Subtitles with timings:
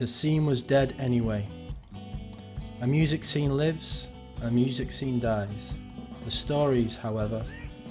[0.00, 1.44] The scene was dead anyway.
[2.82, 4.06] A music scene lives,
[4.42, 5.72] a music scene dies.
[6.24, 7.44] The stories, however,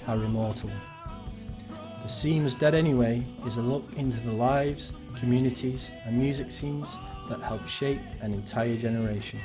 [0.06, 0.70] are immortal.
[2.02, 6.88] The scene was dead anyway is a look into the lives, communities, and music scenes
[7.28, 9.38] that helped shape an entire generation.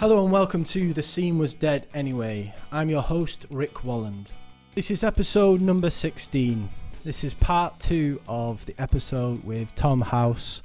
[0.00, 2.54] Hello and welcome to The Scene Was Dead Anyway.
[2.72, 4.28] I'm your host, Rick Walland.
[4.74, 6.70] This is episode number 16.
[7.04, 10.62] This is part two of the episode with Tom House,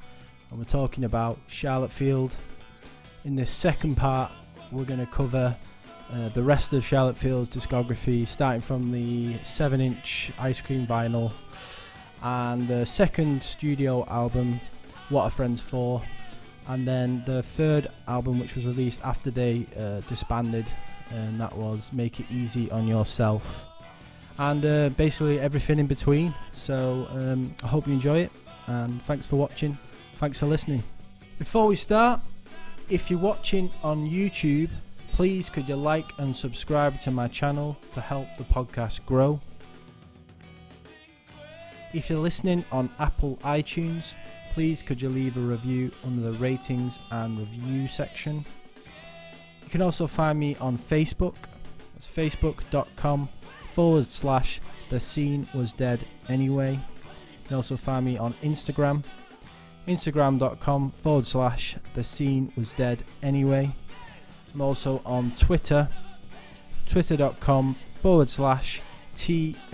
[0.50, 2.34] and we're talking about Charlottefield.
[3.26, 4.32] In this second part,
[4.72, 5.54] we're going to cover
[6.14, 11.34] uh, the rest of Charlottefield's discography, starting from the 7 inch ice cream vinyl
[12.24, 14.62] and the second studio album,
[15.10, 16.02] What Are Friends For,
[16.68, 20.66] and then the third album, which was released after they uh, disbanded,
[21.12, 23.66] and that was Make It Easy on Yourself,
[24.40, 26.34] and uh, basically everything in between.
[26.52, 28.32] So um, I hope you enjoy it,
[28.68, 29.78] and thanks for watching.
[30.18, 30.84] Thanks for listening.
[31.38, 32.22] Before we start,
[32.90, 34.70] if you're watching on YouTube,
[35.12, 39.40] please could you like and subscribe to my channel to help the podcast grow.
[41.94, 44.14] If you're listening on Apple iTunes,
[44.56, 48.46] please could you leave a review under the ratings and review section.
[49.62, 51.36] You can also find me on Facebook.
[51.94, 53.28] That's facebook.com
[53.74, 56.72] forward slash the scene was dead anyway.
[56.72, 59.04] You can also find me on Instagram.
[59.90, 63.70] Instagram.com forward slash the scene was dead anyway.
[64.54, 65.90] I'm also on Twitter.
[66.88, 68.82] Twitter.com forward slash
[69.18, 69.66] TSWDA.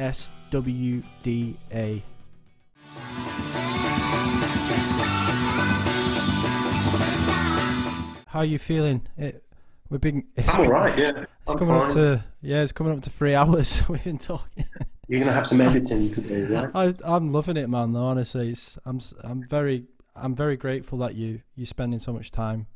[8.31, 9.05] How are you feeling?
[9.17, 9.43] It,
[9.89, 10.23] we've been.
[10.37, 11.25] It's, all right, yeah.
[11.41, 13.83] It's I'm coming up to yeah, it's coming up to three hours.
[13.89, 14.63] We've been talking.
[15.09, 16.71] You're going to have some editing to do, right?
[17.03, 17.91] I, I'm loving it, man.
[17.91, 19.83] Though honestly, it's, I'm I'm very
[20.15, 22.67] I'm very grateful that you you spending so much time.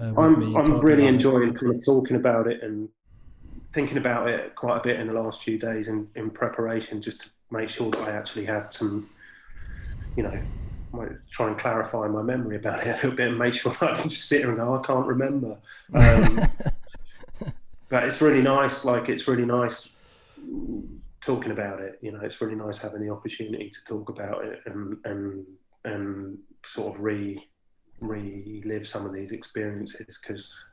[0.00, 1.10] Uh, with me I'm, and I'm really it.
[1.10, 2.88] enjoying kind of talking about it and
[3.74, 7.20] thinking about it quite a bit in the last few days in, in preparation just
[7.22, 9.10] to make sure that I actually had some,
[10.16, 10.40] you know,
[10.96, 13.90] my, try and clarify my memory about it a little bit and make sure that
[13.90, 15.58] I didn't just sit here and go, I can't remember.
[15.94, 16.40] Um,
[17.88, 18.84] but it's really nice.
[18.84, 19.90] Like, it's really nice
[21.20, 22.00] talking about it.
[22.02, 25.46] You know, it's really nice having the opportunity to talk about it and, and,
[25.84, 27.40] and sort of re
[28.00, 30.64] relive some of these experiences because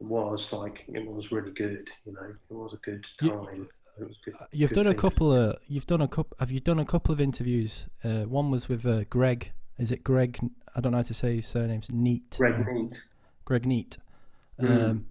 [0.00, 3.68] it was like it was really good you know it was a good time
[3.98, 6.84] good You've good done a couple of you've done a couple have you done a
[6.84, 7.86] couple of interviews?
[8.02, 9.52] Uh, one was with uh, Greg.
[9.78, 10.38] Is it Greg?
[10.74, 12.36] I don't know how to say his surname's Neat.
[12.36, 13.02] Greg Uh, Neat.
[13.44, 13.98] Greg Neat.
[14.60, 14.90] Mm.
[14.90, 15.06] Um,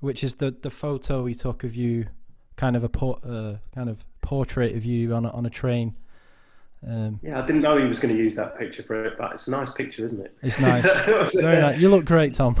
[0.00, 2.06] which is the the photo we took of you,
[2.56, 5.96] kind of a por- uh, kind of portrait of you on a, on a train.
[6.86, 9.32] Um, yeah I didn't know he was going to use that picture for it but
[9.32, 10.84] it's a nice picture isn't it it's nice.
[11.40, 11.80] Very nice.
[11.80, 12.54] You look great, Tom.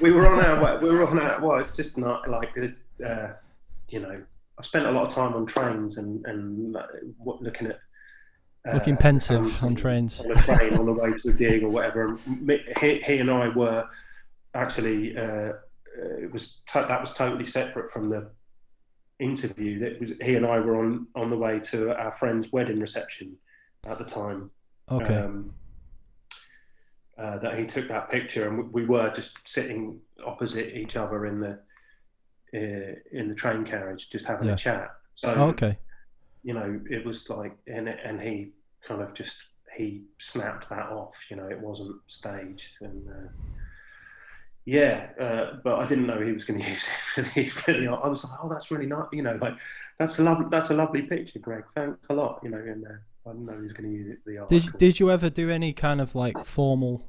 [0.00, 2.56] we were on our we were on our well it's just not like
[3.04, 3.28] uh,
[3.88, 4.22] you know
[4.60, 6.82] I spent a lot of time on trains and and uh,
[7.24, 7.78] looking at
[8.68, 10.20] uh, Looking pensive on trains.
[10.20, 12.18] on a train on the way to a gig or whatever.
[12.26, 13.88] And he, he and I were
[14.52, 15.54] actually uh, uh,
[15.96, 18.30] it was that was totally separate from the
[19.18, 19.78] interview.
[19.78, 23.38] That was he and I were on on the way to our friend's wedding reception
[23.86, 24.50] at the time.
[24.90, 25.16] Okay.
[25.16, 25.54] Um,
[27.16, 31.24] uh, that he took that picture, and we, we were just sitting opposite each other
[31.26, 31.60] in the
[32.54, 34.54] uh, in the train carriage, just having Yeah.
[34.54, 34.90] a chat.
[35.16, 35.78] So Oh, okay.
[36.42, 38.52] you know, it was like, and and he
[38.82, 39.44] kind of just
[39.76, 41.30] he snapped that off.
[41.30, 43.28] You know, it wasn't staged, and uh,
[44.64, 47.72] yeah, uh, but I didn't know he was going to use it for the, for
[47.72, 47.86] the.
[47.88, 49.06] I was like, oh, that's really nice.
[49.12, 49.54] You know, like
[49.98, 51.64] that's a lovely, that's a lovely picture, Greg.
[51.74, 52.40] Thanks a lot.
[52.42, 54.38] You know, and uh, I didn't know he was going to use it for the
[54.38, 54.48] art.
[54.48, 54.78] Did.
[54.78, 57.06] Did you ever do any kind of like formal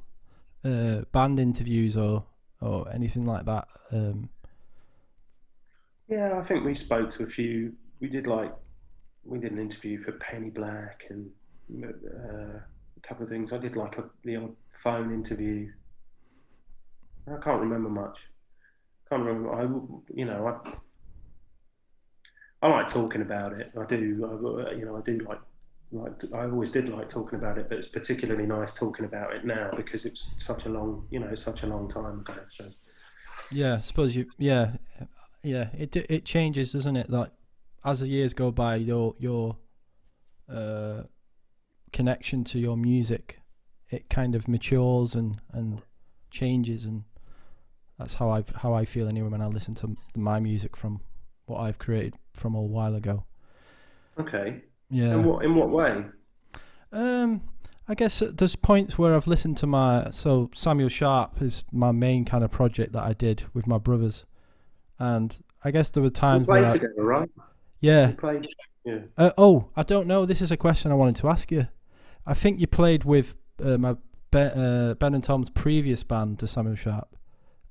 [0.64, 2.26] uh, band interviews or
[2.62, 3.68] or anything like that?
[3.92, 4.30] Um,
[6.12, 7.72] Yeah, I think we spoke to a few.
[8.02, 8.54] We did like
[9.24, 11.30] we did an interview for Penny Black and
[11.86, 13.54] uh, a couple of things.
[13.54, 14.54] I did like a, the
[14.84, 15.72] phone interview.
[17.28, 18.28] I can't remember much.
[19.10, 19.54] Can't remember.
[19.56, 19.62] I
[20.14, 20.72] you know I
[22.62, 23.72] I like talking about it.
[23.80, 24.66] I do.
[24.68, 25.40] I, you know I do like
[25.94, 29.46] like I always did like talking about it, but it's particularly nice talking about it
[29.46, 32.36] now because it's such a long you know such a long time ago.
[32.52, 32.66] So.
[33.50, 34.26] yeah, I suppose you.
[34.38, 34.74] Yeah,
[35.44, 35.70] yeah.
[35.78, 37.10] It it changes, doesn't it?
[37.10, 37.32] Like
[37.84, 39.58] as the years go by, your your
[40.50, 41.04] uh,
[41.94, 43.40] connection to your music,
[43.90, 45.82] it kind of matures and and
[46.32, 47.04] changes, and
[48.02, 51.02] That's how I how I feel anyway when I listen to my music from
[51.46, 53.26] what I've created from a while ago.
[54.20, 54.64] Okay.
[54.90, 55.14] Yeah.
[55.14, 56.06] In what in what way?
[56.92, 57.42] Um,
[57.88, 61.92] I guess uh, there's points where I've listened to my so Samuel Sharp is my
[61.92, 64.26] main kind of project that I did with my brothers,
[65.02, 67.30] and I guess there were We times where played I, together, right?
[67.80, 68.08] yeah.
[68.08, 68.48] We played.
[68.86, 69.00] Yeah.
[69.18, 70.26] Uh, oh, I don't know.
[70.26, 71.68] This is a question I wanted to ask you.
[72.26, 73.94] I think you played with uh, my
[74.32, 77.16] Be- uh, Ben and Tom's previous band, to Samuel Sharp,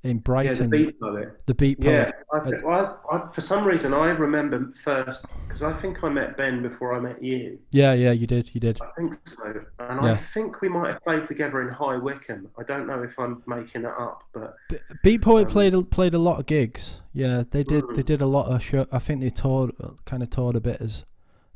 [0.03, 0.71] in Yeah, the Brighton.
[0.71, 1.43] beat poet.
[1.47, 5.73] The Beat Yeah, I, th- I, I, for some reason I remember first because I
[5.75, 7.59] think I met Ben before I met you.
[7.73, 8.81] Yeah, yeah, you did, you did.
[8.81, 9.45] I think so,
[9.79, 10.13] and Yeah.
[10.13, 12.49] I think we might have played together in High Wycombe.
[12.59, 15.83] I don't know if I'm making that up, but B- Beat Poet Um, played a,
[15.83, 17.03] played a lot of gigs.
[17.13, 17.85] Yeah, they did.
[17.95, 18.07] They Mm.
[18.07, 18.87] did a lot of show.
[18.91, 19.73] I think they toured,
[20.07, 21.05] kind of toured a bit as,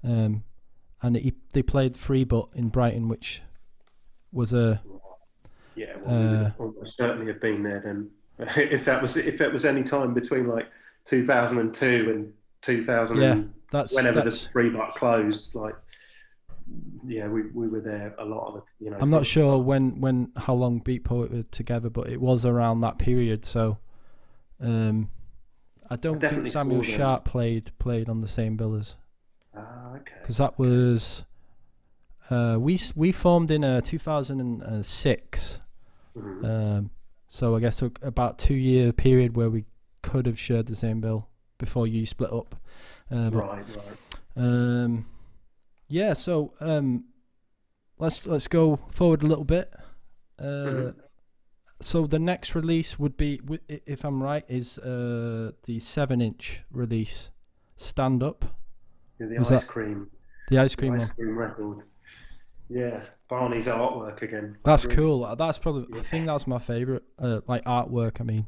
[0.02, 0.44] um,
[1.00, 3.42] and he, they played Free Butt in Brighton, which
[4.32, 4.82] was a
[5.76, 8.10] yeah, well, we would Uh, almost certainly have been there then.
[8.56, 10.66] if that was if that was any time between like
[11.04, 12.32] 2002 and
[12.62, 14.44] 2000, Yeah, that's whenever that's.
[14.44, 15.74] the free butt closed, like
[17.06, 18.64] yeah, we, we were there a lot of it.
[18.80, 22.20] You know, I'm not sure when when how long Beat Poet were together, but it
[22.20, 23.44] was around that period.
[23.44, 23.76] So,
[24.60, 25.10] um,
[25.90, 26.82] I don't think Samuel.
[26.82, 28.96] Sharp played played on the same bill as
[29.56, 30.14] Ah, okay.
[30.20, 31.24] because that was.
[32.30, 35.60] Uh, we we formed in uh, 2006.
[36.16, 36.44] Mhm.
[36.44, 36.90] Um,
[37.34, 39.64] so I guess took about two year period where we
[40.02, 41.26] could have shared the same bill
[41.58, 42.54] before you split up.
[43.10, 43.96] Uh, but, right, right.
[44.36, 45.04] um,
[45.88, 46.12] yeah.
[46.12, 47.04] So um,
[47.98, 49.72] let's let's go forward a little bit.
[50.38, 50.94] Uh, Mhm.
[51.80, 57.30] So the next release would be, if I'm right, is uh, the seven inch release,
[57.76, 58.44] stand up,
[59.18, 60.08] Yeah, the Was ice that- cream,
[60.50, 61.14] the ice the cream ice one.
[61.16, 61.78] cream record.
[62.68, 64.56] Yeah, Barney's artwork again.
[64.64, 65.36] That's Really- cool.
[65.36, 68.20] That's probably I think that's my favorite, uh, like artwork.
[68.20, 68.46] I mean,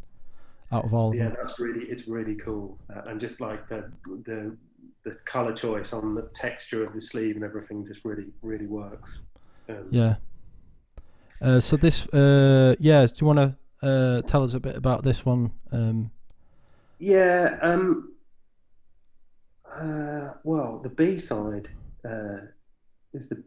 [0.72, 1.36] out of all of Yeah, them.
[1.36, 3.92] that's really it's really cool, uh, and just like the
[4.24, 4.56] the
[5.04, 9.20] the color choice on the texture of the sleeve and everything just really really works.
[9.68, 10.16] Um, Yeah.
[11.42, 13.04] Uh, so this, uh, yeah.
[13.06, 15.52] Do you want to uh, tell us a bit about this one?
[15.70, 16.10] Um,
[16.98, 17.58] Yeah.
[17.60, 18.14] Um,
[19.70, 21.68] uh, well, the B side
[22.04, 22.38] uh,
[23.12, 23.42] is the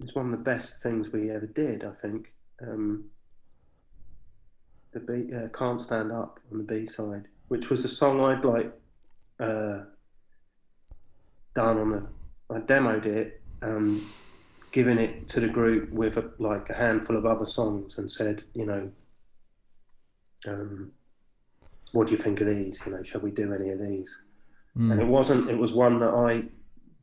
[0.00, 1.84] is one of the best things we ever did.
[1.84, 2.32] I think.
[2.60, 3.04] Um,
[4.92, 8.44] the B uh, can't stand up on the B side, which was a song I'd
[8.44, 8.72] like
[9.40, 9.80] uh,
[11.54, 12.06] done on the.
[12.50, 14.00] I demoed it and
[14.72, 18.44] given it to the group with a, like a handful of other songs and said,
[18.54, 18.90] you know.
[20.46, 20.92] Um,
[21.92, 22.82] what do you think of these?
[22.84, 24.18] You know, shall we do any of these?
[24.76, 25.48] mm, And it wasn't.
[25.48, 26.44] It was one that I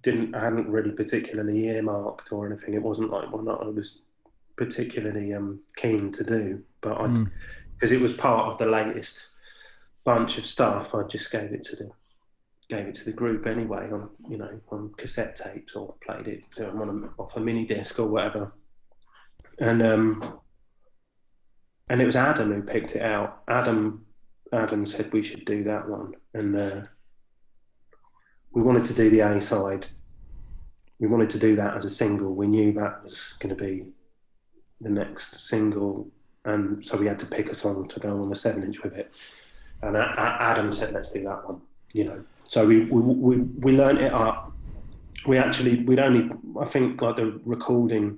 [0.01, 0.35] didn't.
[0.35, 2.73] I hadn't really particularly earmarked or anything.
[2.73, 4.01] It wasn't like one that I was
[4.55, 6.63] particularly um, keen to do.
[6.81, 7.31] But I, mm,
[7.73, 9.29] because it was part of the latest
[10.03, 11.91] bunch of stuff, I just gave it to the
[12.69, 16.43] gave it to the group anyway on you know on cassette tapes or played it
[16.51, 18.53] to them on a, off a mini disc or whatever.
[19.59, 20.39] And um,
[21.89, 23.41] and it was Adam who picked it out.
[23.47, 24.05] Adam
[24.51, 26.81] Adam said we should do that one, and uh,
[28.51, 29.87] we wanted to do the A side.
[30.99, 32.33] We wanted to do that as a single.
[32.33, 33.85] We knew that was going to be
[34.81, 36.09] the next single,
[36.45, 38.93] and so we had to pick a song to go on the seven inch with
[38.93, 39.11] it.
[39.81, 41.61] And Adam said, "Let's do that one."
[41.93, 44.51] You know, so we we we, we learned it up.
[45.25, 48.17] We actually we'd only I think like the recording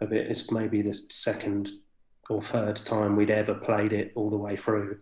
[0.00, 1.70] of it is maybe the second
[2.28, 4.98] or third time we'd ever played it all the way through.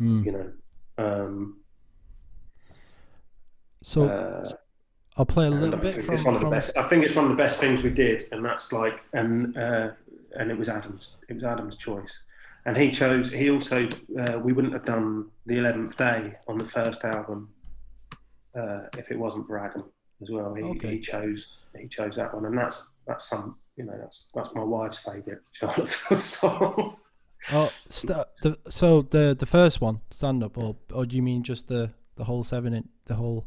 [0.00, 0.24] mm.
[0.24, 0.52] You know.
[0.98, 1.61] Um,
[3.82, 4.44] So uh,
[5.16, 6.14] I'll play a little bit from.
[6.14, 6.76] it's one of the from- best.
[6.76, 9.90] I think it's one of the best things we did, and that's like, and uh,
[10.38, 11.16] and it was Adam's.
[11.28, 12.22] It was Adam's choice,
[12.64, 13.30] and he chose.
[13.30, 13.88] He also.
[14.18, 17.50] Uh, we wouldn't have done the eleventh day on the first album
[18.54, 19.84] uh, if it wasn't for Adam
[20.20, 20.54] as well.
[20.54, 20.92] He, Okay.
[20.92, 21.48] he chose.
[21.78, 23.56] He chose that one, and that's that's some.
[23.76, 25.88] You know, that's that's my wife's favourite Charlotte
[26.20, 26.96] song.
[27.52, 31.42] Oh, st- the, so the the first one, stand up, or or do you mean
[31.42, 33.46] just the the whole seven the whole?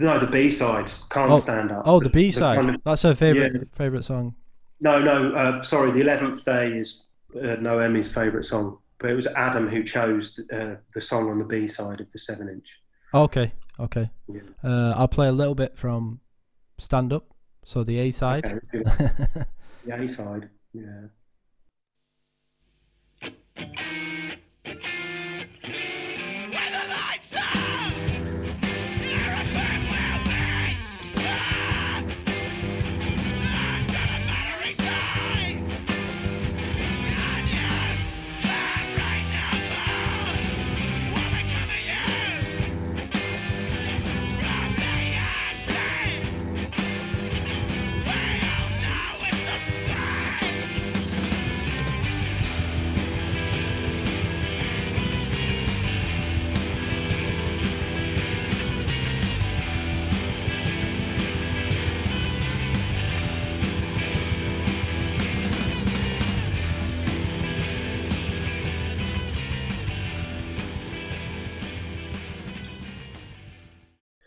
[0.00, 1.82] No, the B sides can't Oh, stand up.
[1.86, 2.56] Oh, the B side.
[2.56, 4.34] kind of- That's her favorite favorite song.
[4.80, 5.32] No, no.
[5.32, 9.82] Uh, sorry, the eleventh day is uh, Noemi's favourite song, but it was Adam who
[9.82, 12.80] chose uh, the song on the B side of the seven inch.
[13.14, 14.10] Okay, okay.
[14.28, 14.40] Yeah.
[14.62, 16.20] Uh, I'll play a little bit from
[16.78, 17.24] stand up.
[17.64, 18.44] So the A side.
[18.44, 18.82] Okay,
[19.86, 20.50] the A side.
[20.74, 21.06] Yeah.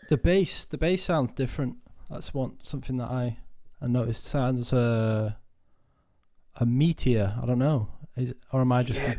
[0.08, 1.76] The bass, the bass sounds different.
[2.10, 3.38] That's one something that I
[3.80, 4.24] I noticed.
[4.24, 5.32] Sounds uh,
[6.56, 7.34] a meteor.
[7.40, 7.88] I don't know.
[8.16, 9.00] Is or am I just?
[9.00, 9.14] Yeah.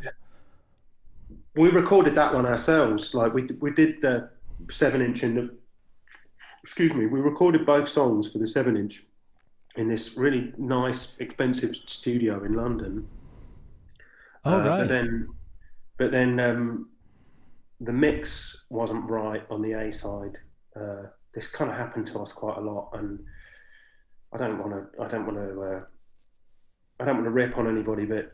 [1.55, 3.13] We recorded that one ourselves.
[3.13, 4.29] Like we we did the
[4.72, 5.55] seven inch in the.
[6.63, 7.05] Excuse me.
[7.05, 9.03] We recorded both songs for the seven inch
[9.75, 13.08] in this really nice, expensive studio in London.
[14.43, 14.79] Oh Uh, right.
[14.79, 15.27] But then,
[15.98, 16.89] but then um,
[17.79, 20.38] the mix wasn't right on the A side.
[20.75, 23.19] Uh, this kind of happened to us quite a lot, and
[24.33, 25.01] I don't want to.
[25.03, 25.61] I don't want to.
[25.61, 25.81] Uh,
[26.99, 28.33] I don't want to rip on anybody, but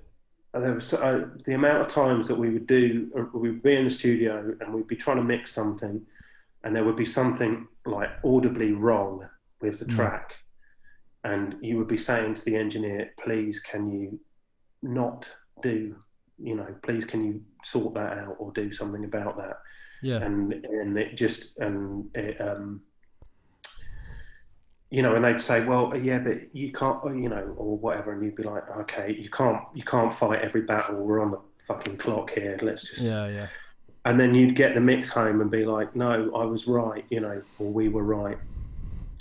[0.54, 3.12] there was uh, the amount of times that we would do.
[3.18, 6.06] uh, We would be in the studio and we'd be trying to mix something,
[6.64, 9.28] and there would be something like audibly wrong
[9.62, 9.96] with the Mm.
[9.96, 10.40] track,
[11.24, 14.20] and you would be saying to the engineer, "Please, can you
[14.82, 15.96] not do
[16.38, 19.58] you know please can you sort that out or do something about that
[20.06, 20.18] yeah.
[20.18, 22.82] and and it just and it um
[24.92, 28.24] you know and they'd say well yeah but you can't you know or whatever and
[28.24, 31.98] you'd be like okay you can't you can't fight every battle we're on the fucking
[31.98, 33.28] clock here let's just Yeah.
[33.28, 33.48] Yeah.
[34.06, 37.20] and then you'd get the mix home and be like no i was right you
[37.20, 38.38] know or we were right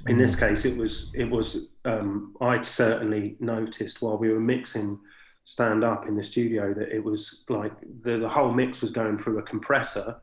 [0.06, 4.98] in this case it was it was um, i'd certainly noticed while we were mixing
[5.44, 7.72] stand up in the studio that it was like
[8.02, 10.16] the, the whole mix was going through a compressor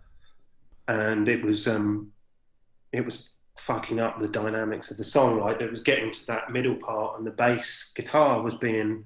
[0.92, 2.12] and it was um
[2.92, 6.52] it was fucking up the dynamics of the song like it was getting to that
[6.52, 9.06] middle part and the bass guitar was being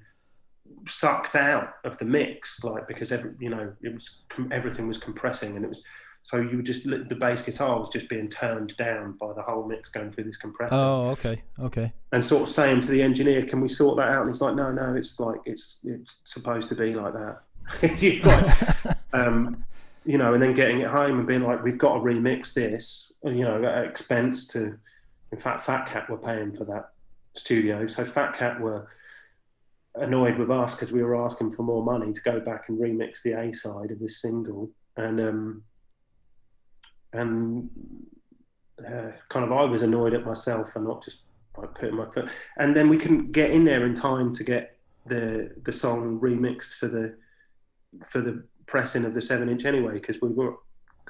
[0.88, 5.56] sucked out of the mix like because every, you know it was everything was compressing
[5.56, 5.84] and it was
[6.24, 9.68] so you would just the bass guitar was just being turned down by the whole
[9.68, 11.44] mix going through this compressor Oh, okay.
[11.60, 11.94] Okay.
[12.12, 14.56] and sort of saying to the engineer, "Can we sort that out?" And he's like,
[14.56, 17.38] "No, no, it's like it's it's supposed to be like that."
[18.26, 19.64] Like, um,
[20.06, 23.12] you know, and then getting it home and being like, "We've got to remix this,"
[23.24, 24.78] you know, at expense to.
[25.32, 26.92] In fact, Fat Cat were paying for that
[27.34, 28.88] studio, so Fat Cat were
[29.96, 33.22] annoyed with us because we were asking for more money to go back and remix
[33.22, 35.64] the A side of this single, and um,
[37.14, 37.70] and
[38.80, 41.24] uh, kind of I was annoyed at myself for not just
[41.58, 42.30] like putting my foot.
[42.58, 46.76] And then we couldn't get in there in time to get the the song remixed
[46.76, 47.16] for the
[48.06, 50.56] for the pressing of the seven inch anyway because we were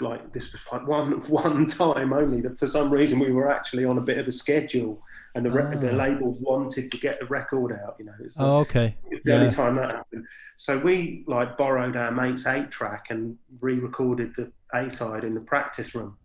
[0.01, 3.85] like this was like one one time only that for some reason we were actually
[3.85, 5.01] on a bit of a schedule
[5.35, 5.95] and the re- the Ah.
[5.95, 8.97] label wanted to get the record out you know like, Oh, okay.
[9.09, 9.35] the Yeah.
[9.35, 10.25] only time that happened
[10.57, 15.39] so we like borrowed our mate's eight track and re-recorded the a side in the
[15.41, 16.17] practice room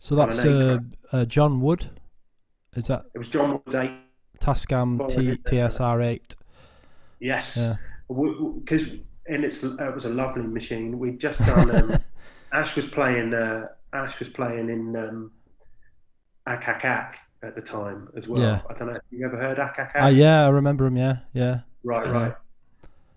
[0.00, 0.78] So that's uh,
[1.12, 1.86] uh, John Wood.
[2.76, 3.92] Is that it was John Wood's eight
[4.40, 5.50] Tascam T did that.
[5.50, 6.36] TSR eight?
[7.18, 7.76] Yes, Yeah.
[9.28, 10.98] And it's it was a lovely machine.
[10.98, 11.70] We'd just done.
[11.74, 11.98] Um,
[12.52, 13.34] Ash was playing.
[13.34, 15.30] Uh, Ash was playing in um,
[16.46, 18.40] Akakak at the time as well.
[18.40, 18.60] Yeah.
[18.68, 19.00] I don't know.
[19.10, 19.92] You ever heard Akakak?
[19.94, 20.96] Ah, yeah, I remember him.
[20.96, 21.60] Yeah, yeah.
[21.84, 22.12] Right, yeah.
[22.12, 22.34] right.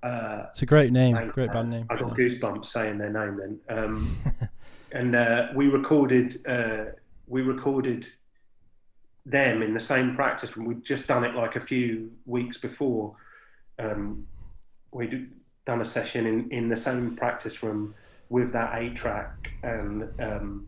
[0.03, 1.15] Uh, It's a great name.
[1.15, 1.87] I- Great band name.
[1.89, 2.25] I got yeah.
[2.25, 3.59] goosebumps saying their name then.
[3.77, 4.21] Um,
[4.91, 6.35] and uh, we recorded.
[6.45, 6.85] Uh,
[7.27, 8.05] we recorded
[9.25, 10.67] them in the same practice room.
[10.67, 13.15] We'd just done it like a few weeks before.
[13.79, 14.27] Um,
[14.91, 15.31] we'd
[15.65, 17.93] done a session in, in the same practice room
[18.29, 20.67] with that eight track and um,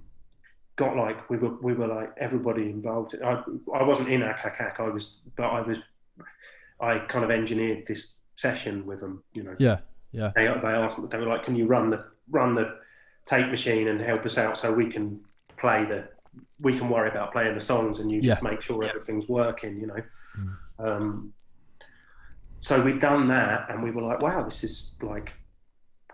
[0.75, 3.15] got like we were we were like everybody involved.
[3.23, 3.41] I
[3.73, 4.79] I wasn't in Akakak.
[4.79, 5.79] I was, but I was.
[6.79, 9.23] I kind of engineered this session with them.
[9.33, 9.79] You know Yeah,
[10.12, 10.31] yeah.
[10.35, 12.77] they, they asked they were like can you run the run the
[13.25, 15.21] tape machine and help us out so we can
[15.57, 16.07] play the
[16.59, 19.88] we can worry about playing the songs and you just make sure everything's working you
[19.88, 20.01] know
[20.79, 21.33] um,
[22.63, 25.34] so we'd done that and we were like wow this is like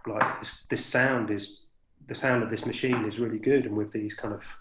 [0.08, 1.66] like this this sound is
[2.08, 4.58] the sound of this machine is really good and with these kind of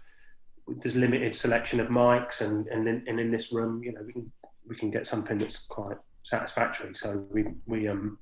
[0.80, 4.12] there's limited selection of mics and and in, and in this room you know we
[4.12, 4.30] can
[4.68, 8.18] we can get something that's quite satisfactory so we we um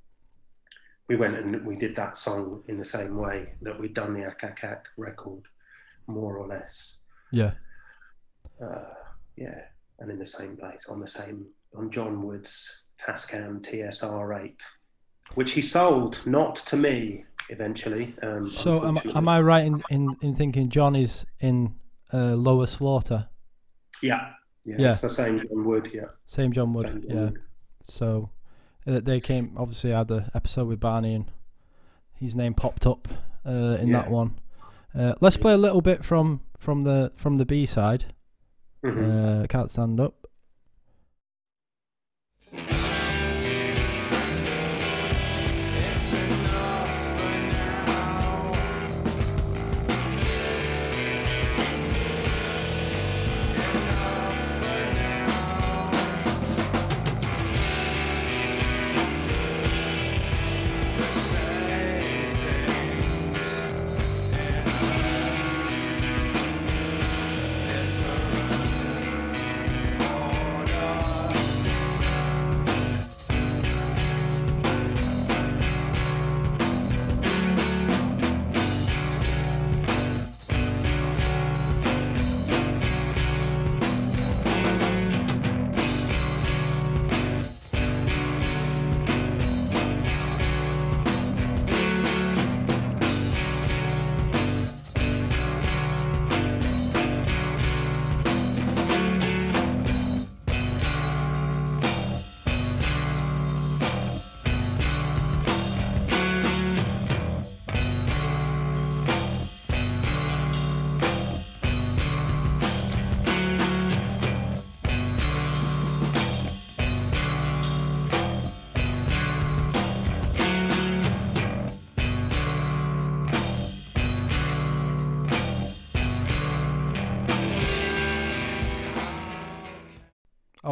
[1.08, 4.20] we went and we did that song in the same way that we'd done the
[4.20, 5.42] Akakak record,
[6.06, 6.96] more or less.
[7.30, 7.52] Yeah.
[8.60, 8.94] Uh,
[9.36, 9.60] yeah,
[9.98, 11.46] and in the same place, on the same,
[11.76, 14.60] on John Wood's Tascam TSR8,
[15.34, 18.14] which he sold not to me eventually.
[18.22, 21.74] Um, So am, am I right in, in, in thinking John is in
[22.12, 23.28] uh, Lower Slaughter?
[24.02, 24.30] Yeah,
[24.64, 24.90] yeah, Yeah.
[24.90, 25.90] it's the same John Wood.
[25.92, 26.86] Yeah, Same John Wood.
[26.88, 27.24] Same John Yeah.
[27.24, 27.42] Wood.
[27.88, 28.30] So
[28.86, 29.52] uh, they came.
[29.56, 31.30] Obviously, I had the episode with Barney, and
[32.14, 33.08] his name popped up
[33.46, 34.38] uh, in that one.
[34.94, 38.06] Uh, let's play a little bit from from the from the B side.
[38.84, 39.42] Mhm.
[39.42, 40.25] Uh, can't stand up.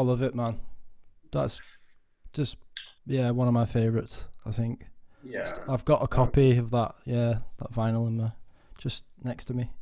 [0.05, 0.61] Love it, man.
[1.33, 1.99] That's
[2.33, 2.57] just
[3.07, 4.25] yeah, one of my favorites.
[4.47, 4.87] I think
[5.23, 5.51] Yeah.
[5.69, 6.95] I've got a copy of that.
[7.05, 8.33] Yeah, that vinyl in my
[8.79, 9.71] just next to me.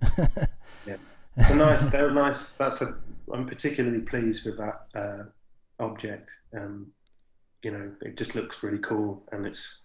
[1.35, 1.87] It's a nice.
[1.87, 2.53] They're nice.
[2.53, 2.95] That's a.
[3.33, 5.23] I'm particularly pleased with that uh,
[5.83, 6.31] object.
[6.55, 6.89] Um,
[7.63, 9.79] you know, it just looks really cool, and it's.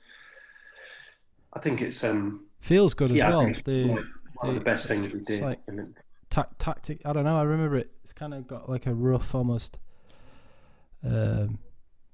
[1.54, 3.54] I think it's um Feels good as yeah, I well.
[3.64, 5.42] The one, of the- best things we did.
[5.42, 5.60] like-
[6.60, 7.02] tactic.
[7.06, 7.38] I don't know.
[7.38, 7.92] I remember it.
[8.04, 9.80] It's kind of got like a rough, almost.
[11.06, 11.60] Um,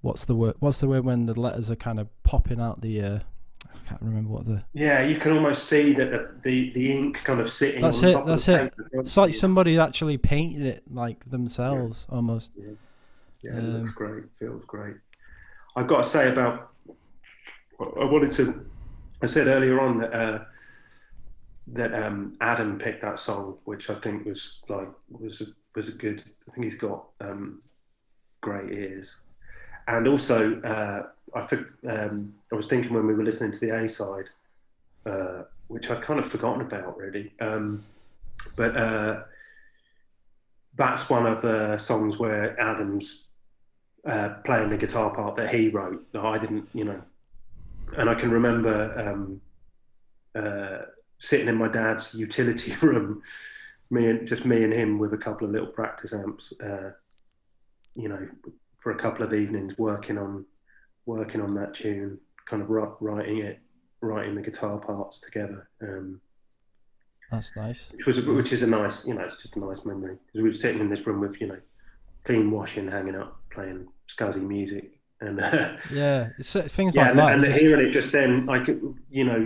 [0.01, 0.55] what's the word?
[0.59, 3.01] What's the word when the letters are kind of popping out the?
[3.01, 3.19] Uh,
[3.73, 4.63] I can't remember what the.
[4.73, 7.81] yeah, you can almost see that the, the, the ink kind of sitting.
[7.81, 8.73] That's on it, Top that's of the it.
[8.93, 12.51] It's like somebody actually painted it like themselves, almost.
[13.41, 14.23] Yeah, it looks Um, great.
[14.37, 14.95] Feels great.
[15.75, 16.71] I've got to say about.
[17.79, 18.65] I wanted to.
[19.21, 20.45] I said earlier on that uh,
[21.67, 25.93] that um, Adam picked that song, which I think was like was a, was a
[25.93, 26.23] good.
[26.47, 27.61] I think he's got um,
[28.43, 29.19] great ears,
[29.87, 33.71] and also uh, I think um, I was thinking when we were listening to the
[33.71, 34.29] A side,
[35.05, 37.83] uh, which I'd kind of forgotten about really, um,
[38.55, 38.77] but.
[38.77, 39.23] Uh,
[40.75, 43.25] that's one of the songs where Adams
[44.05, 47.01] uh, playing the guitar part that he wrote that I didn't, you know.
[47.97, 49.41] And I can remember um,
[50.35, 50.85] uh,
[51.19, 53.21] sitting in my dad's utility room,
[53.89, 56.91] me and just me and him with a couple of little practice amps, uh,
[57.95, 58.27] you know,
[58.75, 60.45] for a couple of evenings working on
[61.05, 63.59] working on that tune, kind of writing it,
[64.01, 65.69] writing the guitar parts together.
[65.81, 66.21] Um,
[67.31, 67.87] That's nice.
[67.91, 70.49] which was which is a nice, you know, it's just a nice memory because we
[70.49, 71.59] were sitting in this room with you know,
[72.23, 74.92] clean washing, hanging up, playing scuzzy music,
[75.27, 77.33] and uh, Yeah, it's uh, things yeah, like and, that.
[77.33, 79.39] and just- hearing it just then, I could, you know,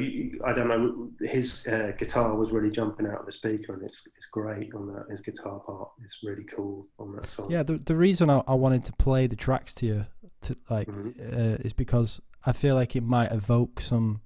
[0.45, 4.07] I don't know, his uh, guitar was really jumping out of the speaker, and it's
[4.15, 5.05] it's great on that.
[5.09, 7.49] His guitar part is really cool on that song.
[7.51, 10.05] Yeah, the the reason I, I wanted to play the tracks to you,
[10.41, 11.13] to like, Mhm.
[11.33, 14.21] uh, is because I feel like it might evoke some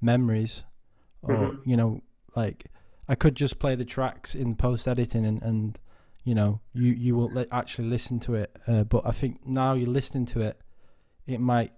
[0.00, 0.64] memories,
[1.22, 1.58] or Mhm.
[1.66, 2.02] you know,
[2.36, 2.66] like
[3.08, 5.78] I could just play the tracks in post editing and and
[6.24, 9.88] you know you you will actually listen to it, uh, but I think now you're
[9.88, 10.60] listening to it,
[11.26, 11.72] it might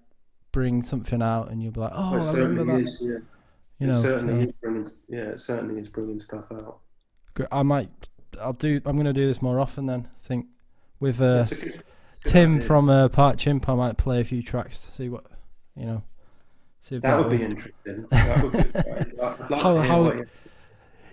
[0.53, 2.89] bring something out and you'll be like, oh, it I remember certainly that.
[2.89, 2.99] is.
[3.01, 3.09] Yeah,
[3.79, 4.87] You know, it certainly uh, is bringing.
[5.09, 6.79] Yeah, it certainly is bringing stuff out.
[7.51, 7.91] I might,
[8.41, 8.81] I'll do.
[8.85, 10.09] I'm gonna do this more often then.
[10.25, 10.47] I think
[11.01, 11.83] with uh, good- good
[12.25, 12.67] Tim idea.
[12.67, 15.25] from uh, Part Chimp, I might play a few tracks to see what
[15.77, 16.03] you know.
[16.83, 18.07] See if That would be interesting.
[18.11, 19.19] That would be,
[19.55, 20.27] like How- how- you-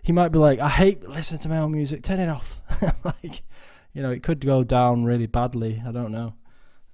[0.03, 2.03] He might be like, I hate listening to my own music.
[2.03, 2.59] Turn it off.
[3.03, 3.41] like,
[3.93, 5.81] you know, it could go down really badly.
[5.87, 6.33] I don't know.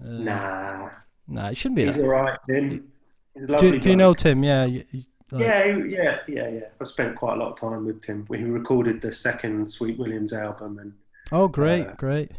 [0.04, 0.89] Uh, Nah,
[1.28, 1.86] nah, it shouldn't be.
[1.86, 2.04] he's That.
[2.04, 2.92] all right, Tim.
[3.34, 4.44] He's a Do, lovely you- do you know Tim?
[4.44, 4.66] Yeah.
[4.66, 6.60] You, you, like- Yeah, yeah, yeah, yeah.
[6.80, 8.26] I spent quite a lot of time with Tim.
[8.30, 10.94] We recorded the second Sweet Williams album, and
[11.32, 12.32] Oh, great, Uh, great.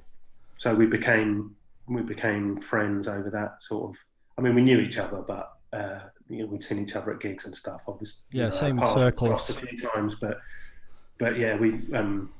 [0.56, 1.54] so we became
[1.86, 4.04] we became friends over that sort of.
[4.36, 7.20] I mean, we knew each other, but uh, you know, we'd seen each other at
[7.20, 7.84] gigs and stuff.
[7.88, 9.28] Obviously, you Yeah, know, same circle.
[9.28, 10.38] crossed a few times, but
[11.18, 12.30] but yeah, we um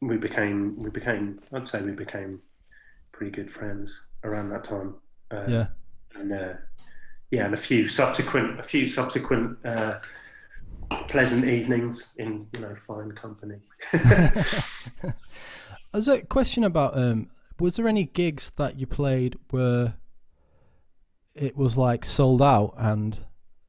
[0.00, 1.40] we became we became.
[1.52, 2.40] I'd say we became
[3.12, 4.94] pretty good friends around that time.
[5.30, 5.66] Uh, Yeah.
[6.14, 6.52] and uh,
[7.30, 9.98] yeah, and a few subsequent, a few subsequent uh,
[11.08, 13.56] pleasant evenings in you know fine company.
[15.92, 19.94] There's a question about um, was there any gigs that you played where
[21.34, 23.16] it was like sold out and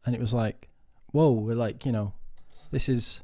[0.06, 0.70] and it was like,
[1.12, 2.14] whoa, we're like you know,
[2.72, 3.22] this is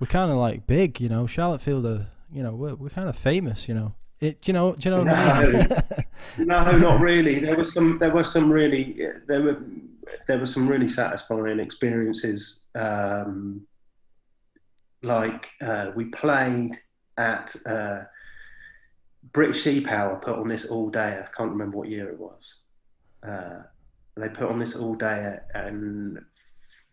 [0.00, 3.16] we're kind of like big, you know, Charlottefield, are, you know, we're we're kind of
[3.16, 3.94] famous, you know.
[4.22, 5.04] It, do you know, do you know?
[5.04, 5.68] Mean?
[6.46, 7.40] no, not really.
[7.40, 7.98] There was some.
[7.98, 8.96] There were some really.
[9.26, 9.60] There were.
[10.28, 12.62] There were some really satisfying experiences.
[12.76, 13.66] Um,
[15.02, 16.76] like uh, we played
[17.18, 18.02] at uh,
[19.32, 21.18] British Sea Power put on this all day.
[21.18, 22.54] I can't remember what year it was.
[23.26, 23.62] Uh,
[24.16, 26.24] they put on this all day in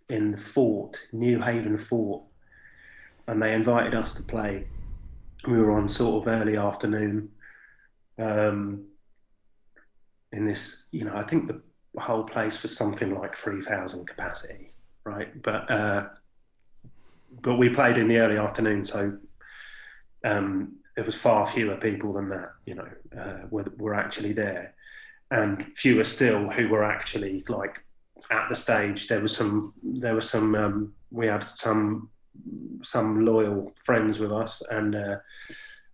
[0.09, 2.23] in the fort, Newhaven Fort,
[3.27, 4.65] and they invited us to play.
[5.47, 7.29] We were on sort of early afternoon.
[8.17, 8.85] Um,
[10.31, 11.61] in this, you know, I think the
[11.99, 14.73] whole place was something like three thousand capacity,
[15.05, 15.41] right?
[15.41, 16.09] But uh,
[17.41, 19.17] but we played in the early afternoon, so
[20.23, 24.73] um, there was far fewer people than that, you know, uh, were, were actually there,
[25.31, 27.83] and fewer still who were actually like
[28.29, 29.07] at the stage.
[29.07, 32.09] There was some, there was some, um, we had some
[32.81, 35.17] some loyal friends with us, and uh,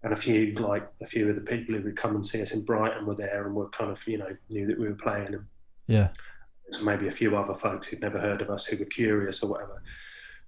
[0.03, 2.51] and a few like a few of the people who would come and see us
[2.51, 5.33] in Brighton were there, and were kind of you know knew that we were playing,
[5.33, 5.45] and
[5.87, 6.09] yeah,
[6.71, 9.49] so maybe a few other folks who'd never heard of us who were curious or
[9.51, 9.81] whatever.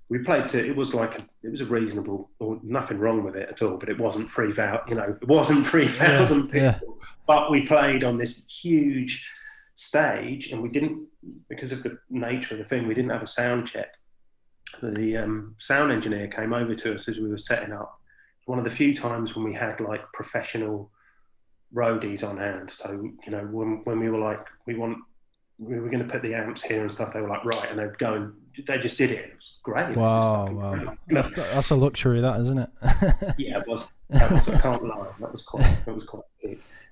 [0.09, 0.65] we played to.
[0.65, 3.77] It was like a, it was a reasonable, or nothing wrong with it at all.
[3.77, 4.53] But it wasn't three.
[4.87, 6.97] You know, it wasn't three thousand Yeah, people.
[6.99, 7.05] yeah.
[7.25, 9.29] But we played on this huge
[9.75, 11.07] stage, and we didn't
[11.49, 12.87] because of the nature of the thing.
[12.87, 13.95] We didn't have a sound check.
[14.81, 17.99] The um, sound engineer came over to us as we were setting up.
[18.45, 20.91] One of the few times when we had like professional
[21.73, 22.71] roadies on hand.
[22.71, 24.97] So you know, when when we were like, we want,
[25.59, 27.13] we were going to put the amps here and stuff.
[27.13, 28.33] They were like, right, and they'd go and
[28.65, 29.25] they just did it.
[29.25, 29.89] It was great.
[29.89, 30.71] It was Wow, fucking wow.
[30.75, 30.97] great.
[31.09, 32.69] That's, that's a luxury, that isn't it?
[33.37, 33.91] yeah, it was.
[34.09, 35.07] That was I can't lie.
[35.19, 35.85] That was quite.
[35.85, 36.23] That was quite.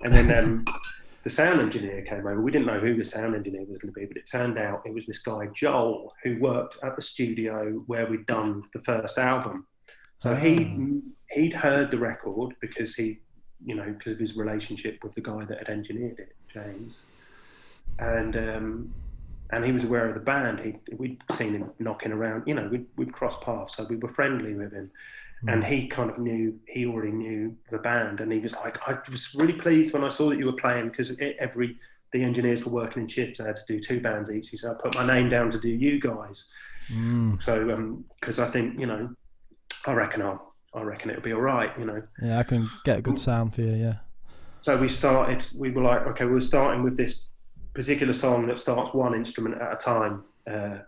[0.02, 0.66] And then um,
[1.26, 2.40] the sound engineer came over.
[2.40, 4.84] We didn't know who the sound engineer was going to be, but it turned out
[4.86, 9.18] it was this guy Joel who worked at the studio where we'd done the first
[9.18, 9.66] album.
[10.20, 13.22] So he he'd heard the record because he,
[13.66, 16.96] you know, because of his relationship with the guy that had engineered it, James,
[17.98, 18.94] and um,
[19.50, 20.60] and he was aware of the band.
[20.60, 22.44] He we'd seen him knocking around.
[22.46, 24.92] You know, we'd we'd crossed paths, so we were friendly with him.
[25.48, 28.20] And he kind of knew, he already knew the band.
[28.20, 30.90] And he was like, I was really pleased when I saw that you were playing
[30.90, 31.78] because every,
[32.12, 33.40] the engineers were working in shifts.
[33.40, 34.50] I had to do two bands each.
[34.50, 36.52] He said, I put my name down to do you guys.
[36.90, 37.44] Mm.
[37.44, 39.08] So, because I think, you know,
[39.86, 42.02] I reckon I'll, I reckon it'll be all right, you know.
[42.22, 43.76] Yeah, I can get a good sound for you.
[43.76, 43.98] Yeah.
[44.62, 47.26] So we started, we were like, okay, we're starting with this
[47.76, 50.80] particular song that starts one instrument at a time uh,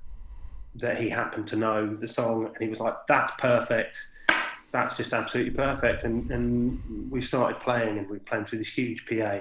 [0.75, 2.47] that he happened to know the song.
[2.47, 4.07] And he was like, that's perfect.
[4.77, 6.03] That's just absolutely perfect.
[6.03, 9.39] And, and we started playing and we played through this huge PA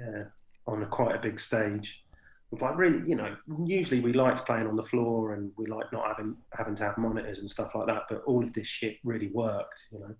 [0.00, 0.24] uh,
[0.68, 2.04] on a quite a big stage.
[2.52, 6.06] Like really, you know, usually we liked playing on the floor and we like not
[6.06, 8.02] having having to have monitors and stuff like that.
[8.08, 10.14] But all of this shit really worked, you know,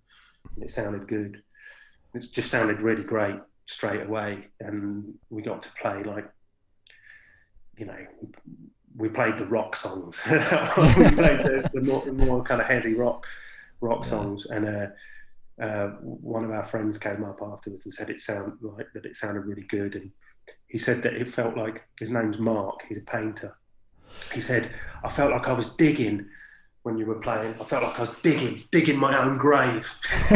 [0.55, 1.41] and it sounded good.
[2.13, 6.29] It just sounded really great straight away, and we got to play like,
[7.77, 8.05] you know,
[8.97, 10.21] we played the rock songs.
[10.29, 13.25] we played the, the, more, the more kind of heavy rock
[13.81, 14.09] rock Yeah.
[14.09, 14.87] songs, and uh,
[15.61, 19.15] uh, one of our friends came up afterwards and said it sounded like that it
[19.15, 20.11] sounded really good, and
[20.67, 22.83] he said that it felt like his name's Mark.
[22.87, 23.57] He's a painter.
[24.33, 24.71] He said
[25.03, 26.27] I felt like I was digging
[26.83, 27.55] when you were playing.
[27.59, 29.97] I felt like I was digging, digging my own grave.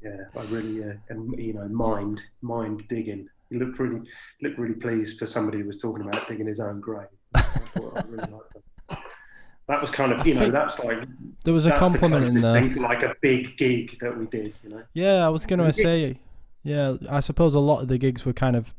[0.00, 3.28] yeah, I really, uh, and you know, mind, mind digging.
[3.50, 4.02] He looked really,
[4.42, 7.08] looked really pleased for somebody who was talking about digging his own grave.
[7.34, 7.42] I
[8.06, 8.62] really liked that.
[9.68, 11.06] That was kind of, you know, that's like
[11.44, 12.54] There was a compliment in there.
[12.54, 14.58] thing to like a big gig that we did.
[14.64, 16.18] You know, Yeah, I was going to Was say,
[16.62, 18.74] yeah, I suppose a lot of the gigs were kind of,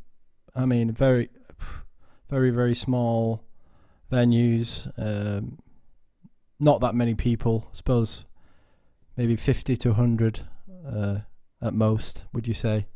[0.56, 1.30] I mean, very,
[2.30, 3.44] very, very small
[4.12, 4.92] venues.
[4.98, 5.60] Um,
[6.60, 7.68] not that many people.
[7.72, 8.26] I suppose
[9.16, 10.40] maybe 50 to 100
[10.92, 11.20] uh,
[11.62, 12.88] at most, would you say?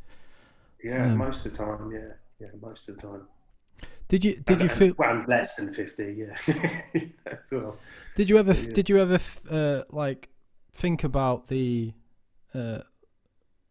[0.83, 3.27] yeah, Um, most of the time, yeah, yeah, most of the time.
[4.13, 6.13] Did you did you feel well less than fifty?
[6.13, 7.01] Yeah,
[7.51, 7.77] well.
[8.15, 8.69] did you ever yeah.
[8.71, 10.29] did you ever uh, like
[10.71, 11.93] think about the
[12.53, 12.81] uh,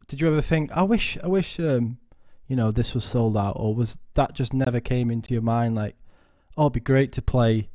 [0.09, 1.99] did you ever think I wish I wish um
[2.49, 5.77] you know this was sold out or was that just never came into your mind
[5.77, 5.95] like
[6.57, 7.69] oh it'd be great to play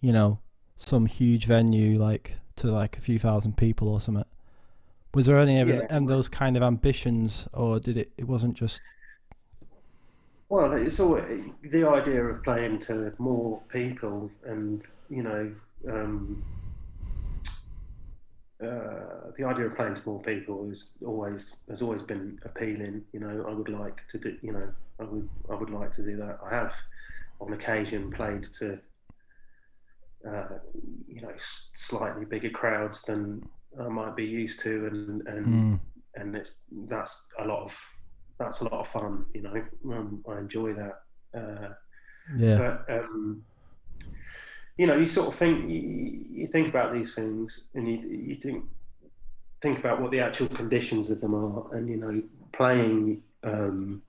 [0.00, 0.38] you know
[0.78, 4.24] some huge venue like to like a few thousand people or something
[5.12, 5.86] was there any of Yeah.
[5.90, 8.80] and those kind of ambitions or did it it wasn't just
[10.48, 11.20] Well, it's all
[11.62, 15.52] the idea of playing to more people, and you know,
[15.88, 16.44] um,
[18.62, 23.04] uh, the idea of playing to more people is always has always been appealing.
[23.12, 24.36] You know, I would like to do.
[24.40, 26.38] You know, I would I would like to do that.
[26.44, 26.74] I have,
[27.40, 28.78] on occasion, played to.
[30.26, 30.58] Uh,
[31.06, 31.32] you know,
[31.72, 33.48] slightly bigger crowds than
[33.80, 35.80] I might be used to, and and mm,
[36.14, 36.52] and it's
[36.86, 37.90] that's a lot of
[38.38, 39.26] that's a lot of fun.
[39.34, 39.64] You know,
[39.96, 41.00] um, I enjoy that.
[41.34, 41.74] Uh,
[42.36, 43.42] yeah but um,
[44.76, 48.34] you know, you sort of think you, you think about these things, and you you
[48.34, 48.64] think
[49.62, 52.22] think about what the actual conditions of them are, and you know,
[52.52, 54.02] playing um,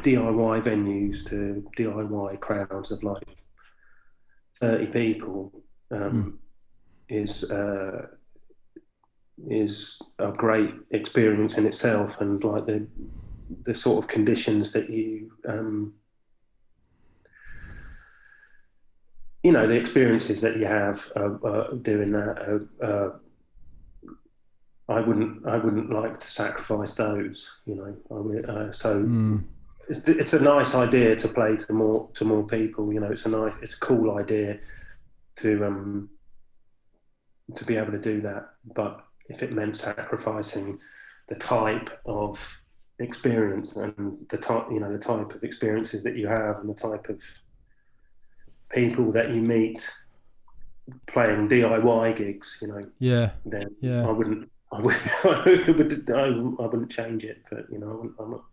[0.00, 3.26] DIY venues to DIY crowds of like
[4.56, 5.52] thirty people
[5.90, 6.38] um,
[7.08, 7.50] is.
[7.50, 8.06] Uh,
[9.46, 12.86] is a great experience in itself, and like the
[13.62, 15.94] the sort of conditions that you um,
[19.42, 22.68] you know the experiences that you have uh, uh, doing that.
[22.80, 23.10] Uh, uh,
[24.88, 27.58] I wouldn't I wouldn't like to sacrifice those.
[27.64, 29.44] You know, I would, uh, so mm,
[29.88, 32.92] it's, it's a nice idea to play to more to more people.
[32.92, 34.58] You know, it's a nice it's a cool idea
[35.36, 36.10] to um
[37.54, 38.48] to be able to do that.
[38.74, 40.78] But if it meant sacrificing
[41.28, 42.60] the type of
[43.00, 46.74] experience and the type you know the type of experiences that you have and the
[46.74, 47.20] type of
[48.70, 49.90] people that you meet
[51.06, 54.06] playing DIY gigs, you know, Yeah, then Yeah.
[54.06, 55.28] I wouldn't, I wouldn't, I
[55.70, 56.10] wouldn't,
[56.60, 58.44] I wouldn't, change it for, you know, I'm not,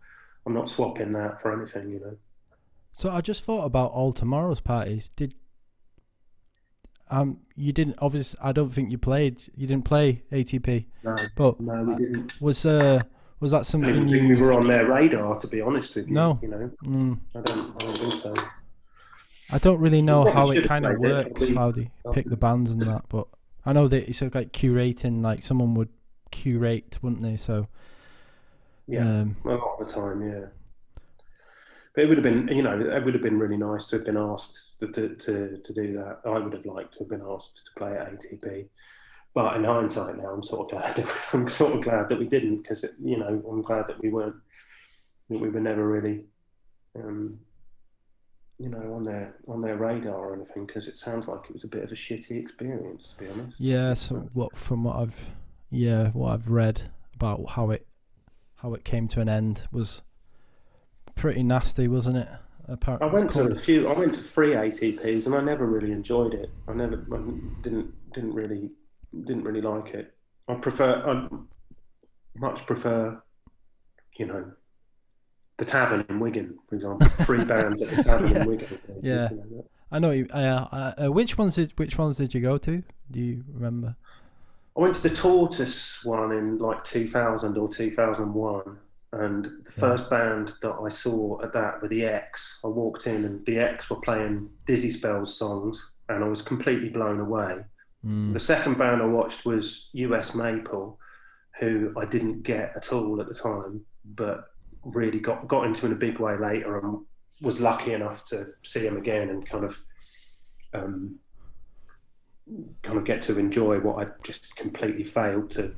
[0.46, 2.16] I'm not swapping that for anything, you know.
[2.92, 5.08] So I just thought about all tomorrow's parties.
[5.08, 5.34] Did
[7.12, 11.60] um you didn't obviously I don't think you played you didn't play ATP, No, but
[11.60, 12.40] no, we didn't.
[12.40, 12.98] was uh
[13.38, 16.14] was that something don't we you were on their radar, to be honest with you.
[16.14, 16.38] No.
[16.42, 18.34] you know, mm, I don't, I don't think so.
[19.52, 22.36] I don't really know how it kind of played it, works, how they pick the
[22.36, 23.26] bands and that, but
[23.66, 25.90] I know that it's like curating, like someone would
[26.30, 27.36] curate, wouldn't they?
[27.36, 27.66] So
[28.86, 30.46] Yeah, um, a lot of the time, yeah.
[31.94, 34.04] But it would have been, you know, it would have been really nice to have
[34.04, 36.20] been asked to, to, to, to do that.
[36.24, 38.68] I would have liked to have been asked to play at ATP.
[39.34, 42.26] But in hindsight now, I'm sort of glad that I'm sort of glad that we
[42.26, 44.36] didn't because you know I'm glad that we weren't
[45.30, 46.24] that we were never really
[46.96, 47.38] um,
[48.58, 51.64] you know on their on their radar or anything because it sounds like it was
[51.64, 53.58] a bit of a shitty experience to be honest.
[53.60, 53.94] yeah.
[53.94, 55.26] So what from what I've
[55.70, 56.82] yeah what I've read
[57.14, 57.86] about how it
[58.56, 60.02] how it came to an end was
[61.22, 62.26] pretty nasty, wasn't it?
[62.66, 63.88] Apparently, I went to a few.
[63.88, 66.50] I went to three ATPs, and I never really enjoyed it.
[66.66, 67.18] I never I
[67.62, 68.70] didn't didn't really
[69.12, 70.14] didn't really like it.
[70.48, 70.90] I prefer.
[71.06, 71.28] I
[72.34, 73.22] much prefer,
[74.18, 74.50] you know,
[75.58, 77.06] the Tavern in Wigan, for example.
[77.24, 78.42] Three bands at the Tavern Yeah.
[78.42, 78.78] in Wigan.
[79.00, 79.28] Yeah.
[79.30, 80.10] You know, I know.
[80.10, 82.82] You, uh, uh, uh, which ones did which ones did you go to?
[83.12, 83.94] Do you remember?
[84.76, 88.78] I went to the Tortoise one in like 2000 or 2001.
[89.12, 92.58] And the first band that I saw at that were the Ex.
[92.64, 96.88] I walked in and the Ex were playing Dizzy Spells songs, and I was completely
[96.88, 97.58] blown away.
[98.04, 100.98] Mm, The second band I watched was US Maple,
[101.60, 104.44] who I didn't get at all at the time, but
[104.82, 107.04] really got got into in a big way later, and
[107.42, 109.78] was lucky enough to see him again and kind of
[110.72, 111.16] um,
[112.82, 115.74] kind of get to enjoy what I just completely failed to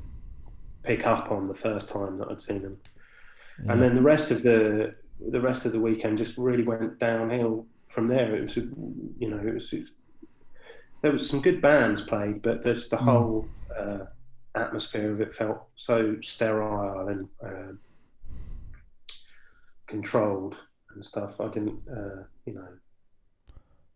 [0.85, 2.79] pick up on the first time that I'd seen him.
[3.63, 3.73] Yeah.
[3.73, 4.95] And then the rest of the
[5.31, 8.35] the rest of the weekend just really went downhill from there.
[8.35, 9.93] It was, you know, it was, it was-
[11.03, 13.01] there was some good bands played, but there's the Mm.
[13.05, 14.07] whole uh,
[14.55, 17.73] atmosphere of it felt so sterile and uh,
[19.87, 20.59] controlled
[20.95, 21.41] and stuff.
[21.41, 22.69] I didn't, uh, you know.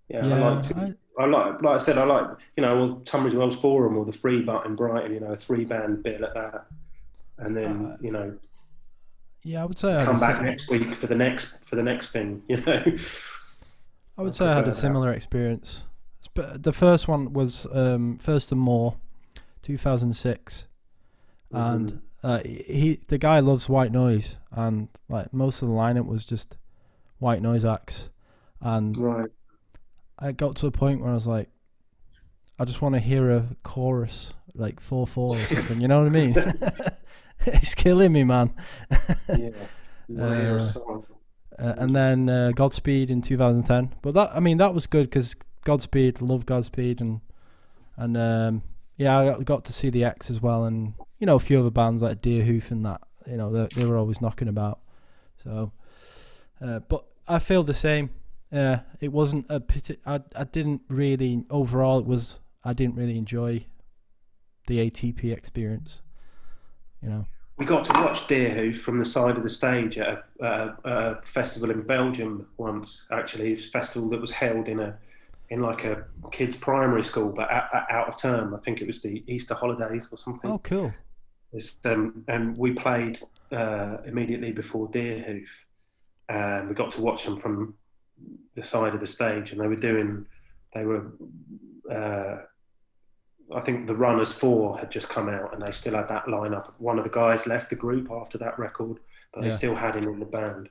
[0.08, 0.76] Yeah, I like to.
[0.76, 4.04] I- I like, like I said, I like, you know, well, Tunbridge Wells Forum or
[4.04, 6.66] the Free Butt in Brighton, you know, a three band bill at that,
[7.38, 8.38] and then Uh, you know,
[9.48, 12.42] yeah, I would say come back next week for the next for the next thing,
[12.48, 12.82] you know.
[14.18, 14.74] I would I say I had a that.
[14.74, 15.84] similar experience.
[16.20, 18.96] Sp- The first one was um, Thurston Moore,
[19.62, 20.66] 2006,
[21.52, 22.00] and Mhm.
[22.22, 26.56] uh, he the guy loves white noise, and like most of the lineup was just
[27.18, 28.10] white noise acts,
[28.60, 29.30] and right,
[30.18, 31.48] I got to a point where I was like,
[32.58, 35.80] I just want to hear a chorus like four four or something.
[35.80, 36.34] You know what I mean?
[37.46, 38.54] it's killing me, man.
[39.36, 39.50] yeah.
[40.18, 40.58] Uh.
[41.58, 43.94] Uh, and then uh, Godspeed in 2010.
[44.00, 47.20] But that I mean that was good because Godspeed, love Godspeed, and
[47.98, 48.62] and um,
[48.96, 51.70] yeah, I got- to see the Ex as well, and you know a few other
[51.70, 53.02] bands like Deerhoof and that.
[53.26, 54.78] You know they, they were always knocking about.
[55.44, 55.72] So,
[56.64, 58.10] uh, but I feel the same.
[58.50, 59.98] Yeah, it wasn't a pity.
[60.06, 61.98] I I didn't really overall.
[61.98, 63.66] It was I didn't really enjoy
[64.68, 66.00] the ATP experience.
[67.02, 67.26] You know.
[67.56, 71.22] We got to watch Deerhoof from the side of the stage at a, a, a
[71.22, 73.06] festival in Belgium once.
[73.10, 74.96] Actually, it was a festival that was held in a
[75.50, 78.54] in like a kids' primary school, but at, at, out of term.
[78.54, 80.50] I think it was the Easter holidays or something.
[80.50, 80.92] Oh, cool.
[81.52, 85.64] It's, um, and we played uh, immediately before Deerhoof,
[86.28, 87.74] and we got to watch them from
[88.54, 90.26] the side of the stage, and they were doing,
[90.74, 91.12] they were,
[91.90, 92.42] uh,
[93.54, 96.72] I think the Runners Four had just come out, and they still had that lineup.
[96.78, 98.98] One of the guys left the group after that record,
[99.32, 100.68] but they still had him in the band.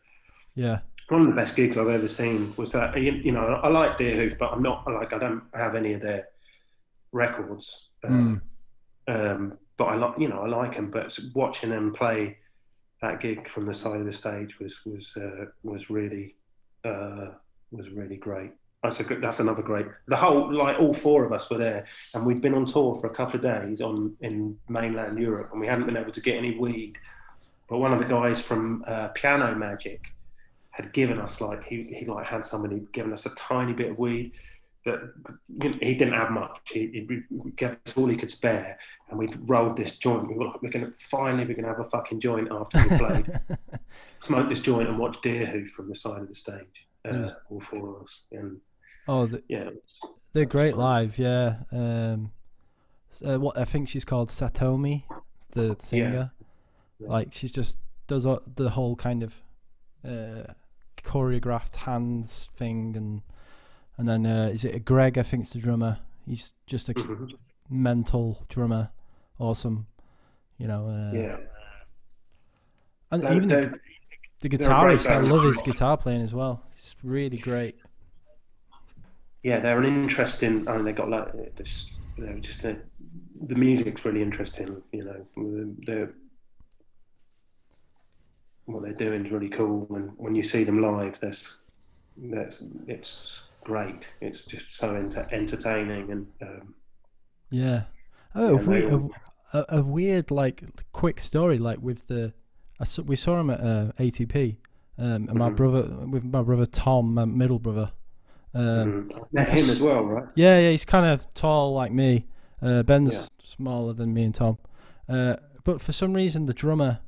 [0.56, 0.80] Yeah.
[1.10, 2.96] One of the best gigs I've ever seen was that.
[3.00, 6.28] You, know, I like Deerhoof, but I'm not like I don't have any of their
[7.12, 7.90] records.
[8.04, 8.42] Uh, Mm.
[9.08, 10.92] um, but I like you know I like them.
[10.92, 12.38] But watching them play
[13.02, 16.36] that gig from the side of the stage was was uh, was really
[16.84, 17.30] uh,
[17.72, 18.52] was really great.
[18.84, 19.88] That's a that's another great.
[20.08, 23.08] The whole like all four of us were there, and we'd been on tour for
[23.08, 26.36] a couple of days on in mainland Europe, and we hadn't been able to get
[26.38, 26.98] any weed.
[27.68, 30.13] But one of the guys from uh, Piano Magic
[30.70, 33.98] had given us like he, he like had somebody given us a tiny bit of
[33.98, 34.32] weed
[34.86, 35.00] that
[35.48, 36.70] you know, he didn't have much.
[36.72, 38.78] He, he gave us all he could spare,
[39.10, 40.28] and we rolled this joint.
[40.30, 43.40] We were like, we're gonna finally we're gonna have a fucking joint after we played.
[44.20, 46.88] Smoke this joint and watch Deerhoof from the side of the stage.
[47.04, 47.34] Uh, Nice.
[47.50, 48.60] all four of us, and
[49.08, 49.70] Oh, th- yeah,
[50.34, 50.80] they're great fun.
[50.80, 51.17] live.
[51.17, 51.58] Yeah.
[51.72, 52.32] Um,
[53.26, 55.04] uh, what I think she's called Satomi,
[55.52, 56.32] the singer.
[57.00, 57.08] Yeah.
[57.08, 57.76] Like she's just
[58.08, 58.24] does
[58.56, 59.36] the whole kind of
[60.06, 60.52] uh,
[61.04, 63.22] choreographed hands thing, and
[63.98, 65.17] and then uh, is it Greg?
[65.17, 66.00] I think it's the drummer.
[66.26, 67.32] He's just a Mhm.
[67.70, 68.89] mental drummer.
[69.39, 69.88] Awesome.
[70.58, 70.88] You know.
[70.88, 71.38] Uh, yeah.
[73.12, 73.82] And They're- even the, they're-
[74.41, 76.62] the great guitarist, I love his guitar playing as well.
[76.76, 77.80] It's really great.
[79.43, 80.67] Yeah, they're an interesting.
[80.67, 81.91] I mean, they got like this.
[82.17, 82.78] They're just a,
[83.41, 84.82] the music's really interesting.
[84.91, 86.13] You know, they're
[88.65, 91.58] what they're doing is really cool, and when you see them live, there's
[92.17, 94.12] that's it's great.
[94.21, 96.76] It's just so enter- entertaining and um,
[97.50, 97.84] Yeah.
[98.36, 99.12] Oh, a, Yeah, a, all-
[99.54, 102.34] a, a weird like quick story like with the
[102.80, 104.58] I saw, we saw him at uh, ATP
[104.97, 105.56] um, and my Mhm.
[105.56, 107.91] brother with my brother Tom my middle brother
[108.58, 110.26] um, met him as well, right?
[110.36, 112.26] yeah yeah he's kind of tall like me.
[112.62, 114.58] Uh, Ben's smaller than me and Tom.
[115.08, 117.00] Uh, but for some reason the drummer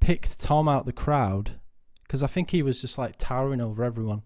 [0.00, 1.52] picked Tom out the crowd
[2.04, 4.22] because I think he was just like towering over everyone.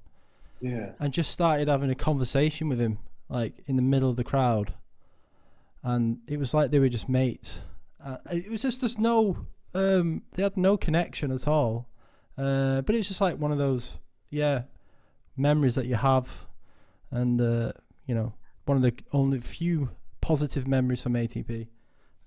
[0.60, 2.98] Yeah, and just started having a conversation with him,
[3.28, 4.72] like in the middle of the crowd,
[5.82, 7.64] and it was like they were just mates.
[8.04, 9.36] Uh, it was just there's no,
[9.74, 11.88] um, they had no connection at all.
[12.38, 13.98] Uh, but it's just like one of those,
[14.30, 14.62] yeah,
[15.36, 16.46] memories that you have,
[17.12, 17.72] and uh,
[18.06, 21.68] you know, one of the only few positive memories from ATP.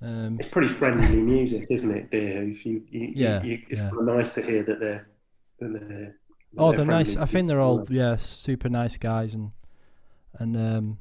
[0.02, 2.48] Um, it's pretty friendly music, isn't it, dear?
[2.48, 3.89] If you, you, Yeah, you, it's yeah.
[3.89, 5.08] kind of nice to hear that they're.
[5.60, 6.15] That they're
[6.54, 7.17] that oh, they're nice.
[7.17, 9.52] I think they're all yeah, super nice guys, and
[10.38, 10.98] and um,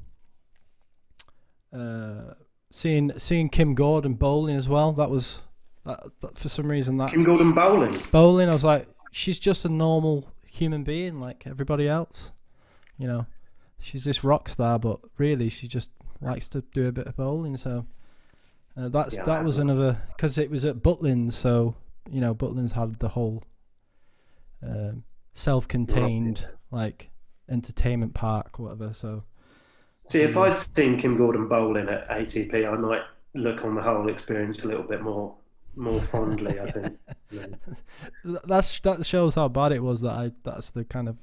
[1.73, 2.33] uh,
[2.71, 4.91] seeing seeing Kim Gordon bowling as well.
[4.93, 5.43] That was
[5.85, 7.95] that, that for some reason that Kim Gordon Bowling.
[8.11, 8.49] bowling.
[8.49, 12.31] I was like, she's just a normal human being like everybody else.
[12.97, 13.25] You know,
[13.79, 17.57] she's this rock star, but really she just likes to do a bit of bowling.
[17.57, 17.85] So
[18.77, 21.33] uh, that's Yeah, that was another because it was at Butlins.
[21.33, 21.75] So
[22.09, 23.43] you know, Butlins had the whole
[24.63, 27.09] um, self-contained like
[27.49, 28.93] entertainment park, whatever.
[28.93, 29.23] So
[30.03, 33.01] See, if I'd seen Kim Gordon bowling at ATP, I might
[33.33, 35.35] look on the whole experience a little bit more
[35.75, 36.59] more fondly.
[36.59, 36.97] I think.
[37.31, 37.47] Yeah.
[38.45, 41.17] that's that shows how bad it was that I that's the kind of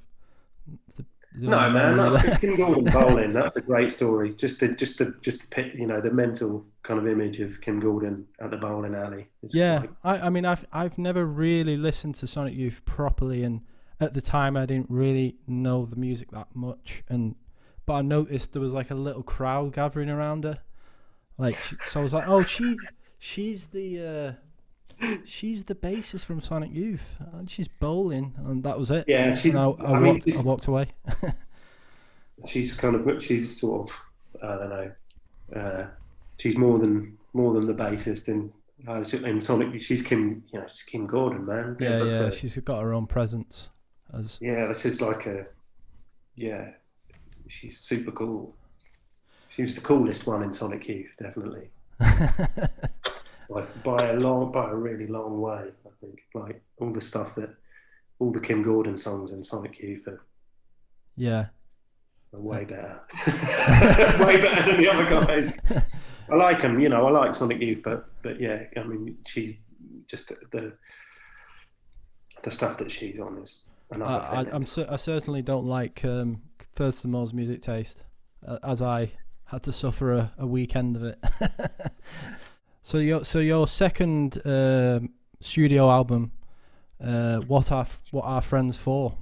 [0.97, 3.33] the No, man, that's that- Kim Gordon bowling.
[3.33, 4.35] That's a great story.
[4.35, 7.61] Just the just the just the pit, you know the mental kind of image of
[7.61, 9.29] Kim Gordon at the bowling alley.
[9.43, 13.43] It's Yeah, like- I, I mean, I've I've never really listened to Sonic Youth properly,
[13.45, 13.63] and
[14.01, 17.35] at the time I didn't really know the music that much, and
[17.87, 20.59] but I noticed there was like a little crowd gathering around her,
[21.39, 21.57] like
[21.89, 22.77] so I was like, oh, she
[23.19, 24.33] she's the uh,
[25.25, 29.05] she's the bassist from Sonic Youth, and she's bowling, and that was it.
[29.09, 29.57] yeah, she's.
[29.57, 30.89] I, I, I mean, walked, I walked away.
[32.47, 34.93] she's kind of she's sort of I don't know.
[35.55, 35.87] Uh,
[36.39, 38.53] she's more than more than the bassist in
[38.89, 39.81] uh, in Sonic.
[39.81, 40.43] She's Kim.
[40.53, 41.77] You know, she's Kim Gordon, man.
[41.81, 43.71] yeah, yeah, a- she's got her own presence
[44.17, 45.47] as Yeah, this is like a
[46.37, 46.71] yeah.
[47.49, 48.55] She's super cool.
[49.51, 51.69] She was the coolest one in Sonic Youth, definitely.
[53.53, 56.23] By, by a long, by a really long way, I think.
[56.35, 57.51] Like all the stuff that,
[58.19, 60.23] all the Kim Gordon songs in Sonic Youth are,
[61.17, 61.47] yeah.
[62.33, 63.01] are way better,
[64.25, 65.53] way better than the other guys.
[66.31, 67.07] I like them, you know.
[67.07, 69.59] I like Sonic Youth, but but yeah, I mean, she
[70.07, 70.73] just the
[72.43, 74.55] the stuff that she's on is another I, I, thing.
[74.55, 76.43] I'm cer- I certainly don't like um,
[76.75, 78.05] Thurston Moore's music taste,
[78.47, 79.11] uh, as I
[79.45, 81.19] had to suffer a, a weekend of it.
[82.83, 85.11] so your so your second um
[85.41, 86.33] studio album,
[87.03, 89.15] uh, what are what are friends for,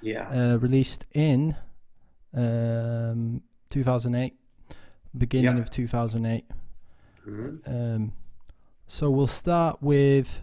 [0.00, 0.28] yeah.
[0.30, 1.54] uh, released in
[2.34, 4.34] um, 2008,
[5.16, 5.62] beginning Yeah.
[5.62, 6.44] of 2008.
[7.26, 7.60] Mhm.
[7.66, 8.12] Um,
[8.86, 10.42] so we'll start with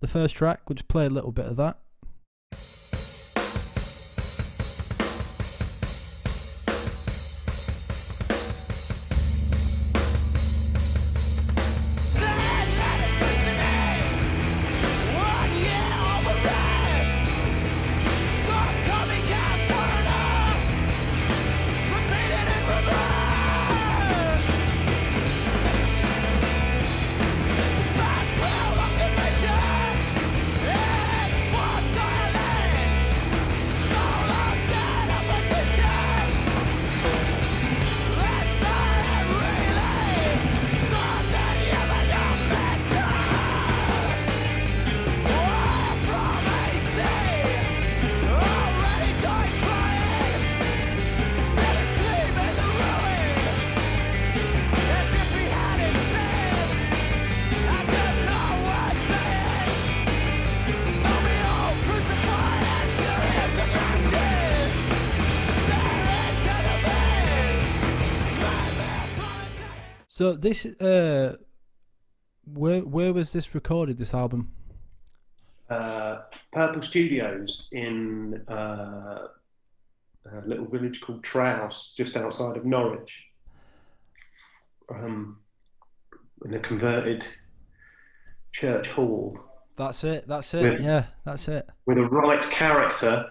[0.00, 0.68] the first track.
[0.68, 1.78] We'll just play a little bit of that.
[70.32, 71.36] So this, uh,
[72.44, 73.98] where where was this recorded?
[73.98, 74.50] This album?
[75.68, 79.28] Uh, Purple Studios in uh,
[80.24, 83.26] a little village called Trowse, just outside of Norwich.
[84.90, 85.40] Um,
[86.46, 87.26] in a converted
[88.52, 89.38] church hall
[89.76, 90.26] That's it.
[90.26, 90.80] That's it.
[90.80, 90.86] Yeah.
[90.86, 91.68] Yeah, that's it.
[91.84, 93.30] with a right character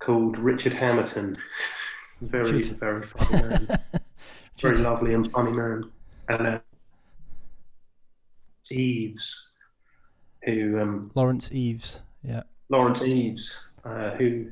[0.00, 1.36] called Richard Hamilton.
[2.20, 2.78] very, Richard.
[2.78, 3.78] very funny man.
[4.60, 5.92] very lovely and funny man.
[6.28, 6.60] And uh,
[8.70, 9.50] Eves,
[10.44, 12.02] who um, Lawrence Eves.
[12.22, 12.42] Yeah.
[12.70, 14.46] Lawrence Eves, uh, who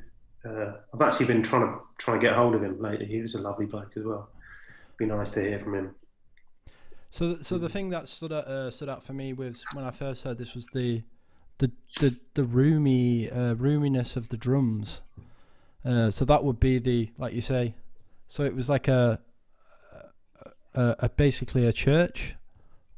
[0.44, 3.06] uh, I've actually been trying to trying to get hold of him lately.
[3.06, 4.28] He was a lovely bloke as well.
[4.98, 5.94] Be nice to hear from him.
[7.10, 9.90] So, so the thing that stood out, uh, stood out for me was when I
[9.90, 11.02] first heard this was the,
[11.58, 11.70] the,
[12.00, 15.02] the, the roomy, uh, roominess of the drums.
[15.84, 17.74] Uh, so that would be the, like you say,
[18.28, 19.18] so it was like a,
[20.74, 22.36] a, a basically a church.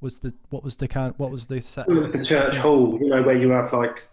[0.00, 1.14] Was the what was the kind?
[1.16, 1.86] What was the set?
[1.86, 4.06] The church hall, you know, where you have like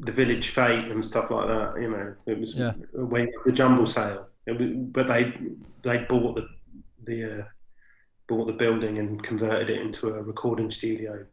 [0.00, 1.80] the village fete and stuff like that.
[1.80, 2.72] You know, it was Yeah.
[2.92, 4.26] where the jumble sale.
[4.46, 5.34] Was, but they
[5.82, 6.48] they bought the
[7.04, 7.44] the uh,
[8.26, 11.26] bought the building and converted it into a recording studio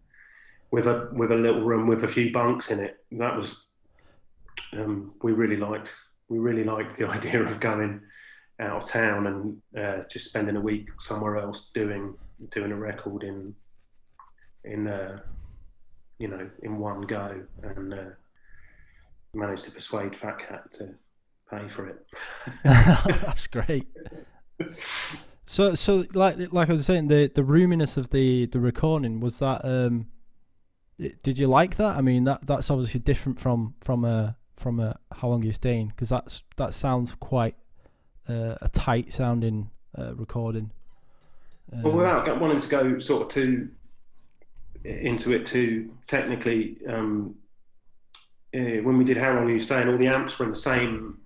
[0.71, 2.97] with a with a little room with a few bunks in it.
[3.13, 3.67] That was
[4.73, 5.93] um, we really liked.
[6.27, 8.01] We really liked the idea of going
[8.59, 12.15] out of town and uh, just spending a week somewhere else doing
[12.51, 13.53] doing a record in
[14.63, 15.19] in uh,
[16.19, 18.03] you know in one go and uh,
[19.33, 20.89] managed to persuade Fat Cat to
[21.49, 22.05] pay for it.
[22.63, 23.87] That's great.
[25.45, 29.39] So, so like like I was saying, the the roominess of the the recording was
[29.39, 29.63] that.
[29.63, 30.07] um
[30.97, 31.97] Did you like that?
[31.97, 35.89] I mean, that that's obviously different from from a from a how long you're staying
[35.89, 37.55] because that's that sounds quite
[38.27, 40.71] uh, a tight sounding uh, recording.
[41.71, 43.69] Well, Um, without wanting to go sort of too
[44.83, 47.35] into it too technically, um,
[48.53, 50.57] eh, when we did How Long Are You Staying, all the amps were in the
[50.57, 51.19] same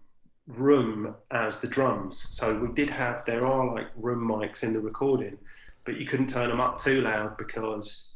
[0.47, 2.27] room as the drums.
[2.31, 5.37] So we did have, there are like room mics in the recording,
[5.83, 8.11] but you couldn't turn them up too loud because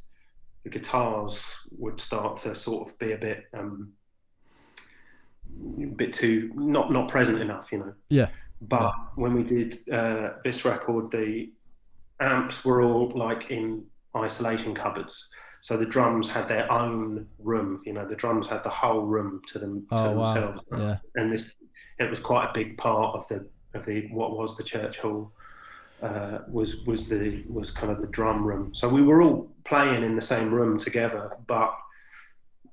[0.64, 3.92] the guitars would start to sort of be a bit, um,
[5.82, 7.94] a bit too, not, not present enough, you know.
[8.10, 8.30] Yeah.
[8.68, 11.51] But when we did uh, this record, the
[12.20, 13.86] amps were all like in
[14.16, 15.30] isolation cupboards.
[15.61, 17.82] So the drums had their own room.
[17.86, 20.34] You know, the drums had the whole room to them to Oh wow!
[20.34, 20.61] themselves.
[20.78, 21.53] Yeah, And this,
[21.99, 25.32] it was quite a big part of the of the what was the church hall.
[26.01, 28.76] Uh, was was the was kind of the drum room.
[28.76, 31.74] So we were all playing in the same room together, but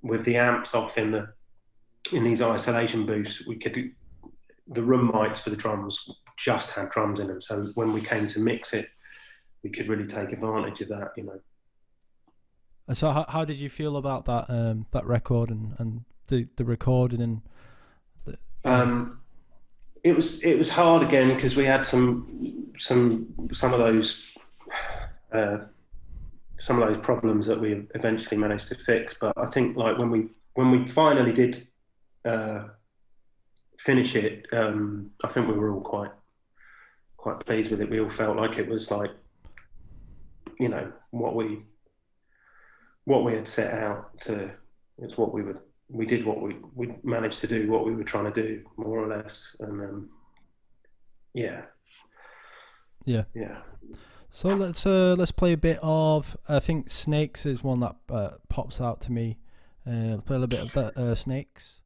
[0.03, 1.28] with the amps off in the
[2.12, 3.93] in these isolation booths, we could
[4.71, 7.41] the room mics for the drums just had drums in them.
[7.41, 8.89] So when we came to mix it,
[9.62, 11.12] we could really take advantage of that.
[11.16, 11.41] You know.
[12.89, 16.49] And so how how did you feel about that um that record and and the
[16.57, 17.43] the recording and
[18.25, 19.21] the, Um,
[20.03, 24.25] it was it was hard again because we had some some some of those
[25.33, 25.59] uh,
[26.59, 29.14] some of those problems that we eventually managed to fix.
[29.21, 31.66] But I think like when we when we finally did
[32.25, 32.64] uh,
[33.85, 36.12] finish it, um, I think we were all quite
[37.16, 37.91] quite pleased with it.
[37.91, 39.11] We all felt like it was like
[40.59, 41.62] you know what we
[43.05, 44.51] what we had set out to.
[44.99, 45.59] It's what we would
[45.89, 48.99] we did what we we managed to do what we were trying to do more
[48.99, 50.11] or less and um
[51.35, 51.62] yeah
[53.05, 53.24] Yeah.
[53.35, 53.59] yeah
[54.31, 56.37] So let's uh, let's play a bit of.
[56.49, 59.39] I think Snakes is one that uh, pops out to me.
[59.87, 61.81] Uh, play a little bit of that uh, Snakes.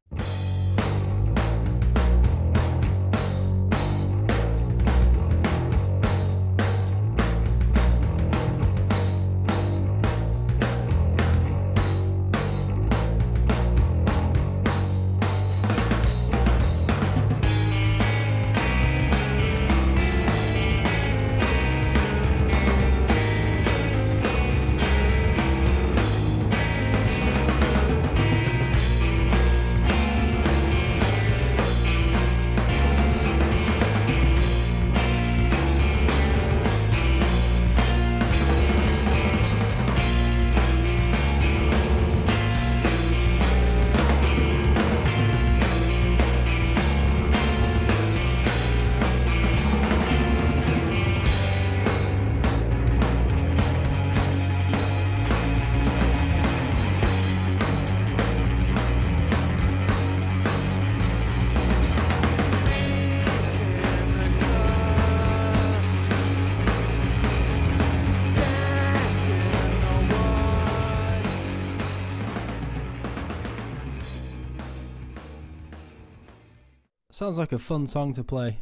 [77.15, 78.59] Sounds like a fun song to play.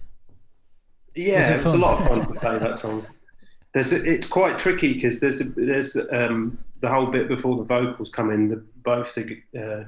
[1.16, 3.06] Yeah, it it was a lot of fun to play that song.
[3.74, 8.10] There's it's quite tricky because there's the, there's um, the whole bit before the vocals
[8.10, 8.48] come in.
[8.48, 9.86] The both the uh,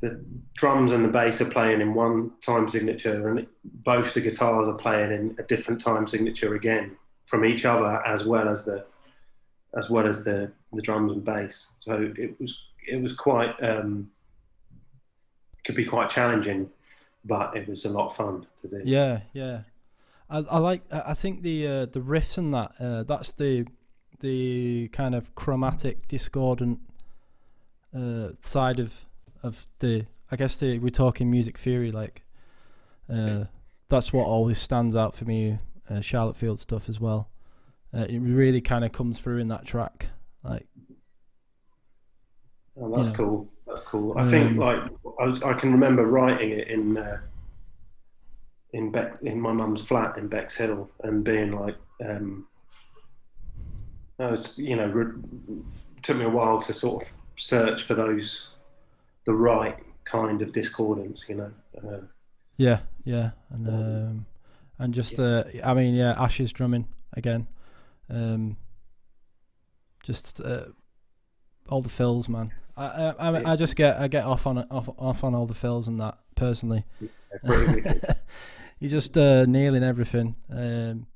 [0.00, 0.22] the
[0.54, 4.74] drums and the bass are playing in one time signature, and both the guitars are
[4.74, 8.84] playing in a different time signature again from each other, as well as the
[9.74, 11.70] as well as the the drums and bass.
[11.80, 14.10] So it was it was quite um,
[15.66, 16.70] could be quite challenging,
[17.26, 18.82] but it was a lot of fun to do.
[18.84, 19.62] Yeah, yeah.
[20.30, 20.82] I, I like.
[20.90, 22.72] I think the uh, the riffs and that.
[22.80, 23.66] Uh, that's the
[24.20, 26.80] the kind of chromatic discordant
[27.96, 29.04] uh, side of
[29.42, 30.06] of the.
[30.30, 31.92] I guess the we're talking music theory.
[31.92, 32.22] Like,
[33.12, 33.44] uh,
[33.88, 35.58] that's what always stands out for me.
[35.88, 37.28] Uh, Charlottefield stuff as well.
[37.94, 40.08] Uh, it really kind of comes through in that track.
[40.42, 40.66] Like,
[42.76, 43.14] Oh, that's Yeah.
[43.14, 43.48] cool.
[43.66, 44.16] That's cool.
[44.16, 44.80] I think Um, like
[45.20, 47.20] I, was, I can remember writing it in uh,
[48.72, 52.46] in Beck, in my mum's flat in Bexhill and being like, um,
[54.18, 55.62] I was you know re-
[56.02, 58.50] took me a while to sort of search for those
[59.24, 61.28] the right kind of discordance.
[61.28, 61.52] You know,
[61.84, 62.00] uh,
[62.56, 64.26] yeah, yeah, and um,
[64.78, 67.48] and just uh, I mean, yeah, Ash's drumming again.
[68.08, 68.56] Um,
[70.04, 70.66] just uh,
[71.68, 72.52] all the fills, man.
[72.76, 75.88] I I, I, just get I get off on off off on all the fills
[75.88, 76.84] and that personally.
[78.78, 80.36] He's just uh, nailing everything.
[80.50, 81.06] Um,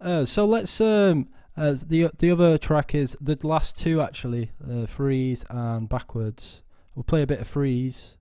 [0.00, 4.86] uh, so let's um, as the the other track is the last two actually, uh,
[4.86, 6.62] freeze and backwards.
[6.94, 8.18] We'll play a bit of freeze.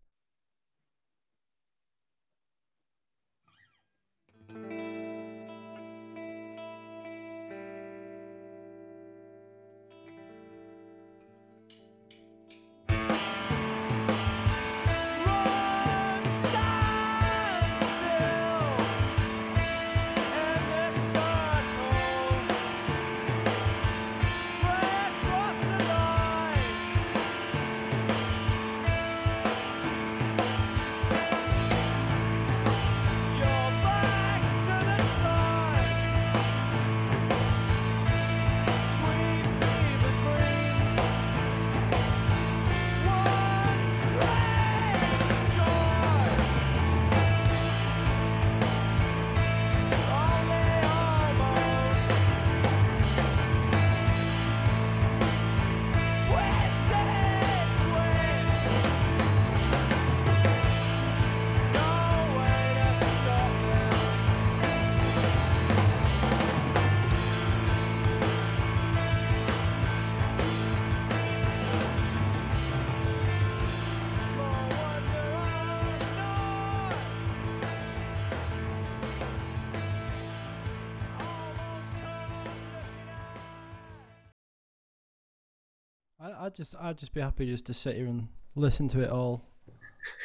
[86.43, 89.09] I I just I'd just be happy just to sit here and listen to it
[89.09, 89.45] all.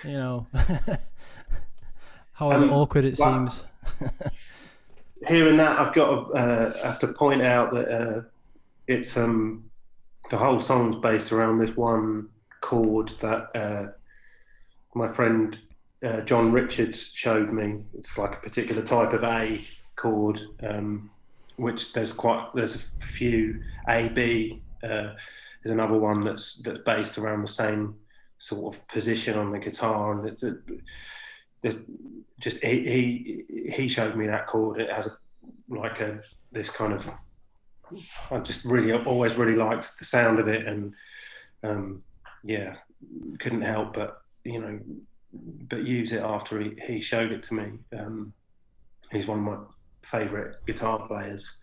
[0.04, 0.46] You know,
[2.32, 3.46] however Um, awkward it wow.
[3.46, 3.64] seems.
[5.28, 8.22] hearing that, I've got to uh, have to point out that uh,
[8.88, 9.70] it's um,
[10.30, 12.30] the whole song's based around this one
[12.62, 13.92] chord that uh,
[14.96, 15.56] my friend
[16.02, 17.84] uh, John Richards showed me.
[17.96, 19.64] It's like a particular type of A
[19.94, 21.10] chord, um,
[21.54, 24.62] which there's quite there's a few A B.
[24.82, 25.10] Uh,
[25.62, 27.96] there's another one that's that's based around the same
[28.38, 30.56] sort of position on the guitar, and it's a,
[32.40, 34.80] just he, he he showed me that chord.
[34.80, 35.16] It has a
[35.68, 36.20] like a
[36.52, 37.10] this kind of
[38.30, 40.94] I just really always really liked the sound of it, and
[41.62, 42.02] um,
[42.44, 42.76] yeah,
[43.38, 44.80] couldn't help but you know
[45.32, 47.72] but use it after he, he showed it to me.
[47.96, 48.32] Um,
[49.12, 49.56] he's one of my
[50.02, 51.56] favourite guitar players.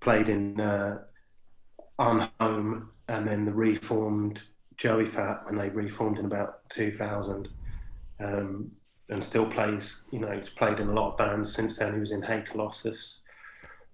[0.00, 0.98] Played in uh,
[1.98, 4.42] Unhome and then the reformed
[4.76, 7.48] Joeyfat when they reformed in about 2000.
[8.18, 8.70] Um,
[9.08, 11.94] and still plays, you know, he's played in a lot of bands since then.
[11.94, 13.20] He was in Hey Colossus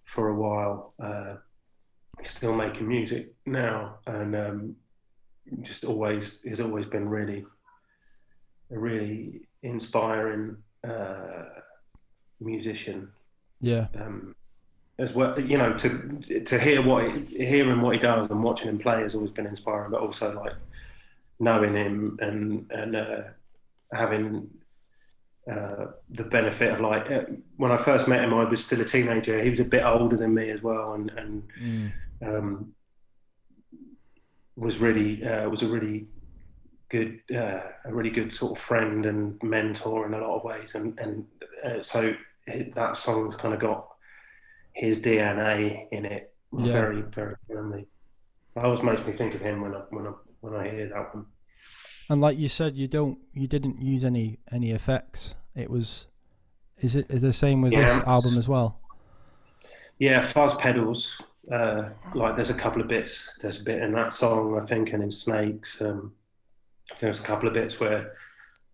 [0.05, 0.95] for a while.
[0.99, 1.35] Uh,
[2.19, 4.77] he's still making music now and um,
[5.61, 7.45] just always, has always been really,
[8.71, 11.45] a really inspiring uh,
[12.41, 13.11] musician
[13.61, 14.35] Yeah, um,
[15.03, 15.39] as well.
[15.39, 19.01] You know, to to hear what he, hearing what he does and watching him play
[19.03, 19.91] has always been inspiring.
[19.91, 20.55] But also like
[21.39, 23.23] knowing him and and uh,
[23.93, 24.49] having
[25.51, 27.25] uh, the benefit of like uh,
[27.57, 29.43] when I first met him, I was still a teenager.
[29.43, 31.93] He was a bit older than me as well, and and Mm.
[32.23, 32.75] um,
[34.57, 36.07] was really uh, was a really
[36.89, 40.75] good, uh, a really good sort of friend and mentor in a lot of ways,
[40.75, 41.27] and and
[41.65, 42.15] uh, so
[42.75, 43.92] that song's kind of got
[44.73, 46.73] his DNA in it Yeah.
[46.73, 47.87] very very firmly.
[48.57, 51.15] It always makes me think of him when I when I when I hear that
[51.15, 51.27] one.
[52.11, 55.35] And like you said, you don't, you didn't use any any effects.
[55.55, 56.07] It was,
[56.81, 58.81] is it is the same with this album as well?
[59.99, 61.23] Yeah, fuzz pedals.
[61.51, 63.37] Uh, like there's a couple of bits.
[63.41, 65.81] There's a bit in that song, I think, and in Snakes.
[65.81, 66.13] Um,
[67.01, 68.15] there's a couple of bits where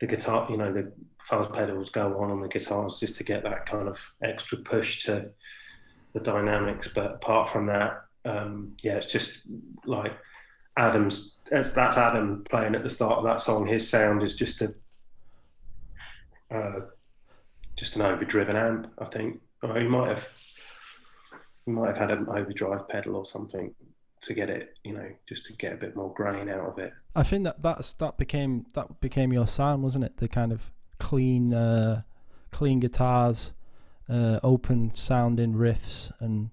[0.01, 3.43] the guitar, you know, the fuzz pedals go on on the guitars just to get
[3.43, 5.31] that kind of extra push to
[6.13, 6.89] the dynamics.
[6.95, 9.43] But apart from that, um, yeah, it's just
[9.85, 10.13] like
[10.77, 11.39] Adam's.
[11.51, 13.67] That's, Adam playing at the start of that song.
[13.67, 14.75] His sound is just a
[16.51, 16.81] uh,
[17.77, 19.41] just an overdriven amp, I think.
[19.63, 20.29] Or he might have
[21.65, 23.75] he might have had an overdrive pedal or something
[24.23, 26.93] to get it, you know, just to get a bit more grain out of it.
[27.15, 30.17] I think that that's that became that became your sound, wasn't it?
[30.17, 32.03] The kind of clean, uh,
[32.51, 33.53] clean guitars,
[34.09, 36.51] uh, open sounding riffs, and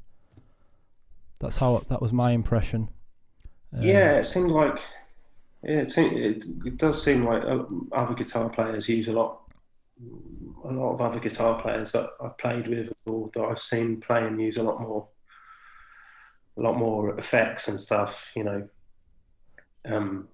[1.39, 2.89] that's how that was my impression.
[3.75, 4.79] Uh, yeah, it seemed like
[5.65, 9.41] yeah, it, seemed, it, it does seem like uh, other guitar players use a lot.
[10.63, 14.25] A lot of other guitar players that I've played with or that I've seen play
[14.25, 15.07] and use a lot more,
[16.57, 18.31] a lot more effects and stuff.
[18.35, 18.69] You know,
[19.87, 20.27] um,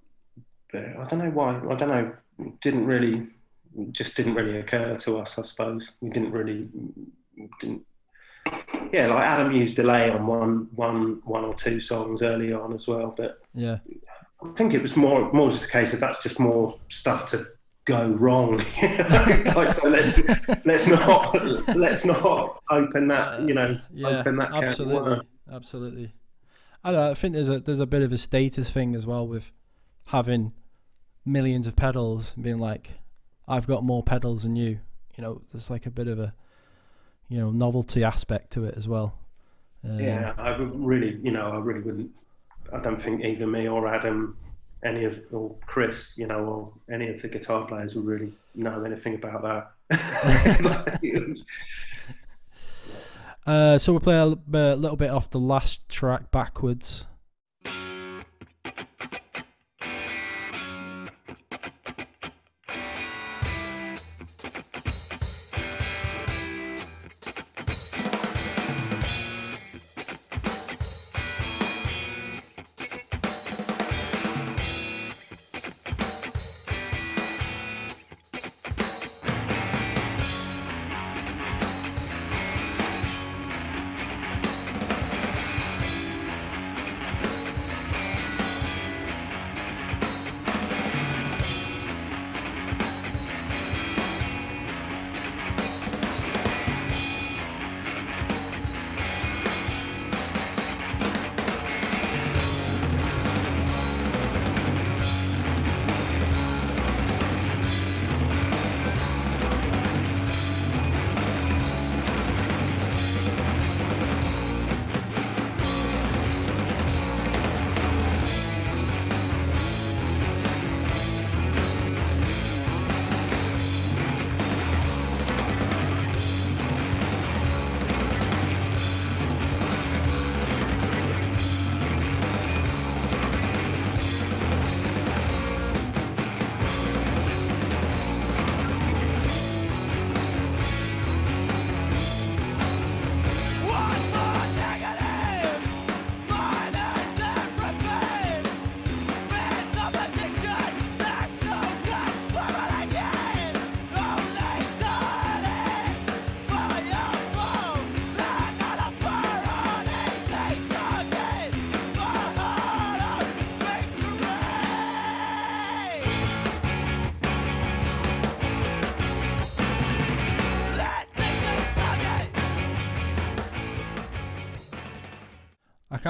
[0.70, 1.60] but I don't know why.
[1.70, 2.12] I don't know.
[2.60, 3.28] Didn't really,
[3.90, 5.38] just didn't really occur to us.
[5.38, 6.68] I suppose we didn't really,
[7.60, 7.86] didn't.
[8.92, 12.86] Yeah, like Adam used delay on one, one, one or two songs early on as
[12.86, 13.78] well, but yeah,
[14.42, 17.46] I think it was more more just a case of that's just more stuff to
[17.84, 18.56] go wrong.
[18.82, 20.20] like so let's
[20.64, 21.34] let's not
[21.76, 25.20] let's not open that uh, you know yeah, open that absolutely,
[25.50, 26.10] absolutely.
[26.84, 29.06] I, don't know, I think there's a there's a bit of a status thing as
[29.06, 29.52] well with
[30.06, 30.52] having
[31.24, 32.90] millions of pedals and being like,
[33.52, 34.78] I've got more pedals than you.
[35.16, 36.32] You know, there's like a bit of a
[37.28, 39.18] you know novelty aspect to it as well.
[39.84, 42.10] Um, Yeah, I would really you know I really wouldn't.
[42.72, 44.38] I don't think either me or Adam,
[44.82, 48.84] any of or Chris, you know, or any of the guitar players would really know
[48.84, 49.42] anything about
[49.90, 51.44] that.
[53.44, 57.08] Uh, so we'll play a little bit off the last track backwards.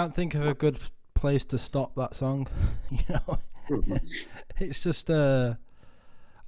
[0.03, 0.79] Can't think of a good
[1.15, 2.49] place to stop that song.
[2.91, 3.39] you know,
[4.59, 5.55] it's just uh,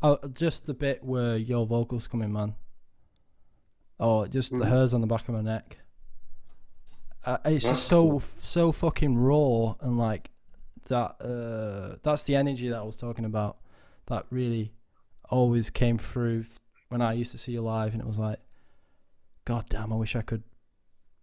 [0.03, 2.57] oh, just the bit where your vocals come in, man.
[4.01, 4.69] Oh, just the Mhm.
[4.69, 5.79] hairs on the back of my neck.
[7.25, 10.31] Uh, it's That's just so so fucking raw and like
[10.89, 11.21] that.
[11.21, 13.59] Uh, that's the energy that I was talking about.
[14.07, 14.73] That really
[15.31, 16.47] always came through
[16.89, 18.41] when I used to see you live, and it was like,
[19.45, 20.43] God damn, I wish I could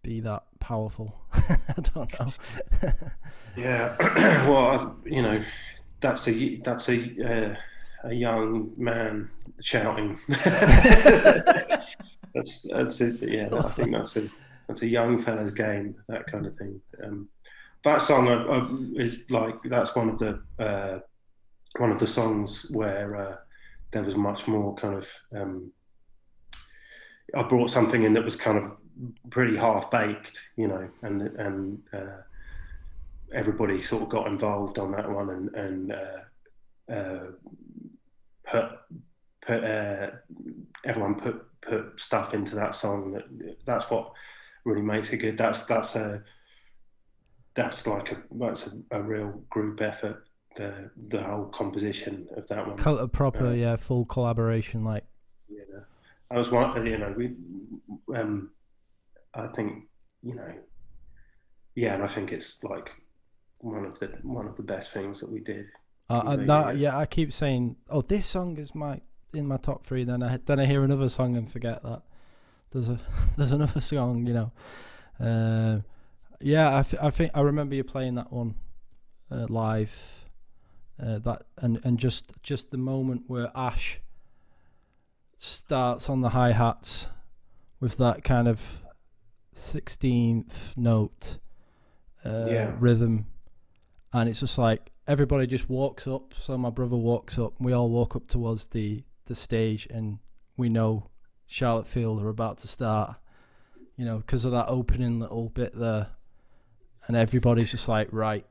[0.02, 1.20] be that powerful.
[1.32, 2.32] I don't know.
[3.54, 3.96] Yeah,
[4.48, 5.42] well, you know,
[6.00, 7.54] that's a that's a uh,
[8.08, 9.28] a young man
[9.60, 10.18] shouting.
[10.28, 11.86] that's
[12.62, 13.50] that's a, yeah.
[13.52, 14.30] I think that's a
[14.66, 15.96] that's a young fella's game.
[16.08, 16.80] That kind of thing.
[17.04, 17.28] Um,
[17.82, 21.00] that song I, I, is like that's one of the uh,
[21.76, 23.36] one of the songs where uh,
[23.90, 25.10] there was much more kind of.
[25.36, 25.72] Um,
[27.34, 28.76] I brought something in that was kind of
[29.30, 32.22] pretty half baked, you know, and and uh,
[33.32, 37.26] everybody sort of got involved on that one and and uh, uh,
[38.44, 38.70] put
[39.46, 40.10] put uh,
[40.84, 43.12] everyone put put stuff into that song.
[43.12, 44.12] That that's what
[44.64, 45.36] really makes it good.
[45.36, 46.22] That's that's a
[47.54, 50.24] that's like a that's a, a real group effort.
[50.56, 52.98] The the whole composition of that one.
[52.98, 54.84] A proper, Uh, yeah, full collaboration.
[54.84, 55.04] Like,
[55.48, 55.80] Yeah,
[56.30, 56.86] I was one.
[56.86, 57.34] You know, we.
[58.14, 58.50] Um,
[59.34, 59.84] I think
[60.22, 60.52] you know.
[61.74, 62.90] Yeah, and I think it's like
[63.58, 65.66] one of the one of the best things that we did.
[66.10, 66.92] uh, uh, that, yeah.
[66.92, 69.00] yeah, I keep saying, oh, this song is my
[69.32, 70.04] in my top three.
[70.04, 72.02] Then I then I hear another song and forget that
[72.72, 72.98] there's a
[73.36, 74.26] there's another song.
[74.26, 74.52] You know,
[75.20, 75.80] uh,
[76.40, 78.54] yeah, I, th- I think I remember you playing that one
[79.30, 80.18] uh, live.
[81.02, 83.98] Uh, that and and just just the moment where Ash
[85.38, 87.08] starts on the hi hats
[87.80, 88.81] with that kind of
[89.52, 91.38] sixteenth note
[92.24, 92.76] uh, Yeah.
[92.78, 93.26] rhythm,
[94.12, 96.34] and it's just like everybody just walks up.
[96.36, 97.54] So my brother walks up.
[97.60, 100.18] We all walk up towards the the stage, and
[100.56, 101.08] we know
[101.50, 103.16] Charlottefield are about to start.
[103.96, 106.08] You know, because of that opening little bit there,
[107.06, 108.46] and everybody's just like, right,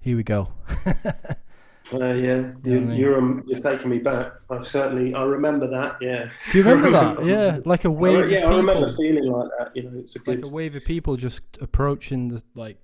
[0.00, 0.52] here we go.
[1.92, 2.98] Uh, yeah, You know you, what I mean?
[2.98, 4.32] you're um, you're taking me back.
[4.50, 5.96] I certainly I remember that.
[6.00, 6.28] Yeah.
[6.50, 7.24] Do you remember that?
[7.24, 8.24] Yeah, like a wave.
[8.24, 9.02] I, yeah, of I remember people.
[9.02, 9.76] feeling like that.
[9.76, 12.78] You know, it's a like a wave of people just approaching the like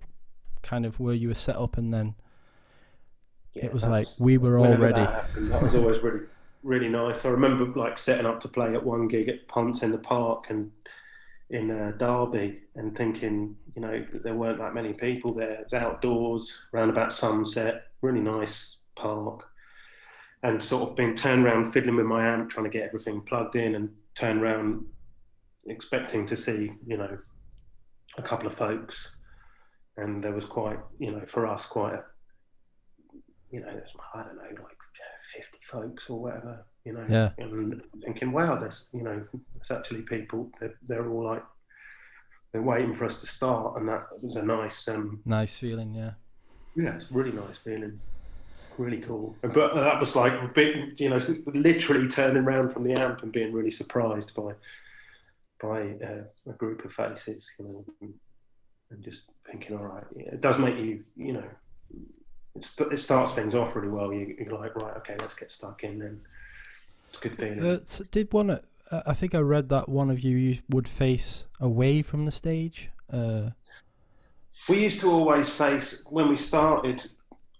[0.62, 2.14] kind of where you were set up and then
[3.54, 6.26] yeah, it was like we were all ready That, happened, that was always really
[6.62, 7.24] really nice.
[7.24, 10.46] I remember like setting up to play at one gig at Ponce in the Park
[10.50, 10.70] and
[11.50, 15.52] in uh, Derby and thinking, you know, there weren't that many people there.
[15.52, 19.48] It was outdoors, round about sunset, really nice park.
[20.42, 23.56] And sort of being turned around fiddling with my amp, trying to get everything plugged
[23.56, 24.84] in and turn around
[25.66, 27.18] expecting to see, you know,
[28.16, 29.10] a couple of folks.
[29.96, 32.04] And there was quite, you know, for us, quite a,
[33.50, 34.76] you know, there's, I don't know, like
[35.32, 37.04] 50 folks or whatever, you know.
[37.08, 37.30] Yeah.
[37.38, 39.24] And thinking, wow, there's, you know,
[39.54, 41.42] there's actually people, they're, they're all like,
[42.52, 43.76] they're waiting for us to start.
[43.76, 46.12] And that was a nice, um, nice feeling yeah
[46.78, 48.00] yeah, it's a really nice feeling.
[48.78, 49.36] Really cool.
[49.42, 53.32] But that was like a bit, you know, literally turning around from the amp and
[53.32, 54.52] being really surprised by
[55.60, 58.14] by uh, a group of faces, you know, and,
[58.90, 61.42] and just thinking, all right, it does make you, you know,
[62.54, 64.12] it, st- it starts things off really well.
[64.12, 65.98] You, you're like, right, okay, let's get stuck in.
[65.98, 66.20] Then
[67.06, 67.66] it's a good feeling.
[67.66, 68.60] uh, s- did one uh,
[69.06, 72.88] i think i read that one of you you would face away from the stage
[73.12, 73.50] uh
[74.68, 77.02] We used to always face when we started,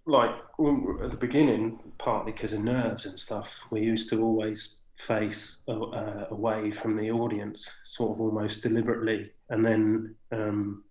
[0.09, 3.63] like were at the beginning, partly because of nerves and stuff.
[3.71, 9.31] We used to always face uh, uh, away from the audience, sort of almost deliberately,
[9.51, 10.85] and then um,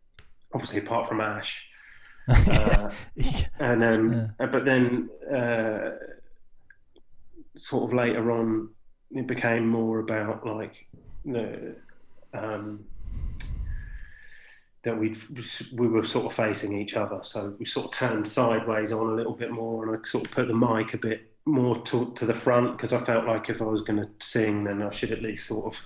[0.53, 1.67] obviously apart from Ash,
[2.29, 2.91] uh,
[3.59, 4.27] and um, Yeah.
[4.39, 5.89] uh, but then uh,
[7.57, 8.69] sort of later on,
[9.11, 10.87] it became more about like
[11.25, 11.75] the.
[12.33, 12.85] Um,
[14.87, 15.13] that we
[15.73, 19.15] we were sort of facing each other, so we sort of turned sideways on a
[19.15, 22.25] little bit more, and I sort of put the mic a bit more to, to
[22.25, 25.11] the front because I felt like if I was going to sing, then I should
[25.11, 25.85] at least sort of.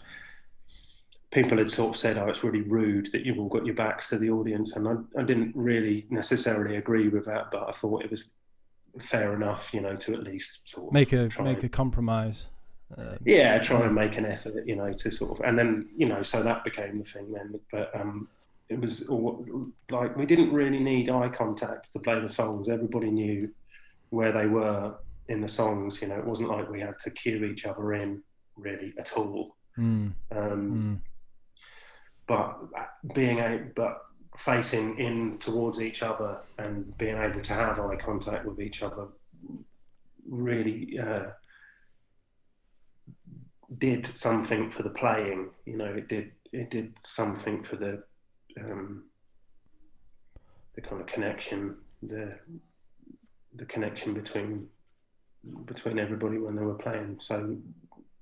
[1.31, 4.09] People had sort of said, "Oh, it's really rude that you've all got your backs
[4.09, 8.03] to the audience," and I, I didn't really necessarily agree with that, but I thought
[8.03, 8.27] it was
[8.99, 12.47] fair enough, you know, to at least sort of make a make and- a compromise
[12.97, 16.07] uh, yeah, try and make an effort, you know, to sort of, and then you
[16.07, 17.59] know, so that became the thing then.
[17.71, 18.27] But um,
[18.71, 19.45] it was all,
[19.89, 22.69] like we didn't really need eye contact to play the songs.
[22.69, 23.49] Everybody knew
[24.09, 24.95] where they were
[25.27, 26.01] in the songs.
[26.01, 28.23] You know, it wasn't like we had to cue each other in
[28.55, 29.57] really at all.
[29.77, 30.99] mm, Um, mm.
[32.27, 32.59] But
[33.13, 34.05] being a but
[34.37, 39.07] facing in towards each other and being able to have eye contact with each other
[40.29, 41.31] really uh,
[43.77, 45.49] did something for the playing.
[45.65, 48.03] You know, it did it did something for the
[48.59, 49.05] um,
[50.75, 52.37] the kind of connection, the
[53.55, 54.67] the connection between
[55.65, 57.17] between everybody when they were playing.
[57.19, 57.57] So,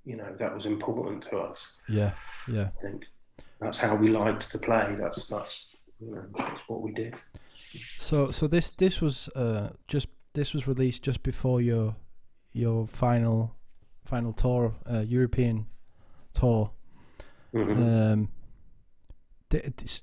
[0.05, 1.73] you know, that was important to us.
[1.87, 2.11] yeah
[2.47, 3.05] yeah I think
[3.59, 4.95] that's how we liked to play.
[4.99, 5.67] That's that's
[5.99, 7.15] you know that's what we did.
[7.97, 11.95] So so this this was uh just this was released just before your
[12.53, 13.55] your final
[14.05, 15.67] final tour, uh, European
[16.33, 16.71] tour.
[17.53, 18.13] Mhm.
[18.13, 18.29] Um,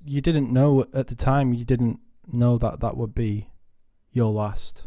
[0.05, 1.53] you didn't know at the time.
[1.55, 2.01] You didn't
[2.33, 3.49] know that that would be
[4.13, 4.85] your last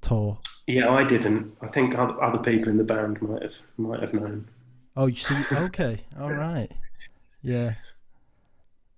[0.00, 0.38] tour.
[0.66, 1.56] yeah, I didn't.
[1.62, 4.48] I think other, people in the band might have might have known.
[4.96, 5.36] Oh, you see?
[5.52, 6.70] Okay, all right,
[7.42, 7.74] yeah.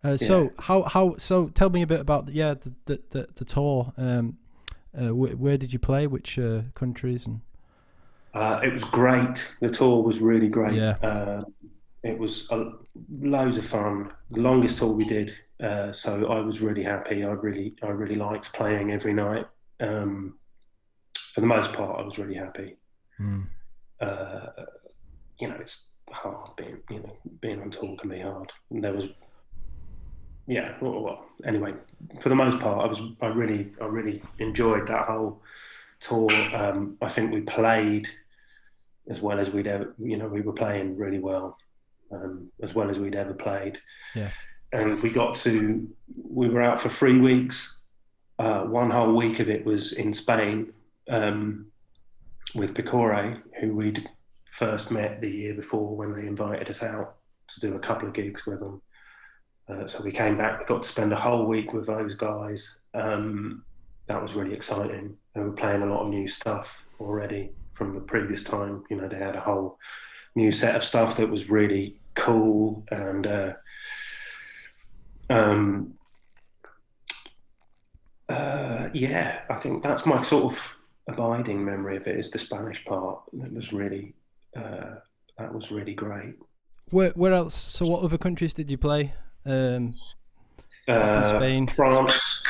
[0.05, 1.49] Uh, so how how so?
[1.49, 3.93] Tell me a bit about the, yeah the the the, the tour.
[3.97, 4.39] Um,
[4.97, 6.07] uh, wh- where did you play?
[6.07, 7.41] Which uh, countries and
[8.35, 9.57] Uh, it was great.
[9.61, 10.75] The tour was really great.
[10.75, 11.43] Yeah.
[12.03, 12.71] It was uh,
[13.21, 14.13] loads of fun.
[14.31, 15.35] The longest tour we did.
[15.63, 17.25] Uh, so I was really happy.
[17.25, 19.47] I really, I really liked playing every night.
[19.81, 20.39] Um,
[21.35, 22.77] for the most part, I was really happy.
[23.17, 23.43] Hmm.
[24.01, 24.47] Uh,
[25.41, 28.53] you know, it's hard being, you know, being on tour can be hard.
[28.71, 29.09] And there was,
[30.47, 30.77] yeah.
[30.81, 31.75] Well, well, anyway,
[32.21, 35.43] for the most part, I was, I really, I really enjoyed that whole
[36.01, 36.29] tour.
[36.55, 38.09] Um, I think we played
[39.11, 41.57] as well as we'd ever, you know, we were playing really well,
[42.13, 43.79] um, as well as we'd ever played.
[44.15, 44.31] Yeah.
[44.73, 45.89] And we got to,
[46.31, 47.79] we were out for three weeks.
[48.39, 50.73] Uh, one whole week of it was in Spain
[51.11, 51.67] um,
[52.55, 54.09] with Picore, who we'd
[54.45, 57.17] first met the year before when they invited us out
[57.49, 58.83] to do a couple of gigs with them.
[59.69, 62.77] Uh, so we came back, we got to spend a whole week with those guys.
[62.95, 63.65] Um,
[64.07, 65.17] that was really exciting.
[65.35, 68.85] They were playing a lot of new stuff already from the previous time.
[68.89, 69.79] You know, they had a whole
[70.35, 73.53] new set of stuff that was really cool and uh,
[75.31, 75.95] um,
[78.29, 80.77] uh, yeah, I think that's my sort of
[81.09, 83.21] abiding memory of it is the Spanish part.
[83.35, 84.15] that was really
[84.57, 84.97] uh,
[85.39, 86.35] that was really great.
[86.91, 87.55] where where else?
[87.55, 89.15] So what other countries did you play?
[89.47, 89.95] Um,
[90.89, 91.67] Uh, Spain.
[91.67, 92.45] France.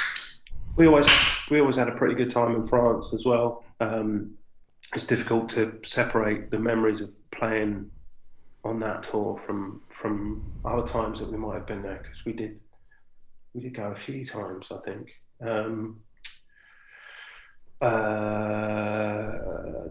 [0.76, 1.09] We always
[1.51, 3.64] we always had a pretty good time in France as well.
[3.81, 4.35] Um,
[4.95, 7.91] it's difficult to separate the memories of playing
[8.64, 12.32] on that tour from from other times that we might have been there because we
[12.32, 12.59] did
[13.55, 15.11] we did go a few times I think.
[15.41, 16.01] Um,
[17.80, 19.28] uh,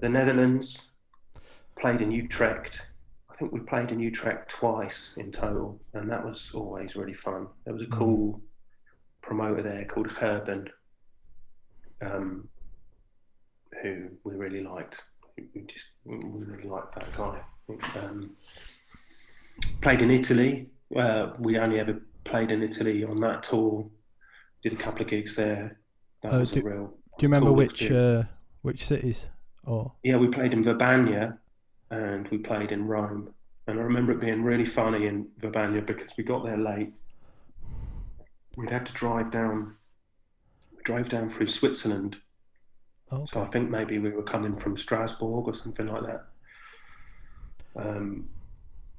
[0.02, 0.90] the Netherlands
[1.80, 2.82] played in Utrecht.
[3.32, 7.48] I think we played in Utrecht twice in total, and that was always really fun.
[7.64, 7.98] There was a Mm.
[7.98, 8.42] cool
[9.22, 10.70] promoter there called Herben,
[12.02, 12.50] um,
[13.82, 15.02] who we really liked.
[15.38, 17.42] We just we really liked that guy.
[17.96, 18.32] Um,
[19.82, 20.70] played in Italy.
[20.96, 23.88] Uh, we only ever played in Italy on that tour.
[24.64, 25.80] Did a couple of gigs there.
[26.24, 26.88] That Oh, was do- a real.
[27.18, 28.24] do you remember which uh,
[28.62, 29.28] which cities?
[29.66, 31.38] Or Yeah, we played in Verbania
[31.92, 33.34] and we played in Rome.
[33.68, 36.94] And I remember it being really funny in Verbania because we got there late.
[38.56, 39.76] We'd had to drive down,
[40.76, 42.20] we drove down through Switzerland.
[43.12, 46.26] Oh, So I think maybe we were coming from Strasbourg or something like that.
[47.76, 48.30] Um,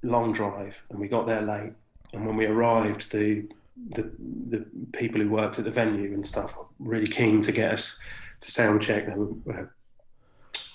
[0.03, 1.73] long drive, and we got there late.
[2.13, 3.49] And when we arrived, the
[3.91, 4.11] the
[4.49, 7.99] the people who worked at the venue and stuff were really keen to get us
[8.41, 9.07] to sound check.
[9.07, 9.67] They were uh,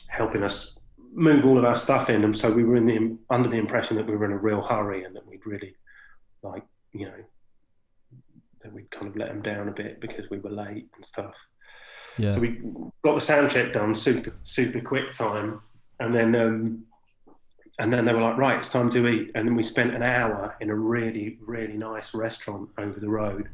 [0.08, 0.78] helping us
[1.14, 3.98] move all of our stuff in, and so we were in the under the impression
[3.98, 5.76] that we were in a real hurry and that we'd really
[6.42, 7.24] like you know
[8.62, 11.36] that we'd kind of let them down a bit because we were late and stuff.
[12.17, 12.32] Yeah.
[12.32, 12.59] So we
[13.03, 15.61] got the sound check done super super quick time,
[15.99, 16.84] and then um,
[17.80, 19.32] and then they were like, right, it's time to eat.
[19.36, 23.49] And then we spent an hour in a really really nice restaurant over the road,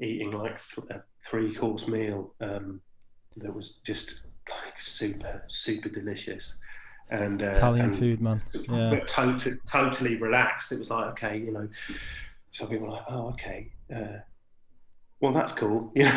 [0.00, 2.80] eating like th- a three course meal um,
[3.36, 6.56] that was just like super super delicious.
[7.10, 8.40] And uh, Italian and food, man.
[8.54, 8.90] Yeah.
[8.90, 10.70] but totally, totally relaxed.
[10.70, 11.68] It was like, okay, you know,
[12.52, 14.20] some people were like, oh, okay, uh,
[15.20, 15.92] well, that's cool.
[15.96, 16.10] You know?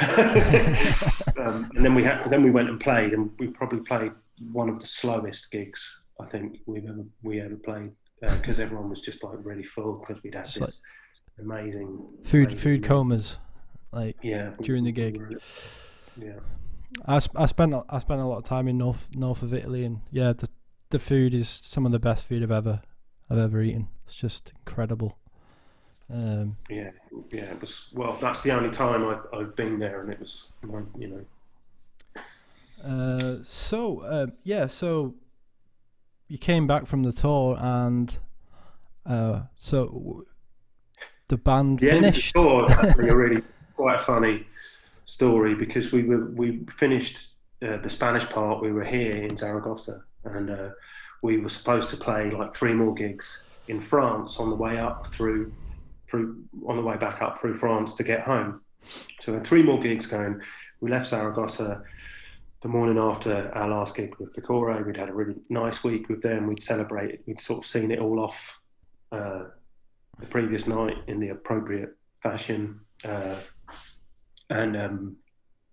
[1.45, 4.11] um, and then we had, then we went and played, and we probably played
[4.51, 5.87] one of the slowest gigs
[6.19, 7.91] I think we've ever we ever played
[8.21, 10.81] because everyone was just like really full because we'd had Just this
[11.39, 13.39] amazing Food amazing food comas,
[13.91, 15.19] like Yeah, during the gig.
[16.15, 16.39] Yeah,
[17.05, 19.53] I, sp- I spent a- I spent a lot of time in north north of
[19.53, 20.47] Italy, and yeah, the
[20.89, 22.81] the food is some of the best food I've ever
[23.29, 23.87] I've ever eaten.
[24.05, 25.17] It's just incredible.
[26.11, 26.91] Um, yeah,
[27.31, 27.43] yeah.
[27.43, 28.17] It was well.
[28.19, 30.51] That's the only time I've I've been there, and it was
[30.97, 31.25] you know
[32.85, 35.15] uh, so uh, yeah, so
[36.27, 38.17] you came back from the tour, and
[39.05, 40.25] uh, so
[41.29, 42.35] the band the end of the finished.
[42.35, 43.41] tour actually a really
[43.75, 44.45] quite a funny
[45.05, 47.29] story because we were we finished
[47.61, 48.61] uh, the Spanish part.
[48.61, 50.69] We were here in Zaragoza, and uh,
[51.21, 55.07] we were supposed to play like three more gigs in France on the way up
[55.07, 55.53] through
[56.13, 58.61] through on the way back up through France to get home.
[59.19, 60.41] So we had three more gigs going.
[60.79, 61.83] We left Zaragoza.
[62.61, 66.09] the morning after our last gig with the Picore, we'd had a really nice week
[66.09, 66.45] with them.
[66.45, 68.61] We'd celebrated, we'd sort of seen it all off
[69.11, 69.45] uh,
[70.19, 72.81] the previous night in the appropriate fashion.
[73.03, 73.37] Uh,
[74.51, 75.15] and um,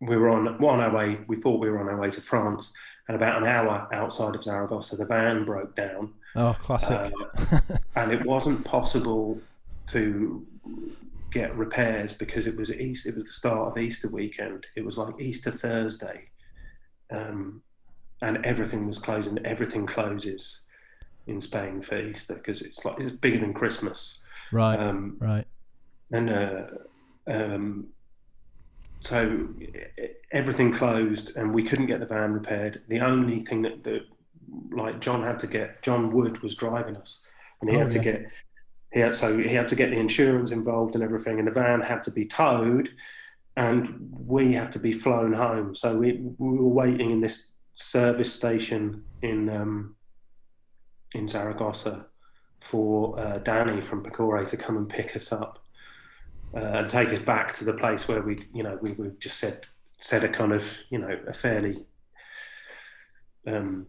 [0.00, 2.72] we were on, on our way, we thought we were on our way to France.
[3.08, 6.14] And about an hour outside of Zaragoza, the van broke down.
[6.36, 7.12] Oh, classic.
[7.52, 7.60] Uh,
[7.96, 9.40] and it wasn't possible
[9.92, 10.46] to
[11.30, 13.06] get repairs because it was East.
[13.06, 14.66] It was the start of Easter weekend.
[14.76, 16.28] It was like Easter Thursday,
[17.10, 17.62] um,
[18.22, 19.38] and everything was closing.
[19.44, 20.60] Everything closes
[21.26, 24.18] in Spain for Easter because it's like it's bigger than Christmas.
[24.52, 25.46] right, Um, right.
[26.10, 26.62] and uh,
[27.28, 27.86] um,
[29.00, 29.48] so
[30.32, 34.02] everything closed and we couldn't get the van repaired the only thing that, that
[34.72, 37.20] like john had to get john wood was driving us
[37.60, 38.26] and he Oh, had to get
[38.92, 41.80] he had so he had to get the insurance involved and everything and the van
[41.80, 42.90] had to be towed
[43.56, 45.74] and we had to be flown home.
[45.74, 49.96] So we, we were waiting in this service station in um,
[51.14, 52.06] in Zaragoza
[52.60, 55.64] for uh, Danny from Picore to come and pick us up
[56.54, 59.38] uh, and take us back to the place where we, you know, we, we just
[59.38, 59.66] said
[59.98, 61.84] said a kind of, you know, a fairly,
[63.46, 63.86] um,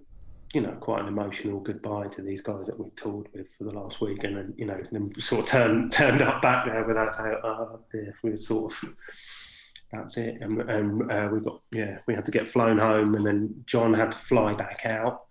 [0.54, 3.72] you know, quite an emotional goodbye to these guys that we've toured with for the
[3.74, 7.18] last week, and then you know, then sort of turned turned up back there without
[7.20, 8.94] uh, yeah, we were sort of.
[9.94, 13.26] That's it, and, and uh, we got yeah, we had to get flown home, and
[13.26, 15.24] then John had to fly back out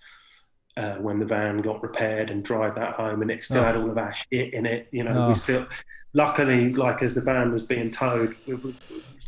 [0.77, 3.65] uh, when the van got repaired and drive that home, and it still Oh.
[3.65, 4.89] had all of our shit in it.
[4.93, 5.29] You know, Oh.
[5.29, 5.67] we still,
[6.13, 8.75] luckily, like as the van was being towed, we, we,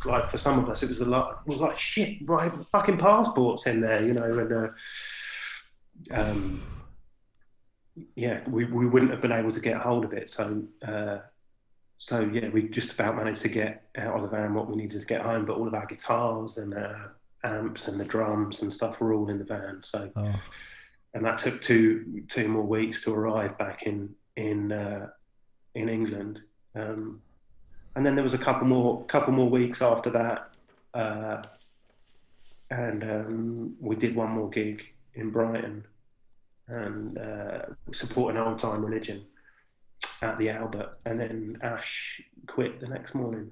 [0.05, 1.41] like for some of us, it was a lot.
[1.47, 2.51] It was like shit, right?
[2.71, 4.67] Fucking passports in there, you know, and uh,
[6.11, 6.61] um,
[8.15, 10.29] yeah, we, we wouldn't have been able to get hold of it.
[10.29, 11.19] So, uh,
[11.97, 14.99] so yeah, we just about managed to get out of the van what we needed
[14.99, 17.07] to get home, but all of our guitars and uh,
[17.43, 19.81] amps and the drums and stuff were all in the van.
[19.83, 20.35] So Oh,
[21.13, 25.09] and that took two two more weeks to arrive back in in uh,
[25.75, 26.41] in England.
[26.75, 27.21] Um,
[27.95, 30.49] and then there was a couple more couple more weeks after that,
[30.93, 31.43] uh,
[32.71, 35.85] and um, we did one more gig in Brighton,
[36.67, 37.61] and uh,
[37.91, 39.25] supporting old time religion
[40.21, 40.97] at the Albert.
[41.05, 43.51] And then Ash quit the next morning.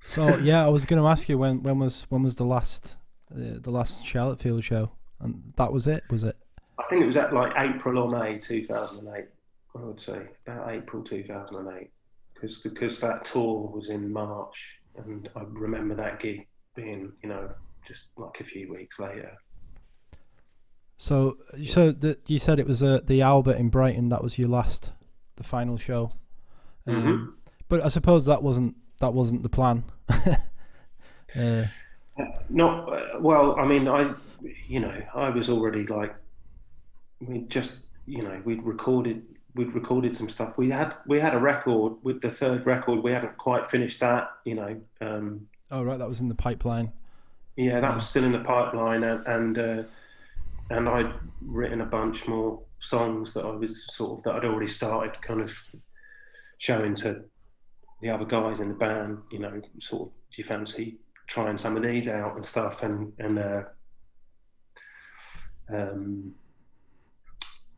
[0.00, 2.96] so yeah, I was going to ask you when when was when was the last
[3.32, 6.36] uh, the last Charlottefield show, and that was it, was it?
[6.78, 9.24] I think it was at like April or May 2008.
[9.74, 11.90] I would say about April 2008,
[12.34, 17.50] because because that tour was in March, and I remember that gig being you know
[17.86, 19.36] just like a few weeks later.
[21.02, 21.36] So
[21.66, 21.92] so
[22.26, 24.08] you said it was uh, the Albert in Brighton.
[24.10, 24.92] That was your last,
[25.34, 26.12] the final show.
[26.86, 27.32] Um, Mhm.
[27.68, 29.82] But I suppose that wasn't that wasn't the plan.
[30.08, 31.64] uh,
[32.48, 33.58] Not uh, well.
[33.58, 34.14] I mean, I
[34.68, 36.14] you know I was already like
[37.20, 37.74] we just
[38.06, 39.24] you know we'd recorded
[39.56, 40.56] we'd recorded some stuff.
[40.56, 43.02] We had we had a record with the third record.
[43.02, 44.30] We hadn't quite finished that.
[44.44, 44.80] You know.
[45.00, 46.92] Um, oh right, that was in the pipeline.
[47.56, 49.82] Yeah, that was still in the pipeline, and and, uh,
[50.72, 54.66] and I'd written a bunch more songs that I was sort of that I'd already
[54.66, 55.56] started kind of
[56.58, 57.24] showing to
[58.00, 59.18] the other guys in the band.
[59.30, 62.82] You know, sort of, do you fancy trying some of these out and stuff?
[62.82, 63.62] And and uh,
[65.70, 66.34] um,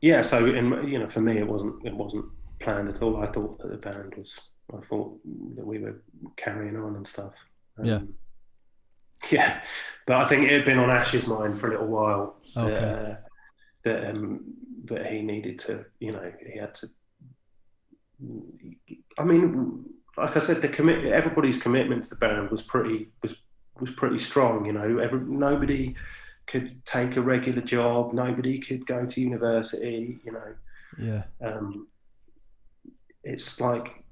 [0.01, 2.27] yeah, so in, you know, for me, it wasn't it wasn't
[2.61, 3.23] planned at all.
[3.23, 4.41] I thought that the band was.
[4.75, 5.19] I thought
[5.57, 6.03] that we were
[6.37, 7.47] carrying on and stuff.
[7.79, 8.01] Um, yeah,
[10.07, 13.17] but I think it had been on Ash's mind for a little while that, uh,
[13.83, 14.45] that um,
[14.85, 16.89] that he needed to, you know, he had to.
[19.19, 19.85] I mean,
[20.17, 23.37] like I said, the commit everybody's commitment to the band was pretty was
[23.81, 24.67] was pretty strong.
[24.67, 25.95] You know, every nobody
[26.47, 30.19] could take a regular job, nobody could go to university.
[30.25, 30.55] You know,
[30.99, 31.23] Yeah.
[31.41, 31.89] um,
[33.23, 34.05] it's like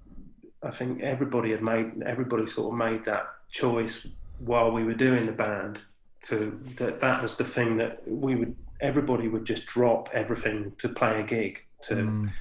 [0.62, 4.06] I think everybody had made everybody sort of made that choice
[4.44, 5.78] while we were doing the band
[6.22, 10.88] to that that was the thing that we would everybody would just drop everything to
[10.88, 12.32] play a gig to Mm,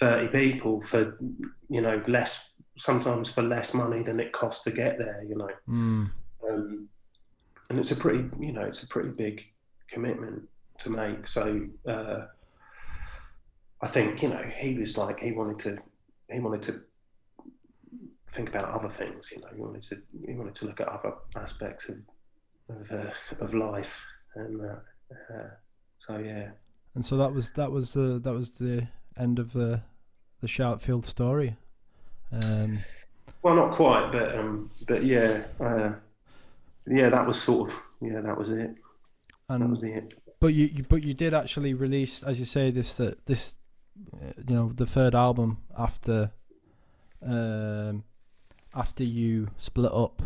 [0.00, 1.18] 30 people for
[1.68, 5.50] you know less sometimes for less money than it costs to get there you know.
[5.68, 6.10] Mm,
[6.48, 6.88] um,
[7.68, 9.44] and it's a pretty you know it's a pretty big
[9.88, 10.48] commitment
[10.78, 11.26] to make.
[11.26, 12.26] So uh,
[13.82, 15.78] I think you know he was like he wanted to
[16.32, 16.80] he wanted to
[18.30, 21.12] think about other things you know he wanted to he wanted to look at other
[21.36, 21.96] aspects of
[22.68, 23.10] of, uh,
[23.40, 24.06] of life
[24.36, 25.50] and uh, uh,
[25.98, 26.50] so yeah
[26.94, 29.82] and so that was that was the that was the end of the
[30.40, 31.56] the Charlottefield story.
[32.32, 32.78] Um,
[33.42, 35.92] well not quite but um but yeah uh,
[36.86, 38.74] yeah that was sort of yeah that was it
[39.58, 40.14] that was it.
[40.38, 43.54] but you, you but you did actually release, as you say, this uh, this
[44.14, 46.30] uh, you know the third album after
[47.22, 48.04] um
[48.74, 50.22] after you split up.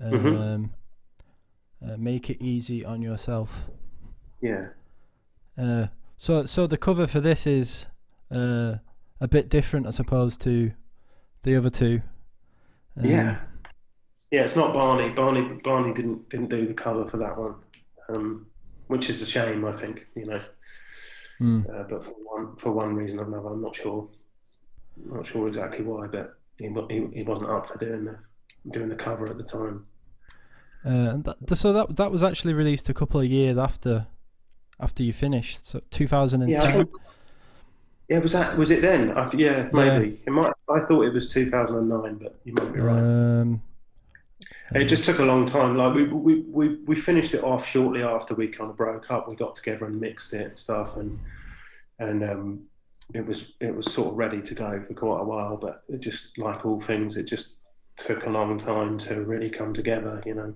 [0.00, 0.70] Um, Mhm.
[1.82, 3.68] uh, make it easy on yourself.
[4.40, 4.68] Yeah,
[5.58, 7.86] Uh, so so the cover for this is
[8.30, 8.76] uh,
[9.20, 10.72] a bit different, I suppose, to
[11.42, 12.00] the other two.
[12.96, 13.40] Um, yeah,
[14.30, 14.42] yeah.
[14.44, 15.10] It's not Barney.
[15.10, 17.56] Barney Barney didn't didn't do the cover for that one,
[18.08, 18.46] um,
[18.86, 19.64] which is a shame.
[19.66, 20.40] I think you know,
[21.40, 24.08] mm, uh, but for one for one reason or another, I'm not sure.
[24.96, 28.18] Not sure exactly why, but he he, he wasn't up for doing the
[28.70, 29.86] doing the cover at the time.
[30.84, 34.06] Uh, and that, so that that was actually released a couple of years after
[34.78, 35.66] after you finished.
[35.66, 36.48] So 2010.
[36.48, 36.84] Yeah,
[38.08, 39.16] Yeah, was that was it then?
[39.16, 40.52] I, yeah, maybe it might.
[40.68, 42.98] I thought it was 2009, but you might be right.
[42.98, 43.62] Um,
[44.74, 45.76] It just took a long time.
[45.76, 49.28] Like we, we, we, we finished it off shortly after we kind of broke up.
[49.28, 51.18] We got together and mixed it and stuff, and
[51.98, 52.62] and um,
[53.14, 55.56] it was it was sort of ready to go for quite a while.
[55.56, 57.54] But it just like all things, it just
[57.96, 60.22] took a long time to really come together.
[60.26, 60.54] You know.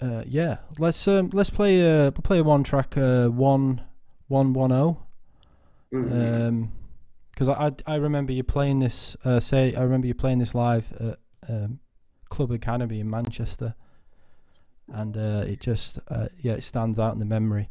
[0.00, 3.82] uh, yeah, let's um, let's play uh, we'll play a one track uh, one
[4.28, 5.02] one one oh.
[5.92, 6.48] Mm.
[6.48, 6.72] Um
[7.36, 9.16] 'cause because I, I I remember you playing this.
[9.24, 11.18] Uh, say I remember you playing this live at
[11.48, 11.80] um,
[12.28, 13.74] Club Academy in Manchester,
[14.92, 17.70] and uh, it just uh, yeah it stands out in the memory.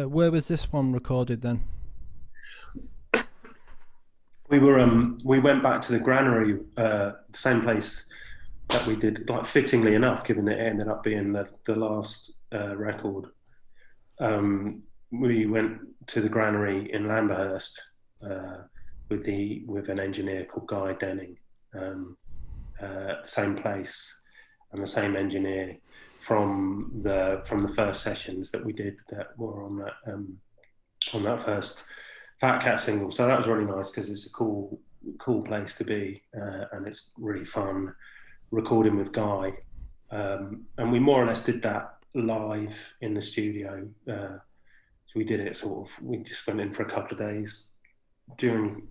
[0.00, 1.62] Uh, where was this one recorded then?
[4.48, 8.06] We were um we went back to the granary, uh, the same place
[8.68, 9.28] that we did.
[9.28, 13.26] Like fittingly enough, given that it ended up being the the last uh, record,
[14.18, 14.82] um,
[15.12, 17.80] we went to the granary in Lamberhurst
[18.22, 18.62] uh,
[19.08, 21.36] with the with an engineer called Guy Denning,
[21.74, 22.16] um,
[22.80, 24.18] uh, same place,
[24.72, 25.76] and the same engineer
[26.20, 30.36] from the from the first sessions that we did that were on that um,
[31.14, 31.82] on that first
[32.40, 33.10] Fat Cat single.
[33.10, 34.80] So that was really nice because it's a cool
[35.18, 37.94] cool place to be, uh, and it's really fun
[38.50, 39.54] recording with Guy.
[40.10, 43.88] Um, and we more or less did that live in the studio.
[44.06, 44.38] Uh,
[45.06, 46.02] so we did it sort of.
[46.02, 47.70] We just went in for a couple of days
[48.36, 48.88] during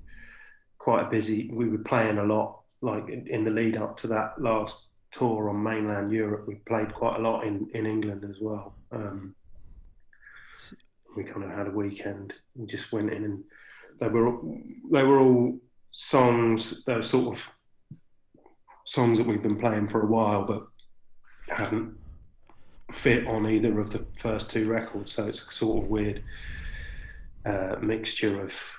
[0.80, 1.50] quite a busy.
[1.54, 5.50] We were playing a lot, like in, in the lead up to that last tour
[5.50, 6.48] on mainland Europe.
[6.48, 8.76] We played quite a lot in in England as well.
[8.92, 9.36] Um,
[11.16, 12.34] we kind of had a weekend.
[12.56, 13.44] We just went in and
[14.00, 14.38] they were
[14.92, 15.60] they were all
[15.92, 16.84] songs.
[16.86, 17.52] They were sort of
[18.86, 20.68] songs that we've been playing for a while, but
[21.50, 21.98] hadn't
[22.92, 25.12] fit on either of the first two records.
[25.14, 26.24] So it's a sort of weird
[27.46, 28.78] uh, mixture of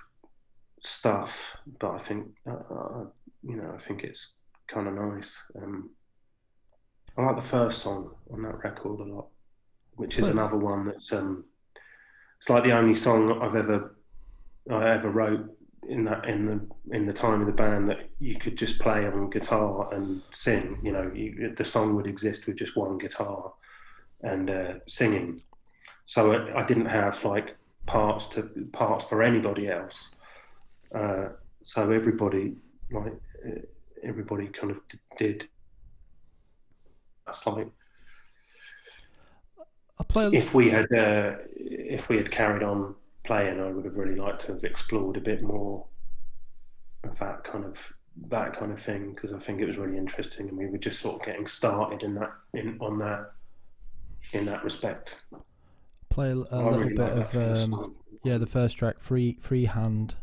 [0.80, 1.56] stuff.
[1.78, 3.04] But I think uh, uh,
[3.42, 4.34] you know I think it's
[4.68, 5.42] kind of nice.
[5.60, 5.90] Um,
[7.16, 9.26] I like the first song on that record a lot,
[9.96, 11.44] which is another one that's um,
[12.38, 13.96] it's like the only song I've ever
[14.70, 15.56] I ever wrote
[15.88, 19.06] in that in the in the time of the band that you could just play
[19.06, 20.78] on guitar and sing.
[20.82, 23.52] You know, you, the song would exist with just one guitar
[24.22, 25.42] and uh, singing.
[26.06, 27.56] So I, I didn't have like
[27.86, 28.42] parts to
[28.72, 30.08] parts for anybody else.
[30.94, 31.30] Uh,
[31.62, 32.56] so everybody
[32.90, 33.14] like
[33.46, 33.60] uh,
[34.02, 34.80] everybody kind of
[35.16, 35.48] did.
[37.30, 37.68] That's like
[39.98, 40.30] I'll play.
[40.32, 44.40] If we had uh, if we had carried on playing, I would have really liked
[44.42, 45.86] to have explored a bit more
[47.04, 47.92] of that kind of
[48.30, 50.98] that kind of thing because I think it was really interesting, and we were just
[50.98, 53.30] sort of getting started in that in on that
[54.32, 55.16] in that respect.
[56.08, 57.94] Play a, little really bit like of um,
[58.24, 60.16] yeah, the first track, free free hand.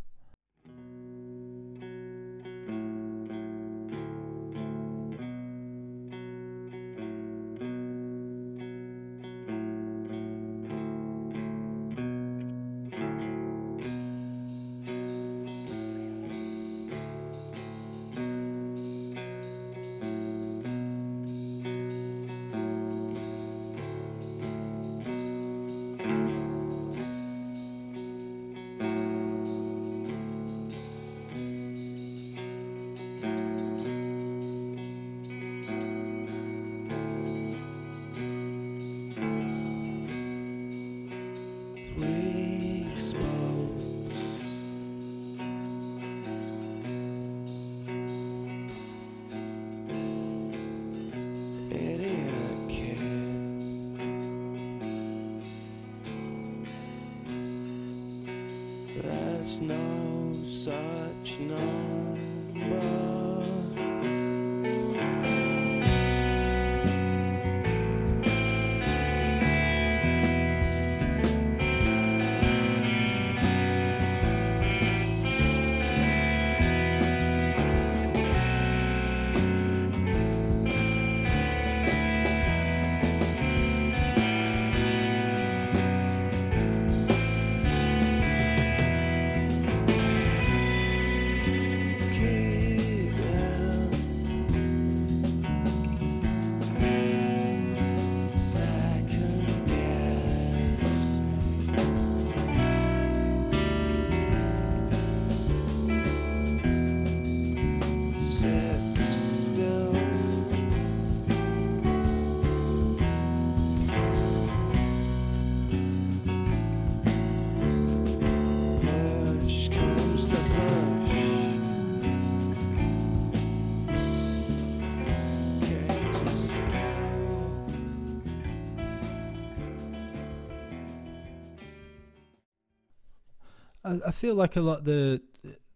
[133.88, 135.22] I, I feel like a lot the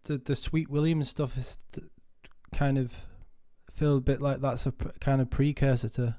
[0.03, 1.81] the the Sweet Williams stuff is t-
[2.53, 2.93] kind of
[3.73, 6.15] feel a bit like that's a pr- kind of precursor to,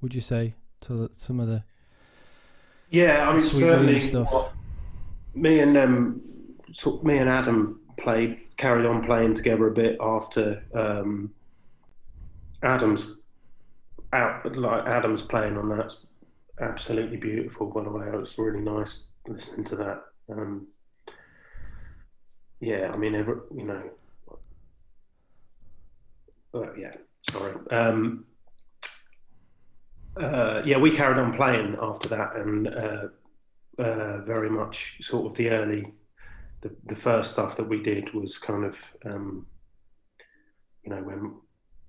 [0.00, 1.62] would you say, to some of the
[2.90, 4.52] Yeah, I mean Sweet certainly stuff.
[5.34, 6.20] me and um,
[6.72, 11.32] so me and Adam played carried on playing together a bit after um,
[12.62, 13.18] Adam's
[14.12, 16.06] out like Adam's playing on that's
[16.60, 18.06] absolutely beautiful by the way.
[18.06, 20.02] It was really nice listening to that.
[20.30, 20.66] Um,
[22.60, 23.82] yeah I mean ever you know
[26.54, 26.94] uh, yeah
[27.30, 28.24] sorry um,
[30.16, 33.08] uh, yeah we carried on playing after that and uh,
[33.78, 35.92] uh, very much sort of the early,
[36.60, 39.46] the, the first stuff that we did was kind of, um,
[40.82, 41.34] you know, when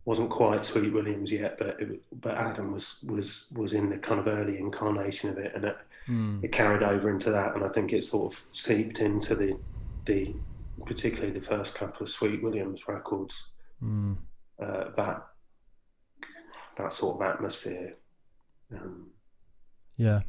[0.05, 4.19] wasn't quite Sweet Williams yet, but it, but Adam was was was in the kind
[4.19, 6.39] of early incarnation of it, and it, Hmm.
[6.41, 9.57] it carried over into that, and I think it sort of seeped into the
[10.05, 10.33] the
[10.85, 13.43] particularly the first couple of Sweet Williams records
[13.83, 14.17] Mm.
[14.61, 15.25] uh, that
[16.75, 17.95] that sort of atmosphere,
[18.73, 19.07] um,
[19.95, 20.21] Yeah.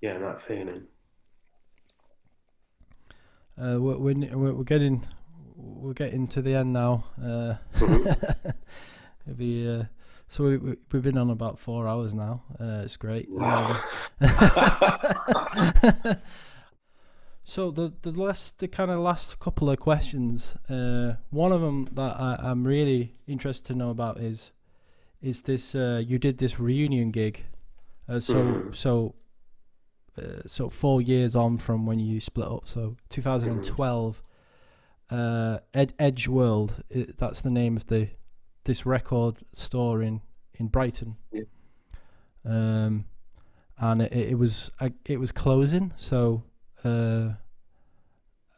[0.00, 0.86] yeah, that feeling.
[3.60, 5.06] Uh, we're, we're we're getting
[5.56, 7.04] we're getting to the end now.
[7.22, 8.54] Uh, Mhm.
[9.36, 9.84] be uh,
[10.28, 12.42] so we, we we've been on about four hours now.
[12.58, 13.28] Uh, it's great.
[13.30, 13.76] Wow.
[17.50, 20.56] Uh, so the the last the kind of last couple of questions.
[20.68, 24.52] Uh, one of them that I, I'm really interested to know about is
[25.20, 27.44] is this uh, you did this reunion gig.
[28.08, 28.74] Uh, so Mhm.
[28.74, 29.14] so
[30.18, 32.66] uh, so four years on from when you split up.
[32.66, 34.22] So 2012.
[35.10, 36.82] Uh, Ed Edgeworld.
[36.94, 38.08] i that's the name of the
[38.64, 40.20] this record store in
[40.54, 41.16] in Brighton.
[41.32, 41.46] Yeah.
[42.44, 43.04] Um,
[43.76, 44.70] and it, it was
[45.04, 45.92] it was closing.
[45.96, 46.44] So
[46.84, 47.30] uh,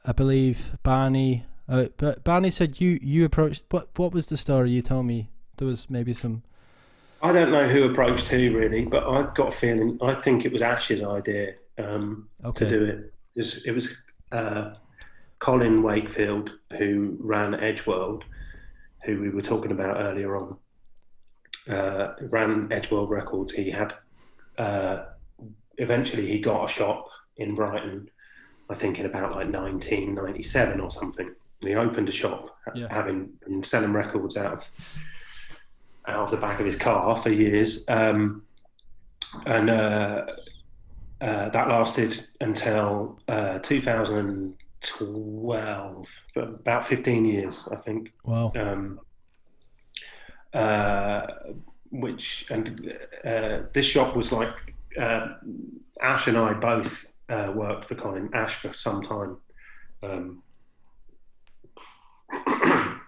[0.05, 1.45] I believe Barney.
[1.69, 3.65] Uh, but Barney said you you approached.
[3.71, 5.31] What what was the story you told me?
[5.57, 6.43] There was maybe some.
[7.23, 9.97] I don't know who approached who really, but I've got a feeling.
[10.03, 12.69] I think it was Ash's idea um, Okay.
[12.69, 13.15] to do it.
[13.35, 13.95] It was, it was
[14.33, 14.75] uh,
[15.39, 18.25] Colin Wakefield who ran Edgeworld,
[19.05, 20.57] who we were talking about earlier on.
[21.71, 23.53] Uh, ran Edgeworld Records.
[23.53, 23.95] He had
[24.59, 25.05] uh,
[25.79, 28.11] eventually he got a shop in Brighton,
[28.71, 31.35] I think in about like 1997 or something.
[31.61, 32.89] He opened a shop, Yeah.
[32.91, 34.71] having been selling records out of
[36.09, 38.43] out of the back of his car for years, um,
[39.47, 40.27] and uh,
[41.21, 48.51] uh, that lasted until uh, 2012, for about 15 years, I think Wow.
[48.57, 48.99] um,
[50.53, 51.27] uh,
[51.93, 52.93] which and
[53.25, 54.51] uh, this shop was like
[54.99, 55.35] uh,
[56.01, 59.39] Ash and I both uh, worked for Colin Ash for some time.
[60.03, 60.43] Um,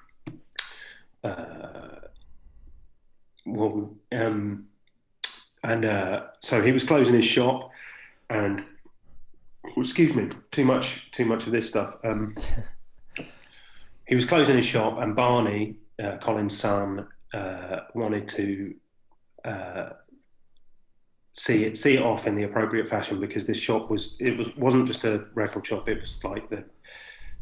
[1.25, 2.01] uh,
[3.45, 4.67] well, um,
[5.63, 7.71] and uh, so he was closing his shop,
[8.31, 8.65] and
[9.67, 11.97] oh, excuse me, too much, too much of this stuff.
[12.03, 12.35] Um,
[14.09, 18.75] he was closing his shop, and Barney, uh, Colin's son, uh, wanted to
[19.45, 19.91] uh,
[21.35, 24.55] see it see it off in the appropriate fashion because this shop was it was
[24.57, 26.65] wasn't just a record shop; it was like the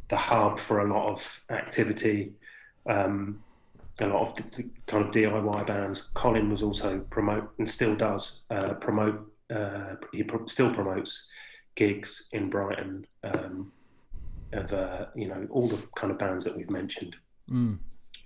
[0.08, 2.32] the hub for a lot of activity,
[2.88, 3.42] um,
[4.00, 6.10] a lot of the, the kind of DIY bands.
[6.14, 9.28] Colin was also promote and still does uh, promote.
[9.48, 11.26] Uh, he pro- still promotes
[11.74, 13.06] gigs in Brighton.
[13.22, 13.72] Um,
[14.52, 17.16] of uh, you know all the kind of bands that we've mentioned
[17.50, 17.78] Mm.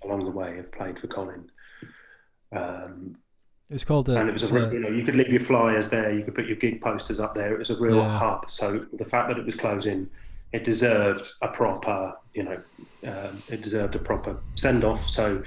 [0.03, 1.49] along the way have played for Colin.
[2.51, 3.17] Um,
[3.69, 4.17] It was called a.
[4.17, 6.35] and it was a real, you know you could leave your flyers there, you could
[6.35, 7.53] put your gig posters up there.
[7.53, 8.17] It was a real Yeah.
[8.17, 8.49] hub.
[8.49, 10.09] So the fact that it was closing,
[10.53, 12.61] it deserved a proper you know
[13.05, 15.01] um, it deserved a proper send off.
[15.09, 15.43] So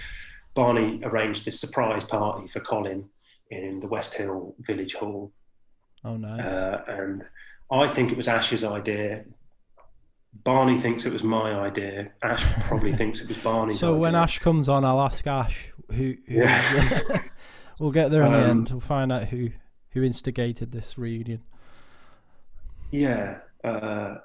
[0.54, 3.08] Barney arranged this surprise party for Colin
[3.50, 5.32] in the West Hill Village Hall,
[6.04, 6.40] oh, nice.
[6.44, 7.24] uh, and
[7.70, 9.24] I think it was Ash's idea.
[10.44, 12.12] Barney thinks it was my idea.
[12.22, 13.98] Ash probably thinks it was Barney's so idea.
[14.00, 16.14] when Ash comes on, I'll ask Ash who.
[16.28, 17.18] who Yeah.
[17.80, 18.68] we'll get there in the Um, end.
[18.70, 19.50] We'll find out who
[19.92, 21.42] who instigated this reunion.
[22.92, 24.18] Yeah, uh,